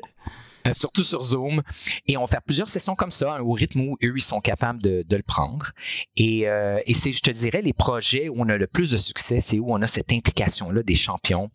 euh, 0.66 0.72
surtout 0.72 1.04
sur 1.04 1.22
Zoom. 1.22 1.62
Et 2.06 2.16
on 2.16 2.22
va 2.22 2.26
faire 2.26 2.42
plusieurs 2.42 2.68
sessions 2.68 2.94
comme 2.94 3.10
ça, 3.10 3.36
hein, 3.36 3.40
au 3.40 3.52
rythme 3.52 3.80
où 3.80 3.96
eux, 4.02 4.12
ils 4.16 4.22
sont 4.22 4.40
capables 4.40 4.82
de, 4.82 5.04
le 5.08 5.22
prendre. 5.22 5.70
Et, 6.16 6.48
euh, 6.48 6.78
et 6.86 6.94
c'est, 6.94 7.12
je 7.12 7.20
te 7.20 7.30
dirais, 7.30 7.62
les 7.62 7.72
projets 7.72 8.28
où 8.28 8.34
on 8.38 8.48
a 8.48 8.56
le 8.56 8.66
plus 8.66 8.90
de 8.90 8.96
succès, 8.96 9.40
c'est 9.40 9.58
où 9.58 9.72
on 9.72 9.80
a 9.80 9.86
cette 9.86 10.12
implication-là 10.12 10.82
des 10.82 10.94
champions 10.94 11.50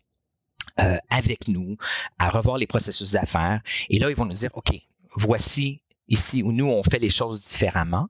euh, 0.78 0.96
avec 1.10 1.48
nous, 1.48 1.76
à 2.18 2.30
revoir 2.30 2.56
les 2.56 2.66
processus 2.66 3.12
d'affaires. 3.12 3.60
Et 3.90 3.98
là, 3.98 4.08
ils 4.10 4.16
vont 4.16 4.24
nous 4.24 4.32
dire, 4.32 4.50
OK, 4.54 4.72
voici 5.14 5.82
ici 6.10 6.42
où 6.42 6.52
nous, 6.52 6.66
on 6.66 6.82
fait 6.82 6.98
les 6.98 7.08
choses 7.08 7.48
différemment. 7.48 8.08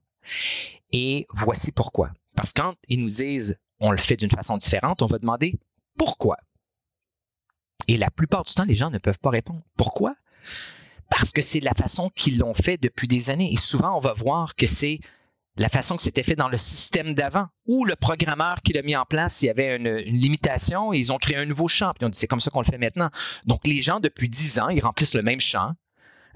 Et 0.92 1.26
voici 1.30 1.70
pourquoi. 1.70 2.10
Parce 2.34 2.52
que 2.52 2.60
quand 2.60 2.74
ils 2.88 3.00
nous 3.00 3.08
disent 3.08 3.56
on 3.78 3.92
le 3.92 3.98
fait 3.98 4.16
d'une 4.16 4.30
façon 4.30 4.56
différente, 4.56 5.02
on 5.02 5.06
va 5.06 5.18
demander 5.18 5.54
pourquoi. 5.96 6.36
Et 7.88 7.96
la 7.96 8.10
plupart 8.10 8.44
du 8.44 8.52
temps, 8.52 8.64
les 8.64 8.74
gens 8.74 8.90
ne 8.90 8.98
peuvent 8.98 9.18
pas 9.18 9.30
répondre. 9.30 9.62
Pourquoi? 9.76 10.14
Parce 11.10 11.32
que 11.32 11.40
c'est 11.40 11.60
la 11.60 11.72
façon 11.72 12.10
qu'ils 12.14 12.38
l'ont 12.38 12.54
fait 12.54 12.76
depuis 12.76 13.08
des 13.08 13.30
années. 13.30 13.52
Et 13.52 13.56
souvent, 13.56 13.96
on 13.96 14.00
va 14.00 14.12
voir 14.12 14.54
que 14.54 14.66
c'est 14.66 15.00
la 15.56 15.68
façon 15.68 15.96
que 15.96 16.02
c'était 16.02 16.22
fait 16.22 16.36
dans 16.36 16.48
le 16.48 16.56
système 16.56 17.14
d'avant, 17.14 17.48
ou 17.66 17.84
le 17.84 17.96
programmeur 17.96 18.62
qui 18.62 18.72
l'a 18.72 18.82
mis 18.82 18.96
en 18.96 19.04
place, 19.04 19.42
il 19.42 19.46
y 19.46 19.50
avait 19.50 19.76
une, 19.76 19.96
limitation, 19.96 20.92
et 20.92 20.98
ils 20.98 21.12
ont 21.12 21.18
créé 21.18 21.36
un 21.36 21.44
nouveau 21.44 21.68
champ, 21.68 21.92
puis 21.92 22.06
on 22.06 22.08
dit 22.08 22.18
c'est 22.18 22.28
comme 22.28 22.40
ça 22.40 22.50
qu'on 22.50 22.60
le 22.60 22.66
fait 22.66 22.78
maintenant. 22.78 23.10
Donc 23.44 23.66
les 23.66 23.82
gens, 23.82 24.00
depuis 24.00 24.28
dix 24.28 24.58
ans, 24.58 24.68
ils 24.68 24.80
remplissent 24.80 25.14
le 25.14 25.22
même 25.22 25.40
champ, 25.40 25.72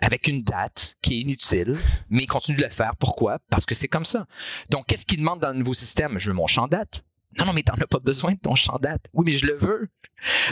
avec 0.00 0.28
une 0.28 0.42
date 0.42 0.96
qui 1.02 1.14
est 1.14 1.20
inutile, 1.20 1.76
mais 2.10 2.24
ils 2.24 2.26
continuent 2.26 2.58
de 2.58 2.64
le 2.64 2.70
faire. 2.70 2.96
Pourquoi? 2.96 3.38
Parce 3.50 3.66
que 3.66 3.74
c'est 3.74 3.88
comme 3.88 4.04
ça. 4.04 4.26
Donc, 4.70 4.86
qu'est-ce 4.86 5.06
qu'ils 5.06 5.18
demandent 5.18 5.40
dans 5.40 5.50
le 5.50 5.58
nouveau 5.58 5.74
système? 5.74 6.18
Je 6.18 6.30
veux 6.30 6.36
mon 6.36 6.46
champ 6.46 6.68
date. 6.68 7.04
Non, 7.38 7.46
non, 7.46 7.52
mais 7.52 7.62
t'en 7.62 7.74
as 7.74 7.86
pas 7.86 7.98
besoin 7.98 8.32
de 8.32 8.38
ton 8.38 8.54
champ 8.54 8.78
date. 8.78 9.08
Oui, 9.12 9.24
mais 9.26 9.32
je 9.32 9.46
le 9.46 9.54
veux. 9.54 9.88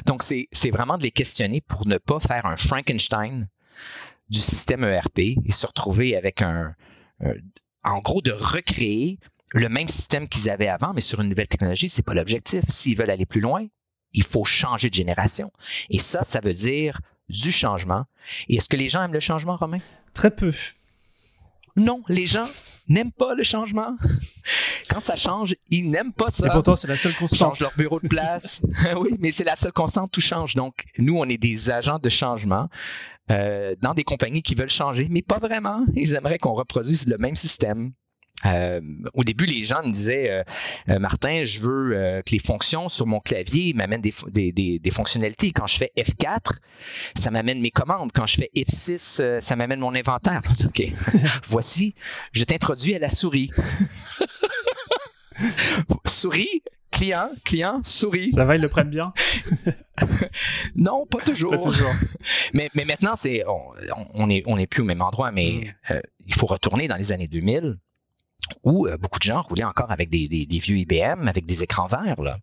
Donc, 0.06 0.22
c'est 0.22 0.70
vraiment 0.70 0.98
de 0.98 1.02
les 1.02 1.10
questionner 1.10 1.60
pour 1.60 1.86
ne 1.86 1.98
pas 1.98 2.18
faire 2.18 2.46
un 2.46 2.56
Frankenstein 2.56 3.48
du 4.28 4.40
système 4.40 4.84
ERP 4.84 5.18
et 5.18 5.52
se 5.52 5.66
retrouver 5.66 6.16
avec 6.16 6.42
un, 6.42 6.74
en 7.84 7.98
gros, 8.00 8.22
de 8.22 8.32
recréer 8.32 9.18
le 9.52 9.68
même 9.68 9.88
système 9.88 10.28
qu'ils 10.28 10.48
avaient 10.48 10.68
avant, 10.68 10.92
mais 10.94 11.00
sur 11.00 11.20
une 11.20 11.28
nouvelle 11.28 11.48
technologie, 11.48 11.88
c'est 11.88 12.02
pas 12.02 12.14
l'objectif. 12.14 12.64
S'ils 12.68 12.96
veulent 12.96 13.10
aller 13.10 13.26
plus 13.26 13.40
loin, 13.40 13.66
il 14.12 14.24
faut 14.24 14.44
changer 14.44 14.88
de 14.88 14.94
génération. 14.94 15.52
Et 15.90 15.98
ça, 15.98 16.24
ça 16.24 16.40
veut 16.40 16.52
dire 16.52 17.00
du 17.32 17.50
changement. 17.50 18.04
Et 18.48 18.56
est-ce 18.56 18.68
que 18.68 18.76
les 18.76 18.88
gens 18.88 19.02
aiment 19.02 19.14
le 19.14 19.20
changement, 19.20 19.56
Romain? 19.56 19.80
Très 20.14 20.30
peu. 20.30 20.52
Non, 21.76 22.02
les 22.08 22.26
gens 22.26 22.46
n'aiment 22.88 23.12
pas 23.12 23.34
le 23.34 23.42
changement. 23.42 23.96
Quand 24.90 25.00
ça 25.00 25.16
change, 25.16 25.54
ils 25.70 25.88
n'aiment 25.88 26.12
pas 26.12 26.28
ça. 26.28 26.48
Et 26.48 26.50
pourtant, 26.50 26.74
c'est 26.74 26.88
la 26.88 26.98
seule 26.98 27.14
constante. 27.14 27.38
Ils 27.38 27.38
changent 27.38 27.60
leur 27.60 27.72
bureau 27.76 27.98
de 27.98 28.08
place. 28.08 28.62
oui, 28.96 29.16
mais 29.18 29.30
c'est 29.30 29.44
la 29.44 29.56
seule 29.56 29.72
constante, 29.72 30.12
tout 30.12 30.20
change. 30.20 30.54
Donc, 30.54 30.84
nous, 30.98 31.16
on 31.16 31.24
est 31.24 31.38
des 31.38 31.70
agents 31.70 31.98
de 31.98 32.10
changement 32.10 32.68
euh, 33.30 33.74
dans 33.80 33.94
des 33.94 34.04
compagnies 34.04 34.42
qui 34.42 34.54
veulent 34.54 34.68
changer, 34.68 35.08
mais 35.10 35.22
pas 35.22 35.38
vraiment. 35.38 35.84
Ils 35.94 36.14
aimeraient 36.14 36.38
qu'on 36.38 36.52
reproduise 36.52 37.06
le 37.06 37.16
même 37.16 37.36
système, 37.36 37.92
euh, 38.46 38.80
au 39.14 39.24
début, 39.24 39.46
les 39.46 39.64
gens 39.64 39.82
me 39.84 39.90
disaient, 39.90 40.30
euh, 40.30 40.42
euh, 40.88 40.98
Martin, 40.98 41.42
je 41.44 41.60
veux 41.60 42.22
que 42.24 42.32
les 42.32 42.38
fonctions 42.38 42.88
sur 42.88 43.06
mon 43.06 43.20
clavier 43.20 43.72
m'amènent 43.74 44.00
des, 44.00 44.90
fonctionnalités. 44.90 45.52
Quand 45.52 45.66
je 45.66 45.76
fais 45.76 45.92
F4, 45.96 46.58
ça 47.14 47.30
m'amène 47.30 47.60
mes 47.60 47.70
commandes. 47.70 48.10
Quand 48.12 48.26
je 48.26 48.36
fais 48.36 48.50
F6, 48.54 49.40
ça 49.40 49.56
m'amène 49.56 49.80
mon 49.80 49.94
inventaire. 49.94 50.40
OK, 50.64 50.82
voici, 51.44 51.94
je 52.32 52.44
t'introduis 52.44 52.94
à 52.94 52.98
la 52.98 53.08
souris. 53.08 53.50
souris, 56.06 56.62
client, 56.90 57.30
client, 57.44 57.80
souris. 57.84 58.32
Ça 58.32 58.44
va, 58.44 58.56
ils 58.56 58.62
le 58.62 58.68
prennent 58.68 58.90
bien? 58.90 59.12
non, 60.76 61.06
pas 61.06 61.18
toujours. 61.18 61.52
Pas 61.52 61.58
toujours. 61.58 61.92
mais, 62.54 62.70
maintenant, 62.74 63.16
c'est, 63.16 63.44
on, 64.14 64.26
n'est 64.26 64.42
on 64.46 64.58
est 64.58 64.66
plus 64.66 64.82
au 64.82 64.86
même 64.86 65.02
endroit, 65.02 65.32
mais 65.32 65.60
mm. 65.90 65.94
il 66.26 66.34
faut 66.34 66.46
retourner 66.46 66.88
dans 66.88 66.96
les 66.96 67.12
années 67.12 67.28
2000 67.28 67.78
où 68.62 68.86
euh, 68.86 68.96
beaucoup 68.96 69.18
de 69.18 69.24
gens 69.24 69.42
roulaient 69.42 69.64
encore 69.64 69.90
avec 69.90 70.08
des, 70.08 70.46
vieux 70.48 70.76
IBM, 70.78 71.28
avec 71.28 71.44
des 71.44 71.62
écrans 71.62 71.86
verts, 71.86 72.20
là. 72.22 72.38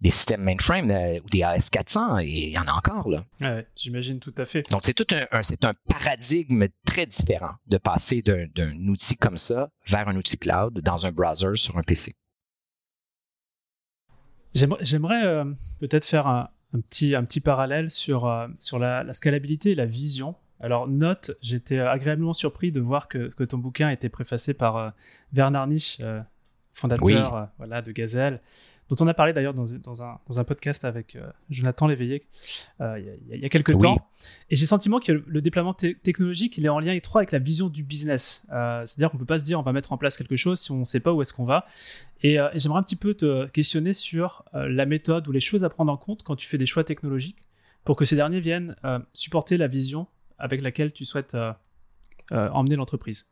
des 0.00 0.10
systèmes 0.10 0.42
mainframe 0.42 0.90
euh, 0.90 1.18
ou 1.24 1.28
des 1.28 1.40
AS400, 1.40 2.22
et 2.24 2.48
il 2.48 2.50
y 2.50 2.58
en 2.58 2.66
a 2.66 2.72
encore. 2.72 3.08
là. 3.08 3.62
J'imagine 3.76 4.18
tout 4.18 4.34
à 4.36 4.44
fait. 4.44 4.68
Donc, 4.70 4.80
c'est 4.84 4.94
tout 4.94 5.06
un, 5.12 5.42
c'est 5.42 5.64
un 5.64 5.74
paradigme 5.88 6.66
très 6.86 7.06
différent 7.06 7.54
de 7.66 7.78
passer 7.78 8.22
d'un 8.22 8.88
outil 8.88 9.16
comme 9.16 9.38
ça 9.38 9.70
vers 9.86 10.08
un 10.08 10.16
outil 10.16 10.38
cloud 10.38 10.80
dans 10.80 11.06
un 11.06 11.12
browser 11.12 11.56
sur 11.56 11.76
un 11.78 11.82
PC. 11.82 12.14
J'aimerais 14.54 15.24
euh, 15.24 15.44
peut-être 15.78 16.04
faire 16.04 16.26
un, 16.26 16.50
un, 16.74 16.80
petit, 16.80 17.14
un 17.14 17.24
petit 17.24 17.40
parallèle 17.40 17.90
sur, 17.90 18.48
sur 18.58 18.78
la, 18.78 19.12
scalabilité 19.12 19.72
et 19.72 19.74
la 19.74 19.86
vision. 19.86 20.34
Alors, 20.60 20.88
note, 20.88 21.32
j'étais 21.42 21.78
agréablement 21.78 22.32
surpris 22.32 22.70
de 22.72 22.80
voir 22.80 23.08
que, 23.08 23.28
que, 23.28 23.44
ton 23.44 23.58
bouquin 23.58 23.90
était 23.90 24.08
préfacé 24.08 24.54
par 24.54 24.92
Bernard 25.32 25.66
Nisch, 25.66 26.00
fondateur 26.74 27.48
voilà, 27.58 27.82
de 27.82 27.92
Gazelle 27.92 28.40
dont 28.90 29.04
on 29.04 29.08
a 29.08 29.14
parlé 29.14 29.32
d'ailleurs 29.32 29.54
dans, 29.54 29.64
dans, 29.64 30.02
un, 30.02 30.18
dans, 30.28 30.40
un, 30.40 30.44
podcast 30.44 30.84
avec 30.84 31.14
euh, 31.14 31.30
Jonathan 31.48 31.86
Léveillé 31.86 32.26
euh, 32.80 33.00
il, 33.30 33.38
y 33.38 33.44
a, 33.44 33.48
quelques 33.48 33.78
temps. 33.78 34.08
Et 34.50 34.56
j'ai 34.56 34.64
le 34.64 34.68
sentiment 34.68 34.98
que 34.98 35.12
le 35.12 35.40
déploiement 35.40 35.74
technologique, 35.74 36.58
il 36.58 36.66
est 36.66 36.68
en 36.68 36.80
lien 36.80 36.92
étroit 36.92 37.20
avec 37.20 37.30
la 37.30 37.38
vision 37.38 37.68
du 37.68 37.84
business. 37.84 38.42
Euh, 38.52 38.84
c'est-à-dire 38.84 39.10
qu'on 39.10 39.16
ne 39.16 39.20
peut 39.20 39.26
pas 39.26 39.38
se 39.38 39.44
dire 39.44 39.60
on 39.60 39.62
va 39.62 39.72
mettre 39.72 39.92
en 39.92 39.96
place 39.96 40.16
quelque 40.16 40.36
chose 40.36 40.60
si 40.60 40.72
on 40.72 40.80
ne 40.80 40.84
sait 40.84 41.00
pas 41.00 41.12
où 41.12 41.22
est-ce 41.22 41.32
qu'on 41.32 41.44
va. 41.44 41.66
Et, 42.22 42.34
et 42.34 42.48
j'aimerais 42.56 42.80
un 42.80 42.82
petit 42.82 42.96
peu 42.96 43.14
te 43.14 43.46
questionner 43.46 43.92
sur 43.92 44.44
la 44.52 44.86
méthode 44.86 45.26
ou 45.28 45.32
les 45.32 45.40
choses 45.40 45.64
à 45.64 45.70
prendre 45.70 45.92
en 45.92 45.96
compte 45.96 46.22
quand 46.24 46.36
tu 46.36 46.48
fais 46.48 46.58
des 46.58 46.66
choix 46.66 46.84
technologiques 46.84 47.38
pour 47.84 47.96
que 47.96 48.04
ces 48.04 48.16
derniers 48.16 48.40
viennent 48.40 48.76
supporter 49.14 49.56
la 49.56 49.68
vision 49.68 50.06
avec 50.40 50.62
laquelle 50.62 50.92
tu 50.92 51.04
souhaites 51.04 51.36
emmener 52.30 52.76
l'entreprise. 52.76 53.30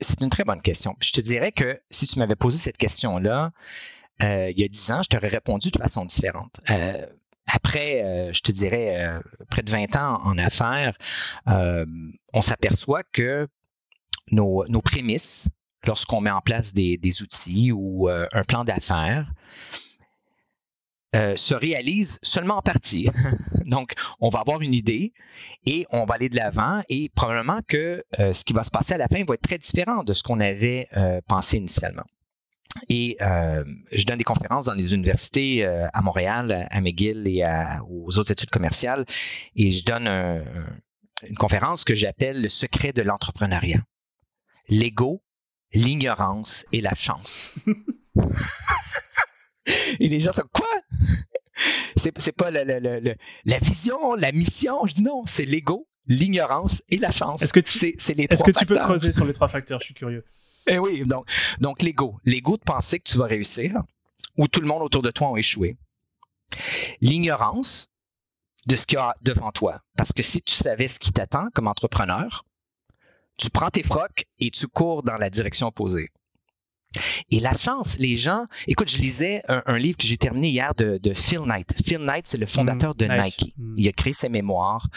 C'est 0.00 0.20
une 0.22 0.30
très 0.30 0.44
bonne 0.44 0.62
question. 0.62 0.96
Je 1.00 1.12
te 1.12 1.20
dirais 1.20 1.52
que 1.52 1.78
si 1.90 2.06
tu 2.06 2.18
m'avais 2.18 2.36
posé 2.36 2.56
cette 2.56 2.78
question-là, 2.78 3.52
euh, 4.22 4.50
il 4.50 4.58
y 4.58 4.64
a 4.64 4.68
dix 4.68 4.90
ans, 4.90 5.02
je 5.02 5.08
t'aurais 5.08 5.28
répondu 5.28 5.70
de 5.70 5.78
façon 5.78 6.06
différente. 6.06 6.60
Euh, 6.70 7.04
après, 7.46 8.02
euh, 8.02 8.32
je 8.32 8.40
te 8.40 8.50
dirais, 8.50 9.20
près 9.50 9.62
de 9.62 9.70
20 9.70 9.96
ans 9.96 10.20
en 10.24 10.38
affaires, 10.38 10.96
on 11.46 12.40
s'aperçoit 12.40 13.02
que 13.12 13.46
nos, 14.32 14.66
nos 14.68 14.80
prémices, 14.80 15.48
lorsqu'on 15.84 16.20
met 16.20 16.30
en 16.30 16.40
place 16.40 16.72
des, 16.72 16.96
des 16.96 17.22
outils 17.22 17.70
ou 17.70 18.08
un 18.08 18.44
plan 18.44 18.64
d'affaires, 18.64 19.30
se 21.36 21.54
réalisent 21.54 22.18
seulement 22.22 22.58
en 22.58 22.62
partie. 22.62 23.08
Donc, 23.66 23.92
on 24.20 24.28
va 24.28 24.40
avoir 24.40 24.60
une 24.60 24.74
idée 24.74 25.12
et 25.64 25.86
on 25.90 26.04
va 26.04 26.14
aller 26.14 26.28
de 26.28 26.36
l'avant 26.36 26.82
et 26.88 27.10
probablement 27.14 27.60
que 27.66 28.04
ce 28.18 28.44
qui 28.44 28.52
va 28.52 28.62
se 28.62 28.70
passer 28.70 28.94
à 28.94 28.98
la 28.98 29.08
fin 29.08 29.24
va 29.24 29.34
être 29.34 29.42
très 29.42 29.58
différent 29.58 30.04
de 30.04 30.12
ce 30.12 30.22
qu'on 30.22 30.40
avait 30.40 30.88
pensé 31.26 31.58
initialement. 31.58 32.04
Et 32.88 33.16
euh, 33.20 33.64
je 33.92 34.04
donne 34.04 34.18
des 34.18 34.24
conférences 34.24 34.66
dans 34.66 34.74
les 34.74 34.94
universités 34.94 35.64
euh, 35.64 35.86
à 35.92 36.02
Montréal, 36.02 36.66
à 36.70 36.80
McGill 36.80 37.26
et 37.26 37.44
aux 37.88 38.18
autres 38.18 38.32
études 38.32 38.50
commerciales. 38.50 39.04
Et 39.54 39.70
je 39.70 39.84
donne 39.84 40.06
une 40.06 41.36
conférence 41.36 41.84
que 41.84 41.94
j'appelle 41.94 42.42
le 42.42 42.48
secret 42.48 42.92
de 42.92 43.02
l'entrepreneuriat. 43.02 43.82
L'ego, 44.68 45.22
l'ignorance 45.72 46.66
et 46.72 46.80
la 46.80 46.94
chance. 46.94 47.52
et 50.00 50.08
les 50.08 50.20
gens 50.20 50.32
sont 50.32 50.48
quoi? 50.52 50.66
C'est, 51.96 52.32
pas 52.32 52.50
la, 52.50 52.64
la 52.64 53.58
vision, 53.58 54.14
la 54.14 54.30
mission? 54.32 54.86
Je 54.86 54.94
dis 54.94 55.02
non, 55.02 55.24
c'est 55.26 55.46
l'ego, 55.46 55.88
l'ignorance 56.06 56.82
et 56.88 56.98
la 56.98 57.10
chance. 57.10 57.42
Est-ce 57.42 57.52
que 57.52 57.60
tu, 57.60 57.94
c'est, 57.98 58.14
les 58.14 58.24
est-ce 58.24 58.44
que 58.44 58.50
tu 58.50 58.66
peux 58.66 58.74
creuser 58.74 59.12
sur 59.12 59.24
les 59.24 59.34
trois 59.34 59.48
facteurs? 59.48 59.80
Je 59.80 59.86
suis 59.86 59.94
curieux. 59.94 60.24
Eh 60.68 60.80
oui, 60.80 61.04
donc, 61.06 61.30
donc 61.60 61.80
l'ego. 61.80 62.18
L'ego 62.24 62.56
de 62.56 62.62
penser 62.62 62.98
que 62.98 63.08
tu 63.08 63.18
vas 63.18 63.26
réussir 63.26 63.84
ou 64.36 64.48
tout 64.48 64.60
le 64.60 64.66
monde 64.66 64.82
autour 64.82 65.00
de 65.00 65.12
toi 65.12 65.28
a 65.32 65.38
échoué. 65.38 65.76
L'ignorance 67.00 67.86
de 68.66 68.74
ce 68.74 68.84
qu'il 68.84 68.98
y 68.98 69.00
a 69.00 69.14
devant 69.22 69.52
toi. 69.52 69.80
Parce 69.96 70.12
que 70.12 70.24
si 70.24 70.42
tu 70.42 70.56
savais 70.56 70.88
ce 70.88 70.98
qui 70.98 71.12
t'attend 71.12 71.46
comme 71.54 71.68
entrepreneur, 71.68 72.44
tu 73.36 73.48
prends 73.48 73.70
tes 73.70 73.84
frocs 73.84 74.24
et 74.40 74.50
tu 74.50 74.66
cours 74.66 75.04
dans 75.04 75.16
la 75.16 75.30
direction 75.30 75.68
opposée. 75.68 76.10
Et 77.30 77.40
la 77.40 77.52
chance, 77.52 77.98
les 77.98 78.16
gens, 78.16 78.46
écoute, 78.66 78.90
je 78.90 78.98
lisais 78.98 79.42
un, 79.48 79.78
livre 79.78 79.96
que 79.98 80.06
j'ai 80.06 80.16
terminé 80.16 80.48
hier 80.48 80.74
de, 80.74 81.00
Phil 81.14 81.40
Knight. 81.40 81.74
Phil 81.84 81.98
Knight, 81.98 82.26
c'est 82.26 82.38
le 82.38 82.46
fondateur 82.46 82.92
mm, 82.94 82.98
de 82.98 83.06
Nike. 83.06 83.54
Mm. 83.56 83.74
Il 83.78 83.88
a 83.88 83.92
créé 83.92 84.12
ses 84.12 84.28
mémoires. 84.28 84.88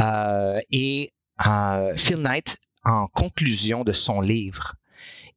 Euh, 0.00 0.60
et 0.70 1.12
euh, 1.46 1.96
Phil 1.96 2.18
Knight, 2.18 2.58
en 2.84 3.06
conclusion 3.08 3.84
de 3.84 3.92
son 3.92 4.20
livre, 4.20 4.74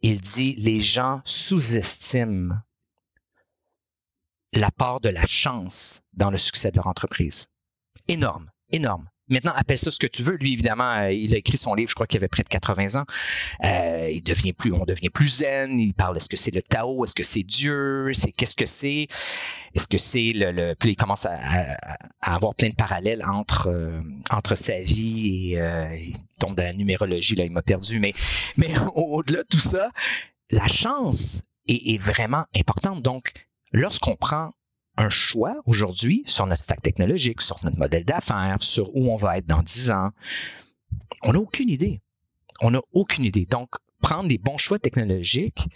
il 0.02 0.20
dit 0.22 0.56
les 0.56 0.80
gens 0.80 1.22
sous-estiment 1.26 2.56
la 4.54 4.72
part 4.72 5.00
de 5.00 5.10
la 5.10 5.26
chance 5.26 6.02
dans 6.14 6.32
le 6.32 6.38
succès 6.38 6.72
de 6.72 6.78
leur 6.78 6.88
entreprise. 6.88 7.50
Énorme, 8.08 8.50
énorme. 8.72 9.08
Maintenant, 9.30 9.54
appelle 9.56 9.78
ça 9.78 9.92
ce 9.92 10.00
que 10.00 10.08
tu 10.08 10.24
veux. 10.24 10.36
Lui, 10.36 10.54
évidemment, 10.54 10.92
euh, 10.92 11.12
il 11.12 11.34
a 11.34 11.38
écrit 11.38 11.58
son 11.58 11.74
livre, 11.76 11.90
je 11.90 11.96
crois 11.96 12.08
qu'il 12.08 12.18
avait 12.18 12.28
près 12.28 12.44
de 12.44 12.50
80 12.50 13.00
ans. 13.00 13.06
Euh, 13.64 14.10
il 14.12 14.24
devient 14.24 14.54
plus, 14.54 14.74
on 14.74 14.86
devient 14.86 15.10
plus 15.10 15.28
zen. 15.28 15.80
Il 15.80 15.94
parle, 15.94 16.18
est-ce 16.18 16.30
que 16.30 16.38
c'est 16.38 16.54
le 16.54 16.62
Tao? 16.62 17.04
Est-ce 17.04 17.16
que 17.16 17.24
c'est 17.24 17.44
Dieu? 17.44 18.12
C'est 18.14 18.32
qu'est-ce 18.32 18.56
que 18.56 18.66
c'est? 18.66 19.08
Est-ce 19.76 19.88
que 19.88 19.98
c'est 19.98 20.32
le, 20.34 20.52
le, 20.52 20.76
Puis 20.76 20.92
il 20.92 20.96
commence 20.96 21.26
à, 21.26 21.38
avoir 22.22 22.56
plein 22.56 22.70
de 22.70 22.76
parallèles 22.76 23.24
entre 23.24 23.70
euh, 23.70 24.02
entre 24.32 24.56
sa 24.56 24.82
vie 24.82 25.52
et 25.52 25.62
euh, 25.62 25.96
il 25.96 26.16
tombe 26.40 26.56
dans 26.56 26.64
la 26.64 26.74
numérologie. 26.74 27.36
Là, 27.36 27.46
il 27.46 27.52
m'a 27.52 27.62
perdu. 27.62 28.00
Mais 28.00 28.14
mais 28.58 28.70
au-delà 28.96 29.44
de 29.44 29.48
tout 29.48 29.60
ça, 29.60 29.92
la 30.50 30.68
chance 30.68 31.42
est, 31.68 31.94
est 31.94 31.98
vraiment 31.98 32.46
importante. 32.56 33.02
Donc, 33.02 33.32
lorsqu'on 33.72 34.16
prend 34.16 34.52
un 35.00 35.10
choix 35.10 35.56
aujourd'hui 35.66 36.24
sur 36.26 36.46
notre 36.46 36.62
stack 36.62 36.82
technologique, 36.82 37.42
sur 37.42 37.56
notre 37.64 37.78
modèle 37.78 38.04
d'affaires, 38.04 38.58
sur 38.60 38.96
où 38.96 39.10
on 39.10 39.16
va 39.16 39.38
être 39.38 39.46
dans 39.46 39.64
10 39.64 39.92
ans. 39.92 40.10
On 41.24 41.34
n'a 41.34 41.40
aucune 41.40 41.70
idée. 41.70 42.02
On 42.62 42.72
n'a 42.72 42.82
aucune 42.92 43.24
idée. 43.24 43.46
Donc, 43.46 43.70
prendre 44.02 44.28
des 44.28 44.38
bons 44.38 44.58
choix 44.58 44.78
technologiques 44.78 45.70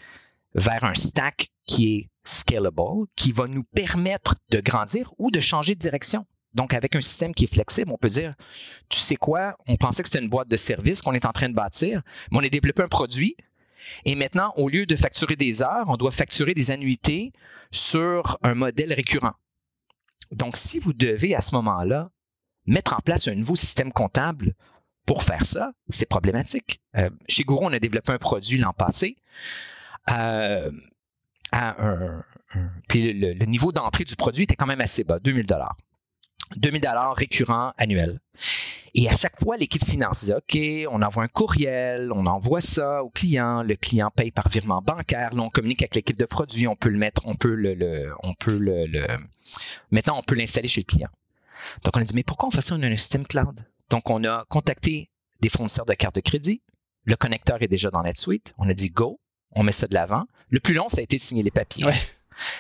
vers 0.55 0.83
un 0.83 0.93
stack 0.93 1.49
qui 1.65 1.95
est 1.95 2.09
scalable, 2.25 3.07
qui 3.15 3.31
va 3.31 3.47
nous 3.47 3.63
permettre 3.63 4.35
de 4.49 4.59
grandir 4.59 5.13
ou 5.17 5.31
de 5.31 5.39
changer 5.39 5.73
de 5.73 5.79
direction. 5.79 6.25
Donc, 6.53 6.73
avec 6.73 6.95
un 6.95 7.01
système 7.01 7.33
qui 7.33 7.45
est 7.45 7.53
flexible, 7.53 7.91
on 7.91 7.97
peut 7.97 8.09
dire, 8.09 8.35
tu 8.89 8.99
sais 8.99 9.15
quoi, 9.15 9.55
on 9.67 9.77
pensait 9.77 10.03
que 10.03 10.09
c'était 10.09 10.23
une 10.23 10.29
boîte 10.29 10.49
de 10.49 10.55
service 10.57 11.01
qu'on 11.01 11.13
est 11.13 11.25
en 11.25 11.31
train 11.31 11.49
de 11.49 11.55
bâtir, 11.55 12.03
mais 12.29 12.39
on 12.39 12.43
a 12.43 12.49
développé 12.49 12.83
un 12.83 12.87
produit 12.87 13.35
et 14.05 14.15
maintenant, 14.15 14.53
au 14.57 14.69
lieu 14.69 14.85
de 14.85 14.95
facturer 14.95 15.35
des 15.35 15.61
heures, 15.61 15.85
on 15.87 15.97
doit 15.97 16.11
facturer 16.11 16.53
des 16.53 16.71
annuités 16.71 17.33
sur 17.71 18.37
un 18.43 18.53
modèle 18.53 18.93
récurrent. 18.93 19.33
Donc, 20.31 20.55
si 20.55 20.79
vous 20.79 20.93
devez 20.93 21.35
à 21.35 21.41
ce 21.41 21.55
moment-là 21.55 22.11
mettre 22.65 22.93
en 22.93 22.99
place 22.99 23.27
un 23.27 23.35
nouveau 23.35 23.55
système 23.55 23.91
comptable 23.91 24.55
pour 25.05 25.23
faire 25.23 25.45
ça, 25.45 25.71
c'est 25.89 26.07
problématique. 26.07 26.81
Euh, 26.95 27.09
chez 27.27 27.43
Gourou, 27.43 27.65
on 27.65 27.73
a 27.73 27.79
développé 27.79 28.11
un 28.11 28.17
produit 28.17 28.57
l'an 28.57 28.73
passé. 28.73 29.17
Euh, 30.11 30.71
puis 32.87 33.13
le, 33.13 33.33
le, 33.33 33.45
niveau 33.45 33.71
d'entrée 33.71 34.05
du 34.05 34.15
produit 34.15 34.43
était 34.43 34.55
quand 34.55 34.65
même 34.65 34.81
assez 34.81 35.03
bas, 35.03 35.19
2000 35.19 35.45
dollars. 35.45 35.77
2000 36.55 36.81
dollars 36.81 37.15
récurrents 37.15 37.73
annuels. 37.77 38.19
Et 38.95 39.09
à 39.09 39.17
chaque 39.17 39.39
fois, 39.39 39.57
l'équipe 39.57 39.83
finance 39.83 40.25
dit, 40.25 40.33
OK, 40.33 40.91
on 40.91 41.01
envoie 41.01 41.23
un 41.23 41.27
courriel, 41.27 42.11
on 42.11 42.27
envoie 42.27 42.61
ça 42.61 43.03
au 43.03 43.09
client, 43.09 43.63
le 43.63 43.75
client 43.75 44.11
paye 44.11 44.29
par 44.29 44.49
virement 44.49 44.81
bancaire, 44.81 45.33
là, 45.33 45.41
on 45.41 45.49
communique 45.49 45.81
avec 45.81 45.95
l'équipe 45.95 46.17
de 46.17 46.25
produits, 46.25 46.67
on 46.67 46.75
peut 46.75 46.89
le 46.89 46.99
mettre, 46.99 47.23
on 47.25 47.35
peut 47.35 47.55
le, 47.55 48.13
on 48.21 48.35
peut 48.35 48.55
le, 48.57 48.85
maintenant, 49.89 50.19
on 50.19 50.21
peut 50.21 50.35
l'installer 50.35 50.67
chez 50.67 50.81
le 50.81 50.85
client. 50.85 51.09
Donc, 51.83 51.97
on 51.97 52.01
a 52.01 52.03
dit, 52.03 52.13
mais 52.13 52.23
pourquoi 52.23 52.49
on 52.49 52.51
fait 52.51 52.61
ça? 52.61 52.75
On 52.75 52.83
a 52.83 52.87
un 52.87 52.95
système 52.95 53.25
cloud? 53.25 53.65
Donc, 53.89 54.09
on 54.09 54.23
a 54.25 54.45
contacté 54.49 55.09
des 55.41 55.49
fournisseurs 55.49 55.85
de 55.85 55.93
cartes 55.93 56.15
de 56.15 56.21
crédit. 56.21 56.61
Le 57.05 57.15
connecteur 57.15 57.61
est 57.61 57.67
déjà 57.67 57.89
dans 57.89 58.03
NetSuite. 58.03 58.53
On 58.57 58.69
a 58.69 58.73
dit, 58.73 58.89
go, 58.89 59.19
on 59.51 59.63
met 59.63 59.71
ça 59.71 59.87
de 59.87 59.93
l'avant. 59.93 60.25
Le 60.49 60.59
plus 60.59 60.73
long, 60.73 60.87
ça 60.87 60.99
a 60.99 61.01
été 61.01 61.17
de 61.17 61.21
signer 61.21 61.43
les 61.43 61.51
papiers 61.51 61.85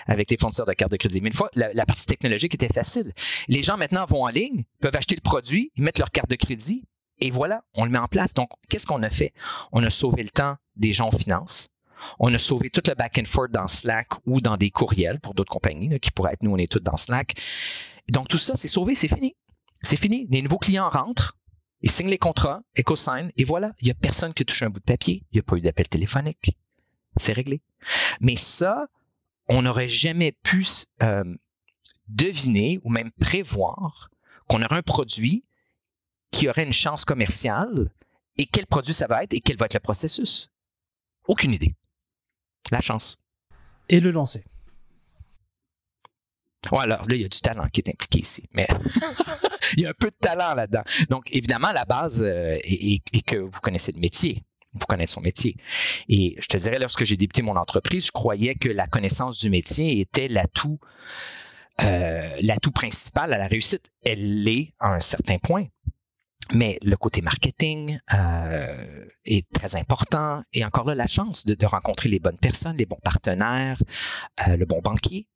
avec 0.07 0.29
les 0.31 0.37
fournisseurs 0.37 0.65
de 0.65 0.73
cartes 0.73 0.91
de 0.91 0.97
crédit. 0.97 1.21
Mais 1.21 1.29
une 1.29 1.35
fois, 1.35 1.49
la, 1.53 1.85
partie 1.85 2.05
technologique 2.05 2.55
était 2.55 2.71
facile. 2.73 3.13
Les 3.47 3.63
gens 3.63 3.77
maintenant 3.77 4.05
vont 4.05 4.23
en 4.23 4.29
ligne, 4.29 4.63
peuvent 4.79 4.95
acheter 4.95 5.15
le 5.15 5.21
produit, 5.21 5.71
ils 5.75 5.83
mettent 5.83 5.99
leur 5.99 6.11
carte 6.11 6.29
de 6.29 6.35
crédit 6.35 6.83
et 7.19 7.31
voilà, 7.31 7.63
on 7.75 7.85
le 7.85 7.91
met 7.91 7.99
en 7.99 8.07
place. 8.07 8.33
Donc, 8.33 8.49
qu'est-ce 8.69 8.85
qu'on 8.85 9.03
a 9.03 9.09
fait? 9.09 9.33
On 9.71 9.83
a 9.83 9.89
sauvé 9.89 10.23
le 10.23 10.29
temps 10.29 10.57
des 10.75 10.93
gens 10.93 11.07
en 11.07 11.17
finance. 11.17 11.69
On 12.19 12.33
a 12.33 12.37
sauvé 12.37 12.69
tout 12.69 12.81
le 12.87 12.95
back 12.95 13.17
and 13.17 13.25
forth 13.25 13.51
dans 13.51 13.67
Slack 13.67 14.07
ou 14.25 14.41
dans 14.41 14.57
des 14.57 14.69
courriels 14.69 15.19
pour 15.19 15.33
d'autres 15.33 15.51
compagnies 15.51 15.99
qui 15.99 16.11
pourraient 16.11 16.33
être 16.33 16.43
nous, 16.43 16.51
on 16.51 16.57
est 16.57 16.69
tous 16.69 16.79
dans 16.79 16.97
Slack. 16.97 17.35
Donc, 18.09 18.27
tout 18.27 18.37
ça, 18.37 18.55
c'est 18.55 18.67
sauvé, 18.67 18.95
c'est 18.95 19.07
fini. 19.07 19.35
C'est 19.81 19.97
fini. 19.97 20.27
Les 20.29 20.41
nouveaux 20.41 20.57
clients 20.57 20.89
rentrent, 20.89 21.37
ils 21.81 21.91
signent 21.91 22.09
les 22.09 22.17
contrats, 22.17 22.61
EcoSign, 22.79 23.29
et 23.35 23.43
voilà, 23.43 23.73
il 23.81 23.85
n'y 23.85 23.91
a 23.91 23.95
personne 23.95 24.33
qui 24.33 24.45
touche 24.45 24.63
un 24.63 24.69
bout 24.69 24.79
de 24.79 24.85
papier. 24.85 25.23
Il 25.31 25.35
n'y 25.35 25.39
a 25.39 25.43
pas 25.43 25.57
eu 25.57 25.61
d'appel 25.61 25.87
téléphonique. 25.87 26.57
C'est 27.17 27.33
réglé. 27.33 27.61
Mais 28.21 28.35
ça, 28.35 28.87
on 29.47 29.61
n'aurait 29.61 29.89
jamais 29.89 30.31
pu 30.31 30.65
euh, 31.01 31.23
deviner 32.07 32.79
ou 32.83 32.89
même 32.89 33.11
prévoir 33.11 34.09
qu'on 34.47 34.61
aurait 34.61 34.77
un 34.77 34.81
produit 34.81 35.45
qui 36.31 36.49
aurait 36.49 36.63
une 36.63 36.73
chance 36.73 37.05
commerciale 37.05 37.91
et 38.37 38.45
quel 38.45 38.65
produit 38.65 38.93
ça 38.93 39.07
va 39.07 39.23
être 39.23 39.33
et 39.33 39.41
quel 39.41 39.57
va 39.57 39.65
être 39.67 39.75
le 39.75 39.79
processus. 39.79 40.49
Aucune 41.27 41.51
idée. 41.51 41.75
La 42.71 42.81
chance. 42.81 43.17
Et 43.89 43.99
le 43.99 44.11
lancer. 44.11 44.43
Ouais, 46.71 46.79
alors 46.79 47.01
là, 47.07 47.15
il 47.15 47.21
y 47.21 47.25
a 47.25 47.29
du 47.29 47.41
talent 47.41 47.67
qui 47.67 47.81
est 47.81 47.89
impliqué 47.89 48.19
ici, 48.19 48.47
mais 48.53 48.67
il 49.77 49.81
y 49.83 49.85
a 49.85 49.89
un 49.89 49.93
peu 49.93 50.09
de 50.09 50.15
talent 50.15 50.55
là-dedans. 50.55 50.83
Donc, 51.09 51.25
évidemment, 51.31 51.71
la 51.71 51.83
base 51.83 52.23
euh, 52.23 52.57
est, 52.63 53.25
que 53.25 53.35
vous 53.35 53.59
connaissez 53.61 53.91
le 53.91 53.99
métier 53.99 54.43
vous 54.73 54.85
connaissez 54.87 55.13
son 55.13 55.21
métier. 55.21 55.55
Et 56.09 56.35
je 56.39 56.47
te 56.47 56.57
dirais, 56.57 56.79
lorsque 56.79 57.03
j'ai 57.03 57.17
débuté 57.17 57.41
mon 57.41 57.55
entreprise, 57.55 58.07
je 58.07 58.11
croyais 58.11 58.55
que 58.55 58.69
la 58.69 58.87
connaissance 58.87 59.37
du 59.39 59.49
métier 59.49 59.99
était 59.99 60.27
l'atout 60.27 60.79
l'atout 62.41 62.71
principal 62.71 63.33
à 63.33 63.37
la 63.37 63.47
réussite, 63.47 63.91
elle 64.05 64.43
l'est 64.43 64.73
à 64.79 64.93
un 64.93 64.99
certain 64.99 65.39
point. 65.39 65.65
Mais 66.51 66.77
le 66.81 66.97
côté 66.97 67.21
marketing 67.21 67.99
euh, 68.13 69.05
est 69.25 69.49
très 69.53 69.75
important. 69.75 70.43
Et 70.51 70.65
encore 70.65 70.85
là, 70.85 70.95
la 70.95 71.07
chance 71.07 71.45
de, 71.45 71.65
rencontrer 71.65 72.09
les 72.09 72.19
bonnes 72.19 72.37
personnes, 72.37 72.75
les 72.77 72.85
bons 72.85 72.99
partenaires, 73.03 73.81
euh, 74.47 74.57
le 74.57 74.65
bon 74.65 74.81
banquier. 74.81 75.27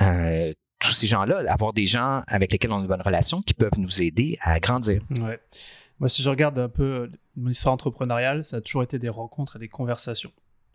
Euh, 0.00 0.52
tous 0.78 0.92
ces 0.92 1.06
gens-là, 1.06 1.42
avoir 1.50 1.72
des 1.72 1.86
gens 1.86 2.22
avec 2.26 2.52
lesquels 2.52 2.72
on 2.72 2.78
a 2.78 2.80
une 2.80 2.86
bonne 2.86 3.02
relation 3.02 3.42
qui 3.42 3.54
peuvent 3.54 3.78
nous 3.78 4.02
aider 4.02 4.38
à 4.40 4.60
grandir. 4.60 5.02
Ouais. 5.10 5.38
Moi, 6.00 6.08
si 6.08 6.22
je 6.22 6.30
regarde 6.30 6.58
un 6.58 6.68
peu 6.68 7.10
mon 7.36 7.50
histoire 7.50 7.74
entrepreneuriale, 7.74 8.44
ça 8.44 8.56
a 8.56 8.60
toujours 8.60 8.82
été 8.82 8.98
des 8.98 9.08
rencontres 9.08 9.56
et 9.56 9.58
des 9.58 9.68
conversations 9.68 10.32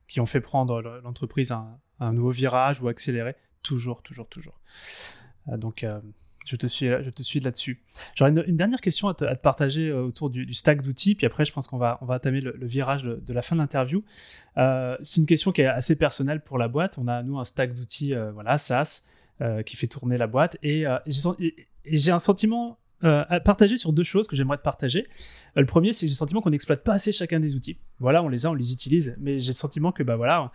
qui 0.07 0.19
ont 0.19 0.26
fait 0.26 0.41
prendre 0.41 0.82
l'entreprise 1.03 1.51
un, 1.51 2.13
nouveau 2.13 2.30
virage 2.30 2.82
ou 2.82 2.88
accélérer. 2.88 3.36
Toujours, 3.63 4.03
toujours, 4.03 4.30
toujours. 4.30 4.59
donc, 5.47 5.84
je 6.45 6.55
te 6.55 6.67
suis, 6.67 6.88
je 6.88 7.09
te 7.09 7.23
suis 7.23 7.39
là-dessus. 7.39 7.82
J'aurais 8.13 8.32
une, 8.32 8.55
dernière 8.55 8.80
question 8.80 9.09
à 9.09 9.13
te, 9.13 9.34
partager 9.36 9.89
euh, 9.89 10.03
autour 10.03 10.30
du, 10.30 10.53
stack 10.53 10.82
d'outils, 10.82 11.15
puis 11.15 11.26
après, 11.26 11.43
je 11.43 11.51
pense 11.51 11.67
qu'on 11.67 11.78
va, 11.78 11.97
on 12.01 12.05
va 12.05 12.15
entamer 12.15 12.39
le, 12.39 12.53
virage 12.65 13.03
de, 13.03 13.34
la 13.34 13.41
fin 13.41 13.55
de 13.55 13.61
l'interview. 13.61 14.03
Euh, 14.57 14.95
c'est 15.01 15.21
une 15.21 15.28
question 15.28 15.51
qui 15.51 15.61
est 15.61 15.65
assez 15.65 15.97
personnelle 15.97 16.41
pour 16.41 16.57
la 16.57 16.67
boîte. 16.67 16.97
On 16.97 17.07
a, 17.07 17.23
nous, 17.23 17.39
un 17.39 17.43
stack 17.43 17.73
d'outils, 17.73 18.13
euh, 18.13 18.32
voilà, 18.32 18.57
SaaS, 18.57 19.03
qui 19.65 19.76
fait 19.76 19.88
tourner 19.88 20.17
la 20.17 20.28
boîte. 20.28 20.57
Et, 20.63 20.86
j'ai 21.86 22.11
un 22.11 22.19
sentiment 22.19 22.80
à 23.02 23.39
partager 23.39 23.78
sur 23.78 23.93
deux 23.93 24.04
choses 24.04 24.28
que 24.28 24.36
j'aimerais 24.36 24.58
te 24.58 24.64
partager. 24.64 25.06
le 25.56 25.66
premier, 25.66 25.93
c'est 25.93 26.06
que 26.06 26.10
j'ai 26.10 26.14
le 26.14 26.18
sentiment 26.18 26.41
qu'on 26.41 26.50
n'exploite 26.50 26.84
pas 26.84 26.93
assez 26.93 27.12
chacun 27.12 27.39
des 27.39 27.56
outils. 27.56 27.78
Voilà, 28.00 28.24
on 28.24 28.30
les 28.30 28.46
a, 28.46 28.52
on 28.52 28.54
les 28.54 28.74
utilise, 28.74 29.16
mais 29.20 29.39
j'ai 29.39 29.52
le 29.52 29.58
sentiment 29.58 29.91
que, 29.91 30.04
bah 30.04 30.16
voilà. 30.16 30.52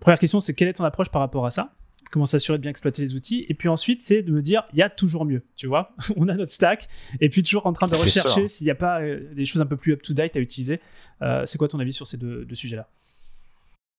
Première 0.00 0.18
question, 0.18 0.40
c'est 0.40 0.54
quelle 0.54 0.68
est 0.68 0.74
ton 0.74 0.84
approche 0.84 1.08
par 1.10 1.20
rapport 1.20 1.46
à 1.46 1.50
ça? 1.50 1.74
Comment 2.10 2.26
s'assurer 2.26 2.56
de 2.56 2.62
bien 2.62 2.70
exploiter 2.70 3.02
les 3.02 3.14
outils? 3.14 3.44
Et 3.48 3.54
puis 3.54 3.68
ensuite, 3.68 4.02
c'est 4.02 4.22
de 4.22 4.32
me 4.32 4.40
dire, 4.40 4.64
il 4.72 4.78
y 4.78 4.82
a 4.82 4.88
toujours 4.88 5.24
mieux, 5.24 5.42
tu 5.54 5.66
vois? 5.66 5.94
On 6.16 6.28
a 6.28 6.34
notre 6.34 6.52
stack, 6.52 6.88
et 7.20 7.28
puis 7.28 7.42
toujours 7.42 7.66
en 7.66 7.72
train 7.72 7.86
de 7.86 7.94
rechercher 7.94 8.48
s'il 8.48 8.64
n'y 8.64 8.70
a 8.70 8.74
pas 8.74 9.02
euh, 9.02 9.34
des 9.34 9.44
choses 9.44 9.60
un 9.60 9.66
peu 9.66 9.76
plus 9.76 9.92
up-to-date 9.92 10.36
à 10.36 10.40
utiliser. 10.40 10.80
Euh, 11.22 11.44
c'est 11.44 11.58
quoi 11.58 11.68
ton 11.68 11.80
avis 11.80 11.92
sur 11.92 12.06
ces 12.06 12.16
deux, 12.16 12.46
sujets-là? 12.52 12.88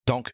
Donc, 0.08 0.32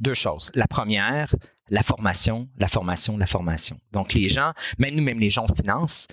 deux 0.00 0.14
choses. 0.14 0.50
La 0.54 0.66
première, 0.66 1.34
la 1.68 1.82
formation, 1.82 2.48
la 2.56 2.68
formation, 2.68 3.16
la 3.16 3.26
formation. 3.26 3.78
Donc, 3.92 4.14
les 4.14 4.28
gens, 4.28 4.52
même 4.78 4.94
nous, 4.94 5.02
même 5.02 5.20
les 5.20 5.30
gens 5.30 5.44
en 5.44 5.54
finance, 5.54 6.06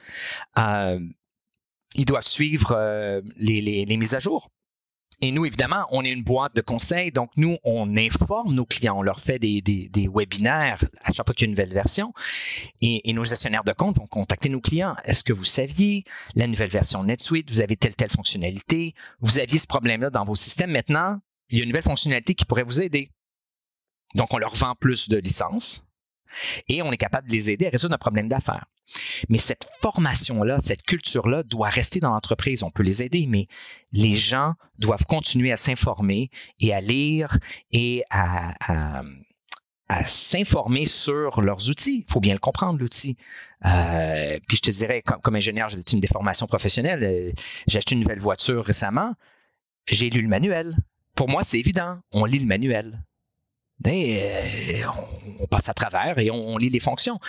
euh, 0.58 1.00
ils 1.96 2.06
doivent 2.06 2.24
suivre 2.24 3.22
les 3.38 3.98
mises 3.98 4.16
à 4.16 4.20
jour. 4.20 4.50
Et 5.24 5.32
nous, 5.32 5.46
évidemment, 5.46 5.86
on 5.92 6.04
est 6.04 6.12
une 6.12 6.22
boîte 6.22 6.54
de 6.54 6.60
conseils, 6.60 7.10
donc 7.10 7.30
nous, 7.38 7.56
on 7.64 7.96
informe 7.96 8.54
nos 8.54 8.66
clients, 8.66 8.98
on 8.98 9.02
leur 9.02 9.22
fait 9.22 9.40
des, 9.40 9.62
des, 9.62 10.10
webinaires 10.14 10.84
à 11.04 11.14
chaque 11.14 11.26
fois 11.26 11.34
qu'il 11.34 11.44
y 11.44 11.46
a 11.46 11.50
une 11.50 11.52
nouvelle 11.52 11.74
version. 11.74 12.14
Et, 12.82 13.14
nos 13.14 13.24
gestionnaires 13.24 13.64
de 13.64 13.72
compte 13.72 13.98
vont 13.98 14.08
contacter 14.08 14.50
nos 14.50 14.60
clients. 14.60 14.96
Est-ce 15.06 15.24
que 15.24 15.32
vous 15.32 15.46
saviez 15.46 16.04
la 16.36 16.46
nouvelle 16.46 16.70
version 16.70 17.06
NetSuite, 17.06 17.52
vous 17.52 17.62
avez 17.62 17.78
telle, 17.78 17.96
telle 17.96 18.10
fonctionnalité, 18.10 18.96
vous 19.22 19.40
aviez 19.40 19.60
ce 19.60 19.68
problème-là 19.68 20.10
dans 20.10 20.26
vos 20.26 20.36
systèmes. 20.36 20.72
Maintenant, 20.72 21.20
il 21.50 21.58
y 21.58 21.62
a 21.62 21.64
une 21.64 21.70
nouvelle 21.70 21.84
fonctionnalité 21.84 22.36
qui 22.36 22.44
pourrait 22.44 22.64
vous 22.64 22.82
aider. 22.82 23.10
Donc, 24.16 24.34
on 24.34 24.38
leur 24.38 24.56
vend 24.56 24.76
plus 24.76 25.10
de 25.10 25.18
licences 25.18 25.86
et 26.68 26.82
on 26.82 26.92
est 26.92 26.98
capable 26.98 27.28
de 27.28 27.34
les 27.34 27.52
aider 27.52 27.68
à 27.68 27.70
résoudre 27.70 27.96
un 27.96 28.00
problème 28.00 28.28
d'affaires. 28.28 28.66
Mais 29.30 29.38
cette 29.38 29.68
formation-là, 29.82 30.60
cette 30.62 30.84
culture-là 30.84 31.44
doit 31.44 31.70
rester 31.70 32.00
dans 32.00 32.12
l'entreprise. 32.12 32.64
On 32.64 32.72
peut 32.72 32.84
les 32.84 33.02
aider, 33.04 33.28
mais 33.28 33.48
les 33.92 34.16
gens 34.16 34.54
doivent 34.78 35.06
continuer 35.06 35.52
à 35.52 35.58
s'informer 35.58 36.30
et 36.60 36.74
à 36.74 36.82
lire 36.82 37.38
et 37.72 38.04
à, 38.10 39.02
s'informer 40.06 40.86
sur 40.86 41.42
leurs 41.42 41.70
outils. 41.70 42.04
Il 42.08 42.12
faut 42.12 42.20
bien 42.20 42.34
le 42.34 42.40
comprendre, 42.40 42.80
l'outil. 42.80 43.16
Euh, 43.66 44.40
puis 44.48 44.58
je 44.58 44.62
te 44.62 44.72
dirais, 44.72 45.04
comme, 45.04 45.36
ingénieur, 45.36 45.70
j'ai 45.70 45.78
une 45.94 46.00
déformation 46.00 46.48
professionnelle. 46.48 47.04
Euh, 47.04 47.32
j'ai 47.68 47.78
acheté 47.78 47.94
une 47.94 48.02
nouvelle 48.02 48.20
voiture 48.20 48.66
récemment. 48.66 49.14
J'ai 49.88 50.10
lu 50.10 50.24
le 50.24 50.28
manuel. 50.28 50.76
Pour 51.16 51.30
moi, 51.30 51.44
c'est 51.44 51.60
évident. 51.60 52.00
On 52.12 52.26
lit 52.26 52.40
le 52.40 52.48
manuel. 52.48 53.04
Ben, 53.84 54.88
on, 55.40 55.48
passe 55.48 55.70
à 55.70 55.74
travers 55.74 56.18
et 56.20 56.32
on 56.32 56.58
lit 56.58 56.70
les 56.70 56.80
fonctions. 56.80 57.20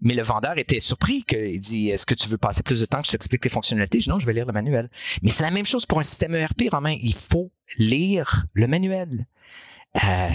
Mais 0.00 0.14
le 0.14 0.22
vendeur 0.22 0.58
était 0.58 0.80
surpris 0.80 1.22
qu'il 1.22 1.60
dit 1.60 1.90
Est-ce 1.90 2.06
que 2.06 2.14
tu 2.14 2.28
veux 2.28 2.38
passer 2.38 2.62
plus 2.62 2.80
de 2.80 2.86
temps 2.86 3.00
que 3.00 3.06
je 3.06 3.12
t'explique 3.12 3.44
les 3.44 3.50
fonctionnalités? 3.50 4.00
Je 4.00 4.04
dis 4.04 4.10
Non, 4.10 4.18
je 4.18 4.26
vais 4.26 4.32
lire 4.32 4.46
le 4.46 4.52
manuel. 4.52 4.90
Mais 5.22 5.30
c'est 5.30 5.44
la 5.44 5.52
même 5.52 5.66
chose 5.66 5.86
pour 5.86 6.00
un 6.00 6.02
système 6.02 6.34
ERP, 6.34 6.62
Romain. 6.70 6.96
Il 7.02 7.14
faut 7.14 7.52
lire 7.78 8.46
le 8.52 8.66
manuel. 8.66 9.26
Euh, 10.02 10.28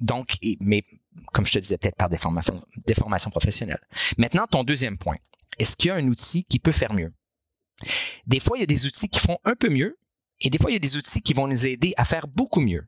donc, 0.00 0.36
mais 0.60 0.84
comme 1.32 1.46
je 1.46 1.52
te 1.52 1.58
disais, 1.58 1.78
peut-être 1.78 1.96
par 1.96 2.08
des 2.08 2.18
formations 2.18 3.30
professionnelles. 3.30 3.80
Maintenant, 4.18 4.46
ton 4.50 4.64
deuxième 4.64 4.98
point. 4.98 5.16
Est-ce 5.58 5.76
qu'il 5.76 5.88
y 5.88 5.90
a 5.90 5.96
un 5.96 6.08
outil 6.08 6.44
qui 6.44 6.58
peut 6.58 6.72
faire 6.72 6.94
mieux? 6.94 7.12
Des 8.26 8.40
fois, 8.40 8.56
il 8.56 8.60
y 8.60 8.64
a 8.64 8.66
des 8.66 8.86
outils 8.86 9.08
qui 9.08 9.20
font 9.20 9.38
un 9.44 9.54
peu 9.54 9.68
mieux 9.68 9.98
et 10.42 10.50
des 10.50 10.58
fois, 10.58 10.70
il 10.70 10.74
y 10.74 10.76
a 10.76 10.80
des 10.80 10.96
outils 10.96 11.22
qui 11.22 11.34
vont 11.34 11.46
nous 11.46 11.66
aider 11.66 11.94
à 11.96 12.04
faire 12.04 12.26
beaucoup 12.26 12.60
mieux. 12.60 12.84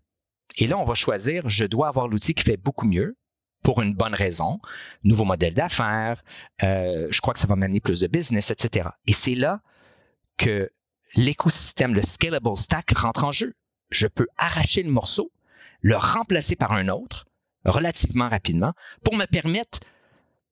Et 0.59 0.67
là, 0.67 0.79
on 0.79 0.85
va 0.85 0.95
choisir, 0.95 1.49
je 1.49 1.65
dois 1.65 1.89
avoir 1.89 2.09
l'outil 2.09 2.35
qui 2.35 2.45
fait 2.45 2.57
beaucoup 2.57 2.87
mieux 2.87 3.17
pour 3.63 3.81
une 3.81 3.95
bonne 3.95 4.15
raison, 4.15 4.61
nouveau 5.03 5.25
modèle 5.25 5.55
d'affaires, 5.55 6.23
euh, 6.63 7.09
je 7.11 7.21
crois 7.21 7.33
que 7.33 7.41
ça 7.41 7.47
va 7.47 7.57
m'amener 7.57 7.81
plus 7.81 8.01
de 8.01 8.07
business, 8.07 8.51
etc. 8.51 8.91
Et 9.07 9.13
c'est 9.13 9.35
là 9.35 9.63
que 10.37 10.71
l'écosystème, 11.17 11.95
le 11.95 12.03
scalable 12.03 12.57
stack 12.57 12.97
rentre 12.97 13.25
en 13.25 13.33
jeu. 13.33 13.55
Je 13.91 14.07
peux 14.07 14.27
arracher 14.37 14.83
le 14.83 14.91
morceau, 14.91 15.33
le 15.81 15.97
remplacer 15.97 16.57
par 16.57 16.73
un 16.73 16.89
autre 16.89 17.25
relativement 17.65 18.29
rapidement 18.29 18.75
pour 19.03 19.17
me 19.17 19.25
permettre 19.25 19.81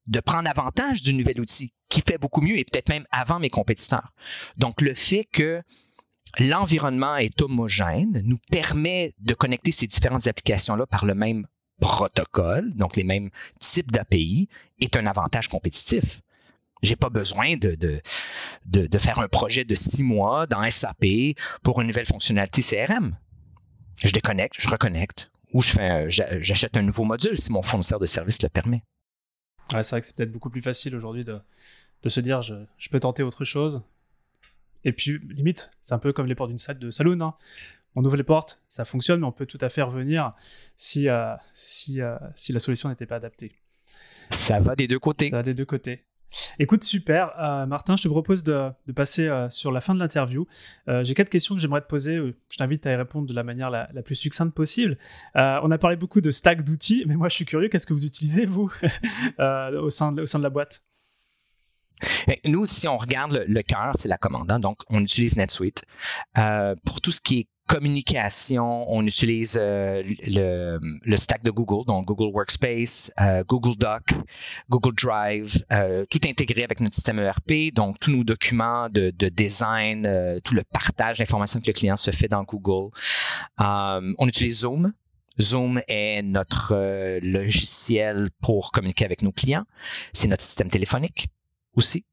de 0.07 0.20
prendre 0.20 0.49
avantage 0.49 1.03
du 1.03 1.14
nouvel 1.14 1.40
outil 1.40 1.72
qui 1.88 2.01
fait 2.01 2.18
beaucoup 2.18 2.40
mieux 2.40 2.59
et 2.59 2.64
peut-être 2.64 2.88
même 2.88 3.07
avant 3.11 3.38
mes 3.38 3.51
compétiteurs. 3.51 4.12
Donc 4.57 4.80
le 4.80 4.95
fait 4.95 5.24
que 5.24 5.62
l'environnement 6.38 7.16
est 7.16 7.40
homogène 7.42 8.22
nous 8.24 8.38
permet 8.50 9.14
de 9.20 9.34
connecter 9.34 9.72
ces 9.72 9.86
différentes 9.86 10.26
applications-là 10.26 10.86
par 10.86 11.04
le 11.04 11.14
même 11.14 11.46
protocole, 11.80 12.72
donc 12.74 12.96
les 12.96 13.04
mêmes 13.04 13.30
types 13.58 13.90
d'API, 13.90 14.48
est 14.80 14.96
un 14.96 15.06
avantage 15.06 15.48
compétitif. 15.48 16.22
J'ai 16.82 16.96
pas 16.96 17.10
besoin 17.10 17.56
de, 17.56 18.00
faire 18.98 19.18
un 19.18 19.28
projet 19.28 19.64
de 19.64 19.74
six 19.74 20.02
mois 20.02 20.46
dans 20.46 20.68
SAP 20.68 21.04
pour 21.62 21.80
une 21.80 21.88
nouvelle 21.88 22.06
fonctionnalité 22.06 22.62
CRM. 22.62 23.16
Je 24.02 24.10
déconnecte, 24.10 24.56
je 24.58 24.68
reconnecte, 24.68 25.30
ou 25.52 25.60
je 25.60 25.72
j'achète 26.40 26.76
un 26.76 26.82
nouveau 26.82 27.04
module 27.04 27.38
si 27.38 27.52
mon 27.52 27.62
fournisseur 27.62 28.00
de 28.00 28.06
service 28.06 28.42
le 28.42 28.48
permet. 28.48 28.82
c'est 29.70 29.90
vrai 29.90 30.00
que 30.00 30.06
c'est 30.06 30.16
peut-être 30.16 30.32
beaucoup 30.32 30.50
plus 30.50 30.62
facile 30.62 30.96
aujourd'hui 30.96 31.24
de, 31.24 31.40
se 32.08 32.20
dire 32.20 32.42
je, 32.42 32.54
je, 32.78 32.88
peux 32.88 32.98
tenter 32.98 33.22
autre 33.22 33.44
chose. 33.44 33.82
Et 34.85 34.93
puis, 34.93 35.18
limite, 35.30 35.70
c'est 35.83 35.95
un 35.95 35.99
peu 35.99 36.12
comme 36.12 36.26
les 36.26 36.35
portes 36.35 36.51
d'une 36.51 36.59
salle 36.59 36.78
de 36.78 36.91
saloon. 36.91 37.20
Hein 37.20 37.35
on 37.95 38.05
ouvre 38.05 38.16
les 38.16 38.22
portes, 38.22 38.62
ça 38.68 38.85
fonctionne, 38.85 39.20
mais 39.20 39.26
on 39.26 39.33
peut 39.33 39.47
tout 39.47 39.59
à 39.61 39.68
fait 39.68 39.83
revenir 39.83 40.33
si, 40.76 41.09
euh, 41.09 41.35
si, 41.55 42.01
euh, 42.01 42.16
si 42.35 42.53
la 42.53 42.61
solution 42.61 42.89
n'était 42.89 43.07
pas 43.07 43.16
adaptée. 43.16 43.53
Ça 44.30 44.61
va 44.61 44.74
des 44.74 44.89
deux 44.89 44.99
côtés. 44.99 45.30
Ça 45.30 45.37
va 45.37 45.43
des 45.43 45.55
deux 45.55 45.66
côtés. 45.66 46.05
Écoute, 46.59 46.83
super. 46.83 47.39
Euh, 47.39 47.66
Martin, 47.66 47.97
je 47.97 48.05
te 48.05 48.09
propose 48.09 48.43
de, 48.43 48.70
passer 48.95 49.30
sur 49.51 49.70
la 49.70 49.83
fin 49.83 49.95
de 49.95 49.99
l'interview. 49.99 50.47
J'ai 51.03 51.12
quatre 51.12 51.28
questions 51.28 51.55
que 51.55 51.61
j'aimerais 51.61 51.83
te 51.83 51.87
poser. 51.87 52.16
Je 52.49 52.57
t'invite 52.57 52.87
à 52.87 52.93
y 52.93 52.97
répondre 52.97 53.26
de 53.26 53.35
la 53.35 53.43
manière 53.43 53.70
la, 53.70 53.87
plus 54.03 54.14
succincte 54.14 54.55
possible. 54.55 54.97
on 55.35 55.70
a 55.70 55.78
parlé 55.78 55.97
beaucoup 55.97 56.22
de 56.22 56.30
stack 56.30 56.64
d'outils, 56.64 57.05
mais 57.07 57.16
moi 57.16 57.28
je 57.28 57.35
suis 57.35 57.45
curieux, 57.45 57.68
qu'est-ce 57.68 57.87
que 57.87 57.93
vous 57.93 58.07
utilisez, 58.07 58.47
vous, 58.47 58.72
au, 59.39 59.91
sein 59.91 60.12
de, 60.12 60.22
au 60.22 60.26
sein 60.26 60.39
de 60.39 60.45
la 60.45 60.51
boîte? 60.51 60.83
Nous, 62.44 62.66
si 62.66 62.88
on 62.88 62.98
regarde 62.98 63.44
le, 63.46 63.62
cœur, 63.62 63.92
c'est 63.94 64.09
la 64.09 64.18
commande. 64.18 64.48
Donc, 64.61 64.78
on 64.88 65.00
utilise 65.00 65.36
NetSuite. 65.36 65.84
pour 66.84 67.00
tout 67.00 67.11
ce 67.11 67.20
qui 67.20 67.40
est 67.40 67.46
communication, 67.66 68.84
on 68.88 69.07
utilise 69.07 69.59
euh, 69.61 70.03
le, 70.26 71.16
stack 71.16 71.42
de 71.42 71.50
Google, 71.50 71.86
donc 71.86 72.07
Google 72.07 72.34
Workspace, 72.34 73.11
euh, 73.20 73.44
Google 73.48 73.76
Doc, 73.76 74.03
Google 74.68 74.94
Drive, 74.94 75.64
euh, 75.72 76.05
tout 76.11 76.20
intégré 76.26 76.64
avec 76.64 76.80
notre 76.80 76.94
système 76.94 77.18
ERP, 77.18 77.72
donc 77.72 77.98
tous 77.98 78.11
nos 78.11 78.24
documents 78.24 78.88
de, 78.90 79.11
design, 79.11 80.03
tout 80.44 80.55
le 80.55 80.62
partage 80.64 81.18
d'informations 81.18 81.61
que 81.61 81.68
le 81.68 81.72
client 81.72 81.96
se 81.96 82.11
fait 82.11 82.28
dans 82.28 82.42
Google. 82.42 82.90
on 83.59 84.28
utilise 84.28 84.61
Zoom. 84.61 84.92
Zoom 85.40 85.80
est 85.88 86.20
notre 86.22 86.74
logiciel 87.22 88.28
pour 88.42 88.70
communiquer 88.70 89.07
avec 89.07 89.22
nos 89.22 89.32
clients. 89.32 89.64
C'est 90.12 90.28
notre 90.28 90.42
système 90.42 90.68
téléphonique 90.68 91.28
aussi. 91.74 92.04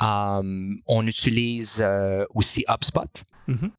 on 0.00 1.06
utilise 1.06 1.86
aussi 2.34 2.64
HubSpot. 2.68 3.24
Mm-hmm. 3.48 3.70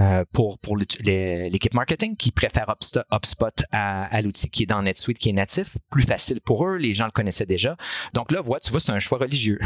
Euh, 0.00 0.24
pour, 0.32 0.58
pour 0.58 0.78
l'équipe 0.78 1.74
marketing 1.74 2.16
qui 2.16 2.32
préfère 2.32 2.74
HubSpot 3.12 3.62
à, 3.72 4.22
l'outil 4.22 4.48
qui 4.48 4.62
est 4.62 4.66
dans 4.66 4.80
NetSuite, 4.80 5.18
qui 5.18 5.28
est 5.28 5.34
natif. 5.34 5.76
Plus 5.90 6.04
facile 6.04 6.40
pour 6.40 6.66
eux, 6.66 6.76
les 6.76 6.94
gens 6.94 7.04
le 7.04 7.10
connaissaient 7.10 7.44
déjà. 7.44 7.76
Donc 8.14 8.32
là, 8.32 8.40
vois, 8.40 8.58
tu 8.58 8.70
vois, 8.70 8.80
c'est 8.80 8.90
un 8.90 8.98
choix 9.00 9.18
religieux. 9.18 9.60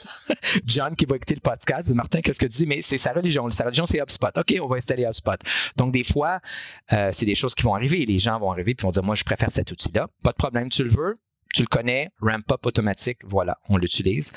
John 0.66 0.94
qui 0.94 1.06
va 1.06 1.16
écouter 1.16 1.34
le 1.34 1.40
podcast, 1.40 1.88
Martin, 1.90 2.20
qu'est-ce 2.20 2.38
que 2.38 2.44
tu 2.44 2.58
dis? 2.58 2.66
Mais 2.66 2.82
c'est 2.82 2.98
sa 2.98 3.12
religion. 3.12 3.48
Sa 3.48 3.64
religion, 3.64 3.86
c'est 3.86 3.98
HubSpot. 3.98 4.36
OK, 4.36 4.54
on 4.60 4.66
va 4.66 4.76
installer 4.76 5.04
HubSpot. 5.06 5.38
Donc 5.76 5.92
des 5.92 6.04
fois, 6.04 6.40
euh, 6.92 7.08
c'est 7.10 7.26
des 7.26 7.34
choses 7.34 7.54
qui 7.54 7.62
vont 7.62 7.74
arriver. 7.74 8.04
Les 8.04 8.18
gens 8.18 8.38
vont 8.38 8.52
arriver 8.52 8.72
et 8.78 8.82
vont 8.82 8.90
dire, 8.90 9.02
moi, 9.02 9.14
je 9.14 9.24
préfère 9.24 9.50
cet 9.50 9.72
outil-là. 9.72 10.08
Pas 10.22 10.32
de 10.32 10.36
problème, 10.36 10.68
tu 10.68 10.84
le 10.84 10.90
veux? 10.90 11.18
Tu 11.52 11.62
le 11.62 11.68
connais, 11.68 12.10
Ramp 12.20 12.50
Up 12.50 12.66
automatique, 12.66 13.18
voilà, 13.24 13.58
on 13.68 13.76
l'utilise. 13.76 14.32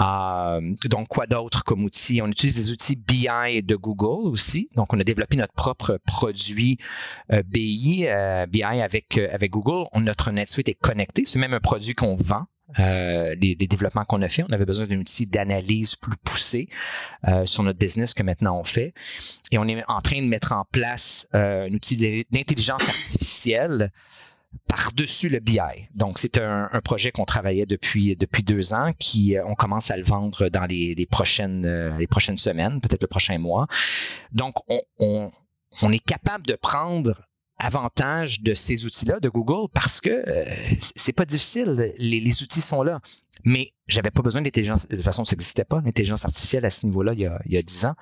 Euh, 0.00 0.74
donc, 0.84 1.08
quoi 1.08 1.26
d'autre 1.26 1.64
comme 1.64 1.84
outil? 1.84 2.22
On 2.22 2.28
utilise 2.28 2.56
des 2.56 2.72
outils 2.72 2.96
BI 2.96 3.62
de 3.62 3.76
Google 3.76 4.28
aussi. 4.28 4.68
Donc, 4.76 4.92
on 4.92 5.00
a 5.00 5.04
développé 5.04 5.36
notre 5.36 5.54
propre 5.54 5.98
produit 6.06 6.78
euh, 7.32 7.42
BI, 7.42 8.06
euh, 8.06 8.46
BI 8.46 8.62
avec, 8.62 9.18
avec 9.18 9.50
Google. 9.50 9.86
notre 10.00 10.30
NetSuite 10.30 10.68
est 10.68 10.74
connecté. 10.74 11.24
C'est 11.24 11.38
même 11.38 11.54
un 11.54 11.60
produit 11.60 11.94
qu'on 11.94 12.16
vend. 12.16 12.46
des, 12.78 13.56
développements 13.56 14.04
qu'on 14.04 14.22
a 14.22 14.28
fait. 14.28 14.44
On 14.48 14.52
avait 14.52 14.66
besoin 14.66 14.86
d'un 14.86 14.98
outil 14.98 15.26
d'analyse 15.26 15.96
plus 15.96 16.16
poussé 16.18 16.68
sur 17.44 17.62
notre 17.62 17.78
business 17.78 18.12
que 18.12 18.22
maintenant 18.22 18.58
on 18.60 18.64
fait. 18.64 18.92
Et 19.52 19.58
on 19.58 19.66
est 19.66 19.82
en 19.88 20.00
train 20.02 20.20
de 20.20 20.28
mettre 20.28 20.52
en 20.52 20.64
place 20.70 21.26
un 21.32 21.70
outil 21.72 22.26
d'intelligence 22.30 22.88
artificielle 22.88 23.90
par-dessus 24.66 25.28
le 25.28 25.40
BI. 25.40 25.58
Donc, 25.94 26.18
c'est 26.18 26.38
un, 26.38 26.68
projet 26.84 27.10
qu'on 27.10 27.24
travaillait 27.24 27.66
depuis, 27.66 28.16
deux 28.16 28.74
ans, 28.74 28.92
qui 28.98 29.36
euh, 29.36 29.44
on 29.46 29.54
commence 29.54 29.90
à 29.90 29.96
le 29.96 30.04
vendre 30.04 30.48
dans 30.48 30.66
les, 30.66 31.06
prochaines, 31.10 31.64
euh, 31.66 31.96
les 31.98 32.06
prochaines 32.06 32.36
semaines, 32.36 32.80
peut-être 32.80 33.02
le 33.02 33.08
prochain 33.08 33.38
mois. 33.38 33.66
Donc, 34.32 34.54
on, 34.98 35.30
est 35.92 36.04
capable 36.04 36.46
de 36.46 36.54
prendre 36.54 37.14
avantage 37.58 38.40
de 38.42 38.54
ces 38.54 38.84
outils-là 38.84 39.20
de 39.20 39.28
Google 39.28 39.68
parce 39.74 40.00
que 40.00 40.10
euh, 40.10 40.44
c'est 40.78 41.12
pas 41.12 41.24
difficile, 41.24 41.92
les, 41.98 42.42
outils 42.42 42.60
sont 42.60 42.82
là. 42.82 43.00
Mais 43.44 43.72
j'avais 43.86 44.10
pas 44.10 44.22
besoin 44.22 44.42
d'intelligence, 44.42 44.88
de 44.88 44.96
toute 44.96 45.04
façon, 45.04 45.24
ça 45.24 45.34
n'existait 45.34 45.64
pas, 45.64 45.80
l'intelligence 45.84 46.24
artificielle 46.24 46.64
à 46.64 46.70
ce 46.70 46.86
niveau-là 46.86 47.14
il 47.14 47.20
y 47.20 47.56
a, 47.56 47.62
10 47.62 47.86
ans. 47.86 47.94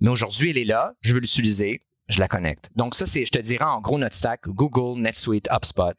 Mais 0.00 0.08
aujourd'hui, 0.08 0.50
elle 0.50 0.58
est 0.58 0.64
là, 0.64 0.94
je 1.00 1.14
veux 1.14 1.20
l'utiliser, 1.20 1.80
je 2.12 2.20
la 2.20 2.28
connecte. 2.28 2.70
Donc 2.76 2.94
ça, 2.94 3.06
c'est, 3.06 3.24
je 3.24 3.30
te 3.30 3.38
dirais 3.38 3.64
en 3.64 3.80
gros 3.80 3.98
notre 3.98 4.14
stack, 4.14 4.48
Google, 4.48 5.00
NetSuite, 5.00 5.48
HubSpot, 5.50 5.94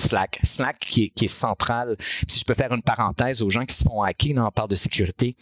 Slack. 0.00 0.40
Slack 0.42 0.78
qui 0.78 1.12
est, 1.20 1.28
central. 1.28 1.96
si 2.26 2.40
je 2.40 2.44
peux 2.44 2.54
faire 2.54 2.72
une 2.72 2.82
parenthèse 2.82 3.42
aux 3.42 3.50
gens 3.50 3.64
qui 3.64 3.74
se 3.74 3.84
font 3.84 4.02
hacker, 4.02 4.34
dans 4.34 4.46
on 4.46 4.50
parle 4.50 4.70
de 4.70 4.74
sécurité, 4.74 5.36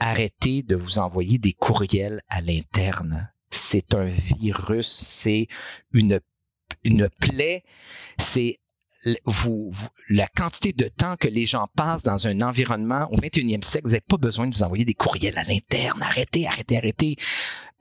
arrêtez 0.00 0.62
de 0.62 0.74
vous 0.74 0.98
envoyer 0.98 1.38
des 1.38 1.52
courriels 1.52 2.22
à 2.28 2.40
l'interne. 2.40 3.30
C'est 3.50 3.94
un 3.94 4.06
virus, 4.06 4.88
c'est 4.88 5.46
une, 5.92 6.20
une 6.84 7.08
plaie, 7.20 7.64
c'est 8.18 8.58
vous, 9.24 9.72
la 10.08 10.26
quantité 10.28 10.72
de 10.72 10.88
temps 10.88 11.16
que 11.16 11.28
les 11.28 11.44
gens 11.44 11.68
passent 11.76 12.02
dans 12.02 12.26
un 12.26 12.40
environnement 12.40 13.08
au 13.10 13.16
21e 13.16 13.62
siècle, 13.62 13.86
vous 13.86 13.92
n'avez 13.92 14.00
pas 14.00 14.16
besoin 14.16 14.46
de 14.46 14.54
vous 14.54 14.62
envoyer 14.62 14.84
des 14.84 14.94
courriels 14.94 15.38
à 15.38 15.44
l'interne. 15.44 16.02
Arrêtez, 16.02 16.46
arrêtez, 16.46 16.76
arrêtez. 16.76 17.16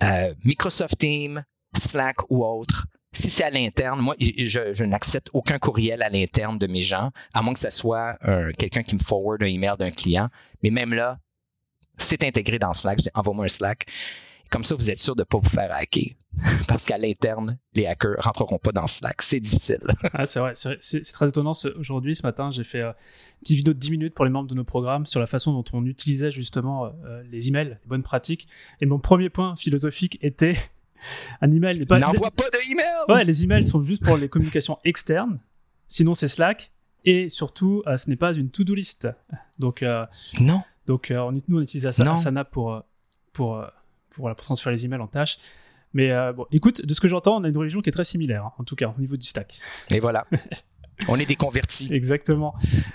Euh, 0.04 0.34
Microsoft 0.44 0.98
Teams, 0.98 1.44
Slack 1.76 2.18
ou 2.30 2.44
autre. 2.44 2.88
Si 3.14 3.30
c'est 3.30 3.44
à 3.44 3.50
l'interne, 3.50 4.00
moi, 4.00 4.16
je, 4.20 4.84
n'accepte 4.84 5.30
aucun 5.34 5.60
courriel 5.60 6.02
à 6.02 6.10
l'interne 6.10 6.58
de 6.58 6.66
mes 6.66 6.82
gens, 6.82 7.12
à 7.34 7.42
moins 7.42 7.54
que 7.54 7.60
ce 7.60 7.70
soit 7.70 8.18
quelqu'un 8.58 8.84
qui 8.84 8.96
me 8.96 9.02
forward 9.02 9.44
un 9.44 9.48
email 9.48 9.74
d'un 9.78 9.92
client. 9.92 10.30
Mais 10.64 10.70
même 10.70 10.94
là, 10.94 11.20
c'est 11.98 12.24
intégré 12.24 12.58
dans 12.58 12.74
Slack. 12.74 13.00
Je 13.00 13.04
dis, 13.04 13.10
envoie-moi 13.14 13.46
un 13.46 13.50
Slack. 13.50 13.86
Comme 14.52 14.66
ça, 14.66 14.76
vous 14.76 14.92
êtes 14.92 15.00
sûr 15.00 15.16
de 15.16 15.22
ne 15.22 15.26
pas 15.26 15.38
vous 15.38 15.50
faire 15.50 15.74
hacker. 15.74 16.14
Parce 16.68 16.86
qu'à 16.86 16.98
l'interne, 16.98 17.58
les 17.74 17.88
hackers 17.88 18.18
rentreront 18.20 18.58
pas 18.58 18.74
dans 18.74 18.86
Slack. 18.86 19.22
C'est 19.22 19.40
difficile. 19.40 19.80
ah, 20.14 20.26
c'est 20.26 20.40
vrai. 20.40 20.54
C'est 20.56 21.02
très 21.14 21.30
étonnant. 21.30 21.54
Aujourd'hui, 21.78 22.16
ce 22.16 22.24
matin, 22.24 22.52
j'ai 22.52 22.66
fait 22.66 22.82
euh, 22.82 22.90
une 22.90 23.40
petite 23.42 23.58
vidéo 23.58 23.74
de 23.74 23.80
10 23.80 23.92
minutes 23.92 24.14
pour 24.14 24.26
les 24.26 24.32
membres 24.32 24.50
de 24.50 24.56
nos 24.56 24.66
programmes 24.66 25.06
sur 25.06 25.22
la 25.22 25.28
façon 25.28 25.54
dont 25.54 25.64
on 25.72 25.86
utilisait 25.86 26.32
justement 26.32 26.92
euh, 27.06 27.24
les 27.32 27.48
emails, 27.48 27.70
les 27.70 27.88
bonnes 27.88 28.04
pratiques. 28.04 28.48
Et 28.82 28.86
mon 28.86 29.00
premier 29.00 29.30
point 29.30 29.56
philosophique 29.56 30.18
était 30.22 30.58
un 31.42 31.50
email 31.50 31.80
n'est 31.80 31.86
pas. 31.86 32.00
N'envoie 32.00 32.32
pas 32.32 32.50
de 32.50 32.72
email 32.72 32.86
Ouais, 33.08 33.24
les 33.24 33.46
emails 33.46 33.66
sont 33.66 33.82
juste 33.84 34.04
pour 34.04 34.18
les 34.18 34.28
communications 34.28 34.80
externes. 34.84 35.40
Sinon, 35.88 36.14
c'est 36.14 36.28
Slack. 36.28 36.72
Et 37.06 37.30
surtout, 37.30 37.84
euh, 37.88 37.96
ce 37.96 38.10
n'est 38.10 38.18
pas 38.18 38.34
une 38.34 38.50
to-do 38.50 38.76
list. 38.76 39.08
Donc, 39.60 39.84
non. 40.40 40.62
Donc, 40.88 41.12
on, 41.16 41.32
nous, 41.32 41.58
on 41.58 41.62
utilise 41.62 41.86
Asana 41.86 42.44
pour, 42.44 42.84
pour, 43.34 43.66
pour, 44.12 44.34
pour 44.34 44.46
transférer 44.46 44.76
les 44.76 44.86
emails 44.86 45.02
en 45.02 45.08
tâches. 45.08 45.40
Mais 45.94 46.12
euh, 46.12 46.34
bon, 46.34 46.46
écoute, 46.52 46.86
de 46.86 46.94
ce 46.94 47.02
que 47.02 47.08
j'entends, 47.08 47.38
on 47.38 47.44
a 47.44 47.50
une 47.50 47.58
religion 47.58 47.82
qui 47.82 47.90
est 47.90 47.94
très 47.94 48.06
similaire, 48.06 48.46
hein, 48.46 48.54
en 48.58 48.64
tout 48.64 48.76
cas 48.76 48.94
au 48.96 49.00
niveau 49.00 49.18
du 49.18 49.26
stack. 49.26 49.60
Et 49.90 50.00
voilà. 50.00 50.26
On 51.08 51.18
est 51.18 51.26
des 51.26 51.36
convertis. 51.36 51.88
Exactement. 51.92 52.54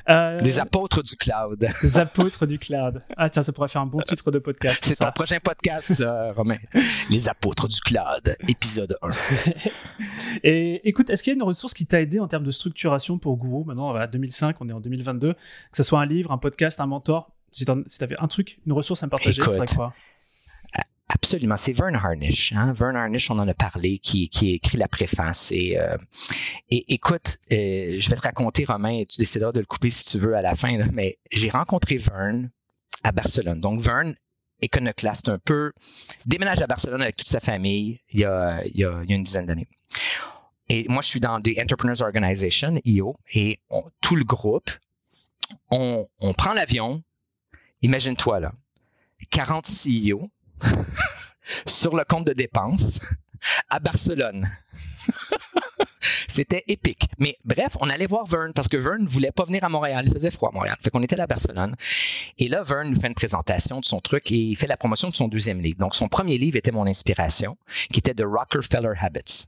Euh... 0.08 0.40
Des 0.40 0.60
apôtres 0.60 1.02
du 1.02 1.16
cloud. 1.16 1.68
Des 1.82 1.98
apôtres 1.98 2.46
du 2.46 2.56
cloud. 2.56 3.02
Ah 3.16 3.28
tiens, 3.30 3.42
ça 3.42 3.52
pourrait 3.52 3.68
faire 3.68 3.82
un 3.82 3.86
bon 3.86 3.98
titre 3.98 4.30
de 4.30 4.38
podcast. 4.38 4.84
C'est 4.84 4.96
ton 4.96 5.10
prochain 5.12 5.38
podcast, 5.42 6.00
euh, 6.02 6.30
Romain. 6.32 6.58
Les 7.10 7.28
apôtres 7.28 7.66
du 7.66 7.80
cloud, 7.80 8.36
épisode 8.46 8.96
1. 9.02 9.10
Et 10.44 10.88
écoute, 10.88 11.10
est-ce 11.10 11.24
qu'il 11.24 11.32
y 11.32 11.34
a 11.34 11.36
une 11.36 11.42
ressource 11.42 11.74
qui 11.74 11.84
t'a 11.86 12.00
aidé 12.00 12.20
en 12.20 12.28
termes 12.28 12.44
de 12.44 12.50
structuration 12.52 13.18
pour 13.18 13.38
Guru? 13.38 13.64
Maintenant, 13.64 13.92
à 13.94 14.06
2005, 14.06 14.56
on 14.60 14.68
est 14.68 14.72
en 14.72 14.80
2022. 14.80 15.32
Que 15.32 15.38
ce 15.72 15.82
soit 15.82 16.00
un 16.00 16.06
livre, 16.06 16.30
un 16.30 16.38
podcast, 16.38 16.80
un 16.80 16.86
mentor. 16.86 17.32
Si 17.50 17.64
tu 17.64 17.72
avais 18.02 18.16
un 18.18 18.28
truc, 18.28 18.60
une 18.66 18.72
ressource 18.72 19.02
à 19.02 19.06
me 19.06 19.10
partager, 19.10 19.42
ce 19.42 19.50
serait 19.50 19.66
quoi? 19.66 19.94
Absolument, 21.16 21.56
c'est 21.56 21.72
Vern 21.72 21.94
Harnish. 21.94 22.52
Hein? 22.52 22.74
Vern 22.74 22.94
Harnish, 22.94 23.30
on 23.30 23.38
en 23.38 23.48
a 23.48 23.54
parlé, 23.54 23.98
qui, 23.98 24.28
qui 24.28 24.52
écrit 24.52 24.76
la 24.76 24.86
préface. 24.86 25.50
Et, 25.50 25.78
euh, 25.78 25.96
écoute, 26.68 27.38
euh, 27.52 27.96
je 27.98 28.10
vais 28.10 28.16
te 28.16 28.20
raconter, 28.20 28.66
Romain, 28.66 28.98
et 28.98 29.06
tu 29.06 29.16
décideras 29.16 29.50
de 29.50 29.60
le 29.60 29.64
couper 29.64 29.88
si 29.88 30.04
tu 30.04 30.18
veux 30.18 30.36
à 30.36 30.42
la 30.42 30.54
fin, 30.54 30.76
mais 30.92 31.16
j'ai 31.32 31.48
rencontré 31.48 31.96
Vern 31.96 32.50
à 33.02 33.12
Barcelone. 33.12 33.62
Donc, 33.62 33.80
Vern, 33.80 34.14
iconoclaste 34.60 35.30
un 35.30 35.38
peu, 35.38 35.72
déménage 36.26 36.60
à 36.60 36.66
Barcelone 36.66 37.00
avec 37.00 37.16
toute 37.16 37.28
sa 37.28 37.40
famille 37.40 37.98
il 38.10 38.20
y 38.20 38.24
a, 38.24 38.60
une 39.08 39.22
dizaine 39.22 39.46
d'années. 39.46 39.68
Et 40.68 40.84
moi, 40.90 41.00
je 41.00 41.08
suis 41.08 41.20
dans 41.20 41.40
des 41.40 41.58
Entrepreneurs 41.62 42.02
Organization, 42.02 42.78
IO, 42.84 43.16
et 43.32 43.58
tout 44.02 44.16
le 44.16 44.24
groupe, 44.24 44.70
on, 45.70 46.06
on 46.20 46.34
prend 46.34 46.52
l'avion, 46.52 47.02
imagine-toi 47.80 48.38
là, 48.38 48.52
40 49.30 49.66
CEO, 49.66 50.28
sur 51.66 51.94
le 51.96 52.04
compte 52.04 52.26
de 52.26 52.32
dépenses 52.32 53.00
à 53.68 53.78
Barcelone. 53.78 54.48
C'était 56.28 56.64
épique. 56.68 57.08
Mais 57.18 57.36
bref, 57.44 57.76
on 57.80 57.88
allait 57.88 58.06
voir 58.06 58.26
Vern 58.26 58.52
parce 58.52 58.68
que 58.68 58.76
Vern 58.76 59.02
ne 59.02 59.08
voulait 59.08 59.32
pas 59.32 59.44
venir 59.44 59.64
à 59.64 59.68
Montréal. 59.68 60.04
Il 60.06 60.12
faisait 60.12 60.30
froid 60.30 60.50
à 60.50 60.52
Montréal. 60.52 60.76
Fait 60.80 60.90
qu'on 60.90 61.02
était 61.02 61.18
à 61.18 61.26
Barcelone. 61.26 61.76
Et 62.38 62.48
là, 62.48 62.62
Vern 62.62 62.88
nous 62.88 63.00
fait 63.00 63.06
une 63.06 63.14
présentation 63.14 63.80
de 63.80 63.84
son 63.84 64.00
truc 64.00 64.30
et 64.32 64.36
il 64.36 64.56
fait 64.56 64.66
la 64.66 64.76
promotion 64.76 65.08
de 65.08 65.14
son 65.14 65.28
deuxième 65.28 65.60
livre. 65.60 65.78
Donc, 65.78 65.94
son 65.94 66.08
premier 66.08 66.38
livre 66.38 66.56
était 66.56 66.72
mon 66.72 66.86
inspiration, 66.86 67.56
qui 67.90 68.00
était 68.00 68.14
The 68.14 68.24
Rockefeller 68.24 68.94
Habits. 69.00 69.46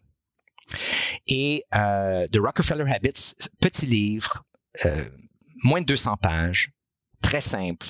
Et 1.27 1.65
euh, 1.75 2.27
The 2.29 2.39
Rockefeller 2.39 2.91
Habits, 2.91 3.35
petit 3.61 3.87
livre, 3.87 4.45
euh, 4.85 5.05
moins 5.63 5.81
de 5.81 5.87
200 5.87 6.17
pages, 6.17 6.71
très 7.23 7.41
simple, 7.41 7.89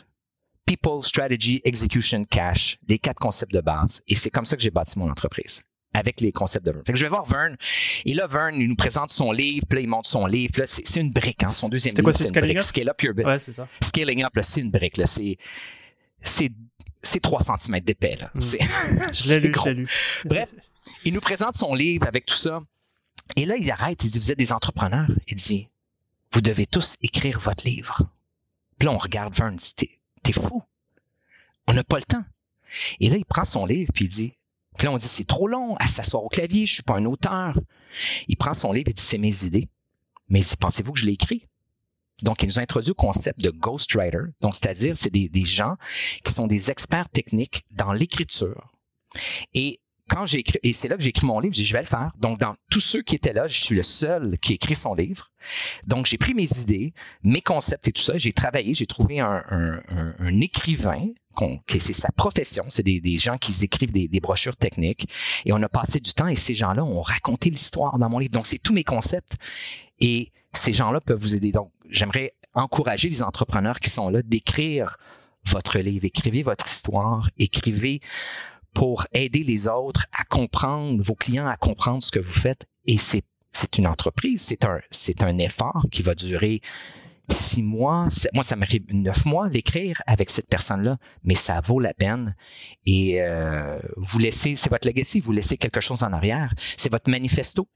People, 0.69 1.01
Strategy, 1.01 1.63
Execution, 1.65 2.27
Cash, 2.27 2.77
les 2.89 2.99
quatre 2.99 3.19
concepts 3.19 3.55
de 3.55 3.63
base. 3.63 4.03
Et 4.07 4.15
c'est 4.15 4.29
comme 4.29 4.45
ça 4.45 4.55
que 4.55 4.63
j'ai 4.63 4.71
bâti 4.71 4.99
mon 4.99 5.11
entreprise 5.11 5.63
avec 5.95 6.21
les 6.21 6.31
concepts 6.31 6.67
de 6.67 6.73
Vern. 6.73 6.85
Fait 6.85 6.93
que 6.93 6.99
je 6.99 7.05
vais 7.07 7.09
voir 7.09 7.25
Vern. 7.25 7.57
Et 8.05 8.13
là, 8.13 8.27
Vern, 8.27 8.55
il 8.55 8.69
nous 8.69 8.77
présente 8.77 9.09
son 9.09 9.33
livre, 9.33 9.65
puis 9.67 9.77
là, 9.77 9.83
il 9.83 9.89
montre 9.89 10.11
son 10.11 10.27
livre. 10.27 10.53
Là, 10.59 10.67
c'est, 10.67 11.01
une 11.01 11.11
brique, 11.11 11.43
hein, 11.43 11.49
son 11.49 11.71
deuxième 11.71 11.95
livre. 11.95 12.13
c'est 12.13 12.29
Scaling 12.29 12.59
Up? 12.59 12.63
Scale 12.63 12.91
Up 12.91 13.03
Your 13.03 13.15
Business. 13.15 13.33
Ouais, 13.33 13.39
c'est 13.39 13.53
ça. 13.53 13.67
Scaling 13.83 14.25
Up, 14.25 14.37
là, 14.37 14.43
c'est 14.43 14.61
une 14.61 14.71
brique. 14.71 14.99
Là, 14.99 15.07
c'est, 15.07 15.39
c'est, 16.21 16.51
c'est 17.03 17.21
3 17.21 17.41
cm 17.57 17.81
d'épais. 17.81 18.17
Là. 18.17 18.31
Mm. 18.35 18.41
C'est, 18.43 18.59
je 19.15 19.29
l'ai 19.31 19.41
lu, 19.41 19.55
je 19.55 19.69
l'ai 19.71 19.75
lu. 19.75 19.89
Bref, 20.27 20.51
il 21.07 21.15
nous 21.15 21.23
présente 21.23 21.55
son 21.55 21.75
livre 21.75 22.07
avec 22.07 22.27
tout 22.27 22.37
ça. 22.37 22.61
Et 23.37 23.47
là, 23.47 23.57
il 23.57 23.71
arrête, 23.71 24.05
il 24.05 24.11
dit, 24.11 24.19
vous 24.19 24.31
êtes 24.31 24.39
des 24.39 24.53
entrepreneurs. 24.53 25.09
Il 25.29 25.37
dit, 25.37 25.69
vous 26.33 26.43
devez 26.43 26.67
tous 26.67 26.99
écrire 27.01 27.41
votre 27.41 27.65
livre. 27.65 28.03
Puis 28.79 28.87
là, 28.87 28.93
on 28.93 28.99
regarde 28.99 29.35
Vern, 29.35 29.57
dit, 29.57 29.98
t'es 30.29 30.41
fou. 30.41 30.63
On 31.67 31.73
n'a 31.73 31.85
pas 31.85 31.97
le 31.97 32.05
temps. 32.05 32.25
Et 33.01 33.09
là, 33.09 33.17
il 33.17 33.25
prend 33.25 33.45
son 33.45 33.67
livre 33.67 33.93
puis 33.95 34.05
il 34.05 34.09
dit, 34.09 34.33
puis 34.77 34.87
là, 34.87 34.93
on 34.93 34.97
dit, 34.97 35.09
c'est 35.09 35.27
trop 35.27 35.49
long 35.49 35.75
à 35.77 35.87
s'asseoir 35.87 36.23
au 36.23 36.29
clavier, 36.29 36.67
je 36.67 36.75
suis 36.75 36.83
pas 36.83 36.97
un 36.97 37.05
auteur. 37.07 37.59
Il 38.29 38.37
prend 38.37 38.55
son 38.55 38.73
livre 38.73 38.91
et 38.91 38.93
dit, 38.93 39.03
c'est 39.03 39.19
mes 39.19 39.45
idées. 39.45 39.69
Mais 40.29 40.43
pensez-vous 40.61 40.93
que 40.93 41.01
je 41.01 41.07
l'ai 41.07 41.13
écrit? 41.13 41.47
Donc, 42.23 42.43
il 42.43 42.47
nous 42.47 42.59
a 42.59 42.63
introduit 42.63 42.91
au 42.91 42.95
concept 42.95 43.41
de 43.41 43.51
ghostwriter. 43.51 44.19
Donc, 44.41 44.55
c'est-à-dire, 44.55 44.97
c'est 44.97 45.11
des, 45.11 45.29
des 45.29 45.45
gens 45.45 45.77
qui 46.25 46.33
sont 46.33 46.47
des 46.47 46.71
experts 46.71 47.09
techniques 47.09 47.65
dans 47.71 47.93
l'écriture. 47.93 48.73
Et 49.55 49.81
quand 50.09 50.27
j'ai 50.27 50.39
écrit, 50.39 50.59
et 50.63 50.73
c'est 50.73 50.89
là 50.89 50.97
que 50.97 51.03
j'ai 51.03 51.11
écrit 51.11 51.27
mon 51.27 51.39
livre, 51.39 51.55
j'ai 51.55 51.65
je 51.65 51.73
vais 51.73 51.83
le 51.83 51.87
faire. 51.87 52.13
Donc, 52.19 52.39
dans 52.39 52.55
tous 52.71 52.81
ceux 52.81 53.03
qui 53.03 53.15
étaient 53.15 53.33
là, 53.33 53.47
je 53.47 53.61
suis 53.61 53.77
le 53.77 53.83
seul 53.83 54.39
qui 54.41 54.53
a 54.53 54.55
écrit 54.55 54.75
son 54.75 54.95
livre. 54.95 55.31
Donc, 55.87 56.07
j'ai 56.07 56.19
pris 56.19 56.35
mes 56.35 56.49
idées, 56.61 56.95
mes 57.23 57.43
concepts 57.43 57.87
et 57.89 57.93
tout 57.93 58.03
ça, 58.03 58.17
j'ai 58.17 58.33
travaillé, 58.33 58.75
j'ai 58.75 58.87
trouvé 58.87 59.21
un, 59.21 59.41
écrivain, 60.41 61.09
c'est 61.69 61.93
sa 61.93 62.11
profession, 62.11 62.65
c'est 62.69 62.83
des, 62.83 63.01
des, 63.01 63.17
gens 63.17 63.37
qui 63.37 63.55
écrivent 63.63 63.93
des, 63.93 64.09
des, 64.09 64.21
brochures 64.21 64.57
techniques, 64.57 65.09
et 65.45 65.53
on 65.53 65.63
a 65.63 65.69
passé 65.69 66.01
du 66.01 66.13
temps, 66.13 66.27
et 66.27 66.35
ces 66.35 66.55
gens-là 66.55 66.85
ont 66.85 67.03
raconté 67.03 67.51
l'histoire 67.51 67.99
dans 67.99 68.09
mon 68.09 68.19
livre. 68.19 68.33
Donc, 68.33 68.47
c'est 68.47 68.59
tous 68.59 68.73
mes 68.73 68.85
concepts, 68.85 69.37
et 70.01 70.33
ces 70.53 70.73
gens-là 70.73 71.01
peuvent 71.01 71.21
vous 71.21 71.37
aider. 71.37 71.53
Donc, 71.53 71.71
j'aimerais 71.91 72.35
encourager 72.55 73.09
les 73.09 73.23
entrepreneurs 73.23 73.79
qui 73.79 73.91
sont 73.91 74.09
là 74.09 74.23
d'écrire 74.23 74.97
votre 75.47 75.79
livre, 75.79 76.05
écrivez 76.05 76.43
votre 76.43 76.67
histoire, 76.67 77.31
écrivez 77.39 78.01
pour 78.79 79.09
aider 79.13 79.43
les 79.43 79.67
autres 79.67 80.07
à 80.13 80.23
comprendre, 80.23 81.03
vos 81.03 81.17
clients 81.17 81.49
à 81.49 81.57
comprendre 81.57 82.01
ce 82.01 82.13
que 82.13 82.21
vous 82.21 82.33
faites. 82.33 82.69
Et 82.87 82.97
c'est 82.97 83.25
c'est 83.51 83.77
une 83.77 83.89
entreprise, 83.89 84.41
c'est 84.41 84.65
un, 84.65 84.79
c'est 84.89 85.21
un 85.25 85.37
effort 85.39 85.85
qui 85.91 86.03
va 86.03 86.15
durer 86.15 86.61
six 87.29 87.65
mois, 87.65 88.07
moi 88.35 88.45
ça 88.45 88.55
m'arrive 88.55 88.85
neuf 88.95 89.27
mois 89.27 89.49
l'écrire 89.49 90.01
avec 90.07 90.31
cette 90.31 90.49
personne-là, 90.49 90.97
mais 91.25 91.35
ça 91.35 91.61
vaut 91.61 91.81
la 91.81 91.93
peine. 91.93 92.37
Et 92.87 93.21
euh, 93.21 93.81
vous 93.97 94.21
laissez, 94.21 94.55
c'est 94.55 94.71
votre 94.71 94.87
legacy, 94.87 95.19
vous 95.19 95.33
laissez 95.33 95.57
quelque 95.57 95.81
chose 95.81 96.05
en 96.05 96.13
arrière, 96.13 96.55
c'est 96.77 96.93
votre 96.93 97.11
manifesto. 97.11 97.67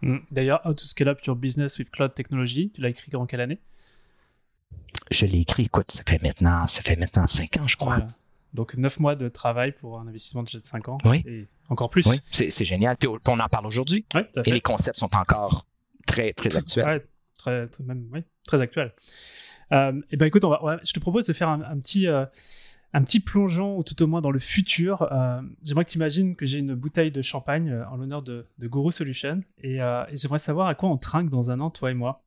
Hmm. 0.00 0.18
D'ailleurs, 0.32 0.60
How 0.64 0.74
to 0.74 0.84
Scale 0.84 1.10
Up 1.10 1.24
Your 1.24 1.36
Business 1.36 1.78
with 1.78 1.88
Cloud 1.90 2.14
Technology, 2.14 2.72
tu 2.74 2.80
l'as 2.80 2.88
écrit 2.88 3.14
en 3.14 3.26
quelle 3.26 3.42
année? 3.42 3.60
Je 5.12 5.24
l'ai 5.26 5.42
écrit, 5.42 5.66
écoute, 5.66 5.92
ça 5.92 6.02
fait 6.04 6.20
maintenant, 6.20 6.66
ça 6.66 6.82
fait 6.82 6.96
maintenant 6.96 7.28
cinq 7.28 7.58
ans, 7.58 7.68
je 7.68 7.76
crois. 7.76 8.08
Donc 8.54 8.74
neuf 8.74 9.00
mois 9.00 9.16
de 9.16 9.28
travail 9.28 9.72
pour 9.72 9.98
un 9.98 10.06
investissement 10.06 10.42
de 10.42 10.60
5 10.62 10.88
ans. 10.88 10.98
Oui. 11.04 11.22
Et 11.26 11.48
encore 11.68 11.90
plus. 11.90 12.06
Oui, 12.06 12.16
c'est 12.30 12.64
génial. 12.64 12.96
Puis 12.96 13.08
on 13.08 13.40
en 13.40 13.48
parle 13.48 13.66
aujourd'hui. 13.66 14.04
Oui, 14.14 14.22
et 14.44 14.52
les 14.52 14.60
concepts 14.60 14.98
sont 14.98 15.14
encore 15.16 15.66
très, 16.06 16.32
très 16.32 16.56
actuels 16.56 17.02
très, 17.42 17.66
très, 17.68 17.84
même, 17.84 18.08
très 18.46 18.62
actuel. 18.62 18.92
Euh, 19.72 20.00
et 20.10 20.16
ben 20.16 20.26
écoute, 20.26 20.44
on 20.44 20.50
va, 20.50 20.80
je 20.84 20.92
te 20.92 21.00
propose 21.00 21.26
de 21.26 21.32
faire 21.32 21.48
un, 21.48 21.78
petit, 21.78 22.06
euh, 22.06 22.24
un 22.92 23.02
petit 23.02 23.20
plongeon, 23.20 23.78
ou 23.78 23.82
tout 23.82 24.00
au 24.02 24.06
moins 24.06 24.20
dans 24.20 24.30
le 24.30 24.38
futur. 24.38 25.02
Euh, 25.10 25.40
j'aimerais 25.64 25.84
que 25.84 25.90
tu 25.90 25.98
imagines 25.98 26.36
que 26.36 26.46
j'ai 26.46 26.58
une 26.58 26.74
bouteille 26.74 27.10
de 27.10 27.22
champagne 27.22 27.74
en 27.90 27.96
l'honneur 27.96 28.22
de, 28.22 28.46
de, 28.58 28.68
Guru 28.68 28.92
Solution, 28.92 29.42
et, 29.62 29.78
j'aimerais 30.12 30.38
savoir 30.38 30.68
à 30.68 30.74
quoi 30.74 30.88
on 30.88 30.98
trinque 30.98 31.30
dans 31.30 31.50
un 31.50 31.60
an, 31.60 31.70
toi 31.70 31.90
et 31.90 31.94
moi. 31.94 32.22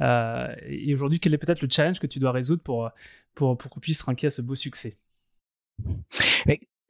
et 0.00 0.94
aujourd'hui, 0.94 1.20
quel 1.20 1.34
est 1.34 1.38
peut-être 1.38 1.62
le 1.62 1.68
challenge 1.70 2.00
que 2.00 2.06
tu 2.06 2.18
dois 2.18 2.32
résoudre 2.32 2.62
pour, 2.62 2.90
pour, 3.34 3.56
pour 3.56 3.70
qu'on 3.70 3.80
puisse 3.80 3.98
trinquer 3.98 4.28
à 4.28 4.30
ce 4.30 4.42
beau 4.42 4.54
succès? 4.54 4.96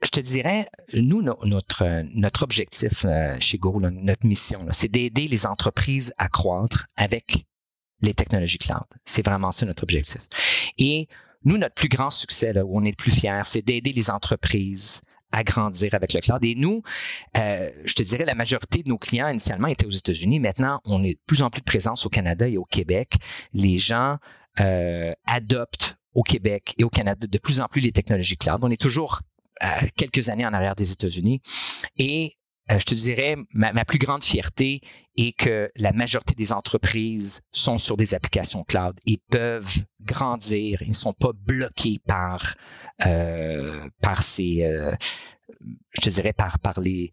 Je 0.02 0.10
te 0.10 0.20
dirais, 0.20 0.68
nous, 0.92 1.22
notre, 1.22 2.04
notre 2.14 2.42
objectif 2.42 3.04
chez 3.40 3.58
Guru, 3.58 3.80
notre 3.80 4.26
mission, 4.26 4.66
c'est 4.70 4.88
d'aider 4.88 5.28
les 5.28 5.46
entreprises 5.46 6.12
à 6.18 6.28
croître 6.28 6.86
avec 6.96 7.46
les 8.02 8.14
technologies 8.14 8.58
cloud. 8.58 8.84
C'est 9.04 9.24
vraiment 9.24 9.52
ça 9.52 9.66
notre 9.66 9.82
objectif. 9.82 10.22
Et 10.78 11.08
nous, 11.44 11.58
notre 11.58 11.74
plus 11.74 11.88
grand 11.88 12.10
succès, 12.10 12.52
là, 12.52 12.64
où 12.64 12.78
on 12.78 12.84
est 12.84 12.90
le 12.90 12.96
plus 12.96 13.12
fier, 13.12 13.44
c'est 13.46 13.62
d'aider 13.62 13.92
les 13.92 14.10
entreprises 14.10 15.00
à 15.32 15.44
grandir 15.44 15.94
avec 15.94 16.12
le 16.12 16.20
cloud. 16.20 16.44
Et 16.44 16.54
nous, 16.54 16.82
euh, 17.36 17.70
je 17.84 17.94
te 17.94 18.02
dirais, 18.02 18.24
la 18.24 18.34
majorité 18.34 18.82
de 18.82 18.88
nos 18.88 18.98
clients 18.98 19.28
initialement 19.28 19.68
étaient 19.68 19.86
aux 19.86 19.90
États-Unis. 19.90 20.40
Maintenant, 20.40 20.80
on 20.84 21.02
est 21.04 21.14
de 21.14 21.20
plus 21.26 21.42
en 21.42 21.50
plus 21.50 21.60
de 21.60 21.64
présence 21.64 22.06
au 22.06 22.08
Canada 22.08 22.48
et 22.48 22.56
au 22.56 22.64
Québec. 22.64 23.14
Les 23.52 23.78
gens 23.78 24.16
euh, 24.60 25.12
adoptent 25.26 25.95
au 26.16 26.22
Québec 26.22 26.74
et 26.78 26.84
au 26.84 26.88
Canada 26.88 27.26
de 27.26 27.38
plus 27.38 27.60
en 27.60 27.66
plus 27.66 27.80
les 27.80 27.92
technologies 27.92 28.36
cloud. 28.36 28.58
On 28.62 28.70
est 28.70 28.80
toujours 28.80 29.20
quelques 29.96 30.28
années 30.28 30.46
en 30.46 30.52
arrière 30.52 30.74
des 30.74 30.92
États-Unis. 30.92 31.40
Et 31.96 32.36
euh, 32.70 32.78
je 32.78 32.84
te 32.84 32.94
dirais, 32.94 33.36
ma, 33.52 33.84
plus 33.84 33.98
grande 33.98 34.24
fierté 34.24 34.80
est 35.16 35.36
que 35.36 35.70
la 35.76 35.92
majorité 35.92 36.34
des 36.34 36.52
entreprises 36.52 37.42
sont 37.52 37.78
sur 37.78 37.96
des 37.96 38.14
applications 38.14 38.64
cloud 38.64 38.98
et 39.06 39.20
peuvent 39.30 39.84
grandir. 40.00 40.82
Ils 40.82 40.88
ne 40.88 40.94
sont 40.94 41.12
pas 41.12 41.30
bloqués 41.32 42.00
par, 42.06 42.54
euh, 43.06 43.88
ces, 44.20 44.64
euh, 44.64 44.94
je 45.92 46.00
te 46.00 46.08
dirais, 46.08 46.32
par 46.32 46.80
les, 46.80 47.12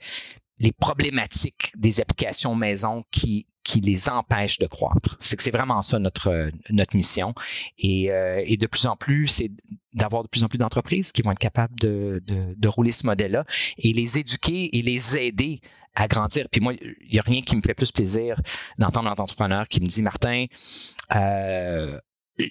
les 0.60 0.72
problématiques 0.72 1.72
des 1.76 2.00
applications 2.00 2.56
maison 2.56 3.04
qui, 3.12 3.48
qui 3.64 3.82
les 3.82 4.10
empêchent 4.10 4.60
de 4.60 4.68
croître. 4.68 5.18
C'est 5.20 5.36
que 5.36 5.44
c'est 5.44 5.52
vraiment 5.52 5.82
ça 5.82 6.00
notre, 6.00 6.52
notre 6.70 6.96
mission. 6.96 7.34
Et, 7.78 8.12
euh, 8.12 8.44
et 8.46 8.58
de 8.58 8.68
plus 8.68 8.86
en 8.86 8.96
plus, 8.96 9.28
c'est 9.28 9.52
d'avoir 9.94 10.24
de 10.24 10.28
plus 10.28 10.44
en 10.44 10.48
plus 10.48 10.58
d'entreprises 10.58 11.12
qui 11.12 11.22
vont 11.22 11.32
être 11.32 11.40
capables 11.40 11.76
de, 11.80 12.22
de, 12.26 12.68
rouler 12.68 12.92
ce 12.92 13.06
modèle-là 13.06 13.46
et 13.78 13.94
les 13.94 14.20
éduquer 14.20 14.78
et 14.78 14.82
les 14.82 15.18
aider 15.18 15.62
à 15.96 16.08
grandir. 16.08 16.48
Puis 16.52 16.62
moi, 16.62 16.74
il 16.74 17.14
n'y 17.14 17.20
a 17.20 17.22
rien 17.22 17.42
qui 17.42 17.56
me 17.56 17.62
fait 17.62 17.76
plus 17.76 17.92
plaisir 17.92 18.40
d'entendre 18.80 19.10
un 19.10 19.14
entrepreneur 19.14 19.68
qui 19.68 19.82
me 19.82 19.86
dit, 19.86 20.02
Martin, 20.02 20.46
euh, 21.16 22.00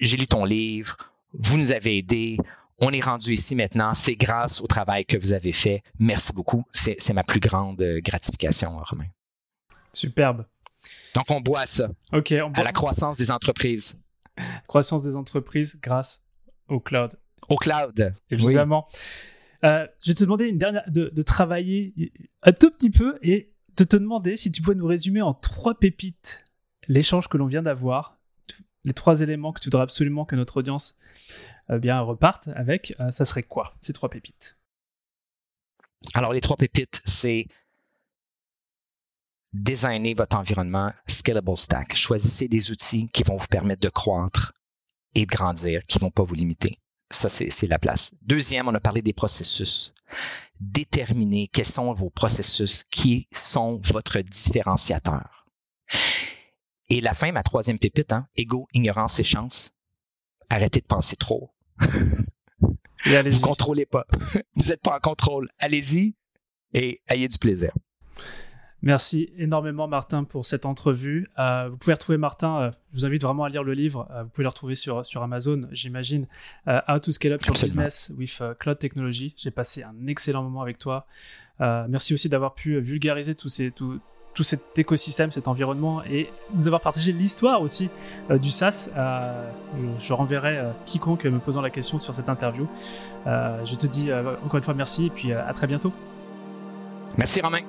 j'ai 0.01 0.17
lu 0.17 0.29
ton 0.29 0.45
livre, 0.45 0.97
vous 1.35 1.59
nous 1.59 1.73
avez 1.73 1.99
aidés, 1.99 2.39
on 2.79 2.91
est 2.91 3.01
rendu 3.01 3.33
ici 3.33 3.55
maintenant. 3.55 3.95
C'est 3.95 4.17
grâce 4.17 4.61
au 4.61 4.67
travail 4.67 5.05
que 5.05 5.17
vous 5.17 5.33
avez 5.33 5.53
fait. 5.53 5.83
Merci 5.99 6.33
beaucoup. 6.33 6.65
C'est 6.73 7.13
ma 7.13 7.23
plus 7.23 7.41
grande 7.41 7.81
euh, 7.81 8.01
gratification, 8.01 8.79
Romain. 8.83 9.07
Superbe. 9.93 10.47
Donc, 11.15 11.31
on 11.31 11.41
boit 11.41 11.61
à 11.61 11.67
ça. 11.67 11.91
OK. 12.13 12.35
On 12.43 12.53
À 12.53 12.63
la 12.63 12.73
croissance 12.73 13.19
des 13.19 13.31
entreprises. 13.31 14.01
Croissance 14.67 15.03
des 15.03 15.15
entreprises 15.17 15.79
grâce 15.81 16.25
au 16.69 16.81
cloud. 16.81 17.13
Au 17.49 17.57
cloud. 17.57 18.15
Évidemment. 18.31 18.87
Euh, 19.65 19.87
je 20.03 20.11
vais 20.11 20.15
te 20.15 20.25
demander 20.25 20.47
une 20.47 20.59
dernière, 20.59 20.83
de, 20.89 21.23
travailler 21.23 22.13
un 22.43 22.53
tout 22.53 22.71
petit 22.71 22.91
peu 22.91 23.19
et 23.23 23.53
de 23.77 23.85
te 23.85 23.97
demander 23.97 24.37
si 24.37 24.51
tu 24.51 24.61
pouvais 24.61 24.75
nous 24.75 24.87
résumer 24.87 25.23
en 25.23 25.35
trois 25.35 25.75
pépites 25.75 26.47
l'échange 26.89 27.29
que 27.29 27.37
l'on 27.37 27.47
vient 27.47 27.63
d'avoir, 27.63 28.19
les 28.85 28.93
trois 28.93 29.21
éléments 29.21 29.53
que 29.53 29.61
tu 29.61 29.67
voudrais 29.67 29.83
absolument 29.83 30.25
que 30.25 30.35
notre 30.35 30.57
audience 30.57 30.99
euh, 31.71 31.79
bien 31.79 32.01
repartent 32.01 32.49
avec, 32.55 32.95
euh, 33.01 33.11
ça 33.11 33.25
serait 33.25 33.43
quoi 33.43 33.75
ces 33.81 33.93
trois 33.93 34.09
pépites? 34.09 34.59
Alors 36.15 36.33
les 36.33 36.41
trois 36.41 36.57
pépites, 36.57 37.01
c'est 37.05 37.47
designer 39.53 40.15
votre 40.15 40.37
environnement 40.37 40.93
scalable 41.07 41.57
stack. 41.57 41.95
Choisissez 41.95 42.49
des 42.49 42.71
outils 42.71 43.09
qui 43.09 43.23
vont 43.23 43.37
vous 43.37 43.47
permettre 43.47 43.81
de 43.81 43.89
croître 43.89 44.53
et 45.15 45.27
de 45.27 45.31
grandir, 45.31 45.85
qui 45.85 45.99
ne 45.99 46.03
vont 46.03 46.11
pas 46.11 46.23
vous 46.23 46.35
limiter. 46.35 46.79
Ça, 47.11 47.29
c'est 47.29 47.67
la 47.67 47.79
place. 47.79 48.15
Deuxième, 48.23 48.69
on 48.69 48.75
a 48.75 48.81
parlé 48.81 49.03
des 49.03 49.13
processus. 49.13 49.93
Déterminez 50.59 51.49
quels 51.49 51.67
sont 51.67 51.93
vos 51.93 52.09
processus, 52.09 52.85
qui 52.85 53.29
sont 53.31 53.79
votre 53.85 54.21
différenciateur. 54.21 55.47
Et 56.89 57.03
la 57.03 57.13
fin, 57.13 57.31
ma 57.33 57.43
troisième 57.43 57.79
pépite, 57.79 58.15
hein, 58.15 58.27
ego, 58.37 58.67
ignorance 58.73 59.21
et 59.21 59.25
chance 59.25 59.73
arrêtez 60.53 60.81
de 60.81 60.87
penser 60.87 61.17
trop. 61.17 61.51
vous 61.79 63.11
ne 63.11 63.41
contrôlez 63.41 63.87
pas. 63.87 64.07
vous 64.57 64.69
n'êtes 64.69 64.83
pas 64.83 64.97
en 64.97 65.01
contrôle. 65.01 65.49
Allez-y 65.59 66.15
et 66.75 67.01
ayez 67.09 67.29
du 67.29 67.39
plaisir. 67.39 67.73
Merci 68.85 69.33
énormément 69.37 69.87
Martin 69.87 70.25
pour 70.25 70.45
cette 70.45 70.67
entrevue. 70.67 71.29
Euh, 71.39 71.69
vous 71.69 71.77
pouvez 71.77 71.93
retrouver 71.93 72.19
Martin, 72.19 72.61
euh, 72.61 72.71
je 72.91 72.99
vous 72.99 73.07
invite 73.07 73.23
vraiment 73.23 73.45
à 73.45 73.49
lire 73.49 73.63
le 73.63 73.75
livre, 73.75 74.09
euh, 74.11 74.25
vous 74.25 74.31
pouvez 74.31 74.43
le 74.43 74.49
retrouver 74.49 74.75
sur, 74.75 75.07
sur 75.07 75.23
Amazon, 75.23 75.69
j'imagine. 75.71 76.27
How 76.67 76.99
to 76.99 77.13
Scale 77.13 77.35
Up 77.35 77.45
Your 77.47 77.55
Business 77.55 78.11
with 78.19 78.43
Cloud 78.59 78.81
Technology. 78.81 79.35
J'ai 79.37 79.53
passé 79.53 79.85
un 79.85 80.09
excellent 80.09 80.43
moment 80.43 80.63
avec 80.63 80.79
toi. 80.79 81.07
merci 81.61 82.13
aussi 82.13 82.29
d'avoir 82.29 82.55
pu 82.55 82.81
vulgariser 82.81 83.37
tous 83.37 83.49
ces, 83.49 83.71
tout, 83.71 84.01
tout 84.35 84.43
cet 84.43 84.79
écosystème, 84.79 85.31
cet 85.33 85.49
environnement 85.49 86.03
et 86.05 86.31
nous 86.55 86.67
avoir 86.67 86.81
partagé 86.81 87.13
l'histoire 87.13 87.61
aussi 87.63 87.91
euh, 88.31 88.39
du 88.39 88.51
SaaS. 88.51 88.89
Euh, 88.97 89.51
je, 89.99 90.13
renverrai 90.13 90.59
euh, 90.59 90.71
quiconque 90.87 91.25
me 91.25 91.39
posant 91.39 91.61
la 91.61 91.71
question 91.71 91.99
sur 91.99 92.15
cette 92.15 92.29
interview. 92.29 92.67
je 93.27 93.75
te 93.75 93.87
dis 93.87 94.11
encore 94.45 94.59
une 94.59 94.65
fois 94.65 94.75
merci 94.75 95.07
et 95.07 95.11
puis 95.11 95.33
à 95.33 95.53
très 95.53 95.67
bientôt. 95.67 95.93
Merci 97.19 97.41
Romain. 97.41 97.61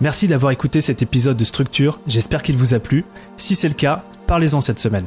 Merci 0.00 0.26
d'avoir 0.28 0.52
écouté 0.52 0.80
cet 0.80 1.02
épisode 1.02 1.36
de 1.36 1.44
Structure, 1.44 2.00
j'espère 2.06 2.42
qu'il 2.42 2.56
vous 2.56 2.74
a 2.74 2.80
plu. 2.80 3.04
Si 3.36 3.54
c'est 3.54 3.68
le 3.68 3.74
cas, 3.74 4.02
parlez-en 4.26 4.60
cette 4.60 4.78
semaine 4.78 5.06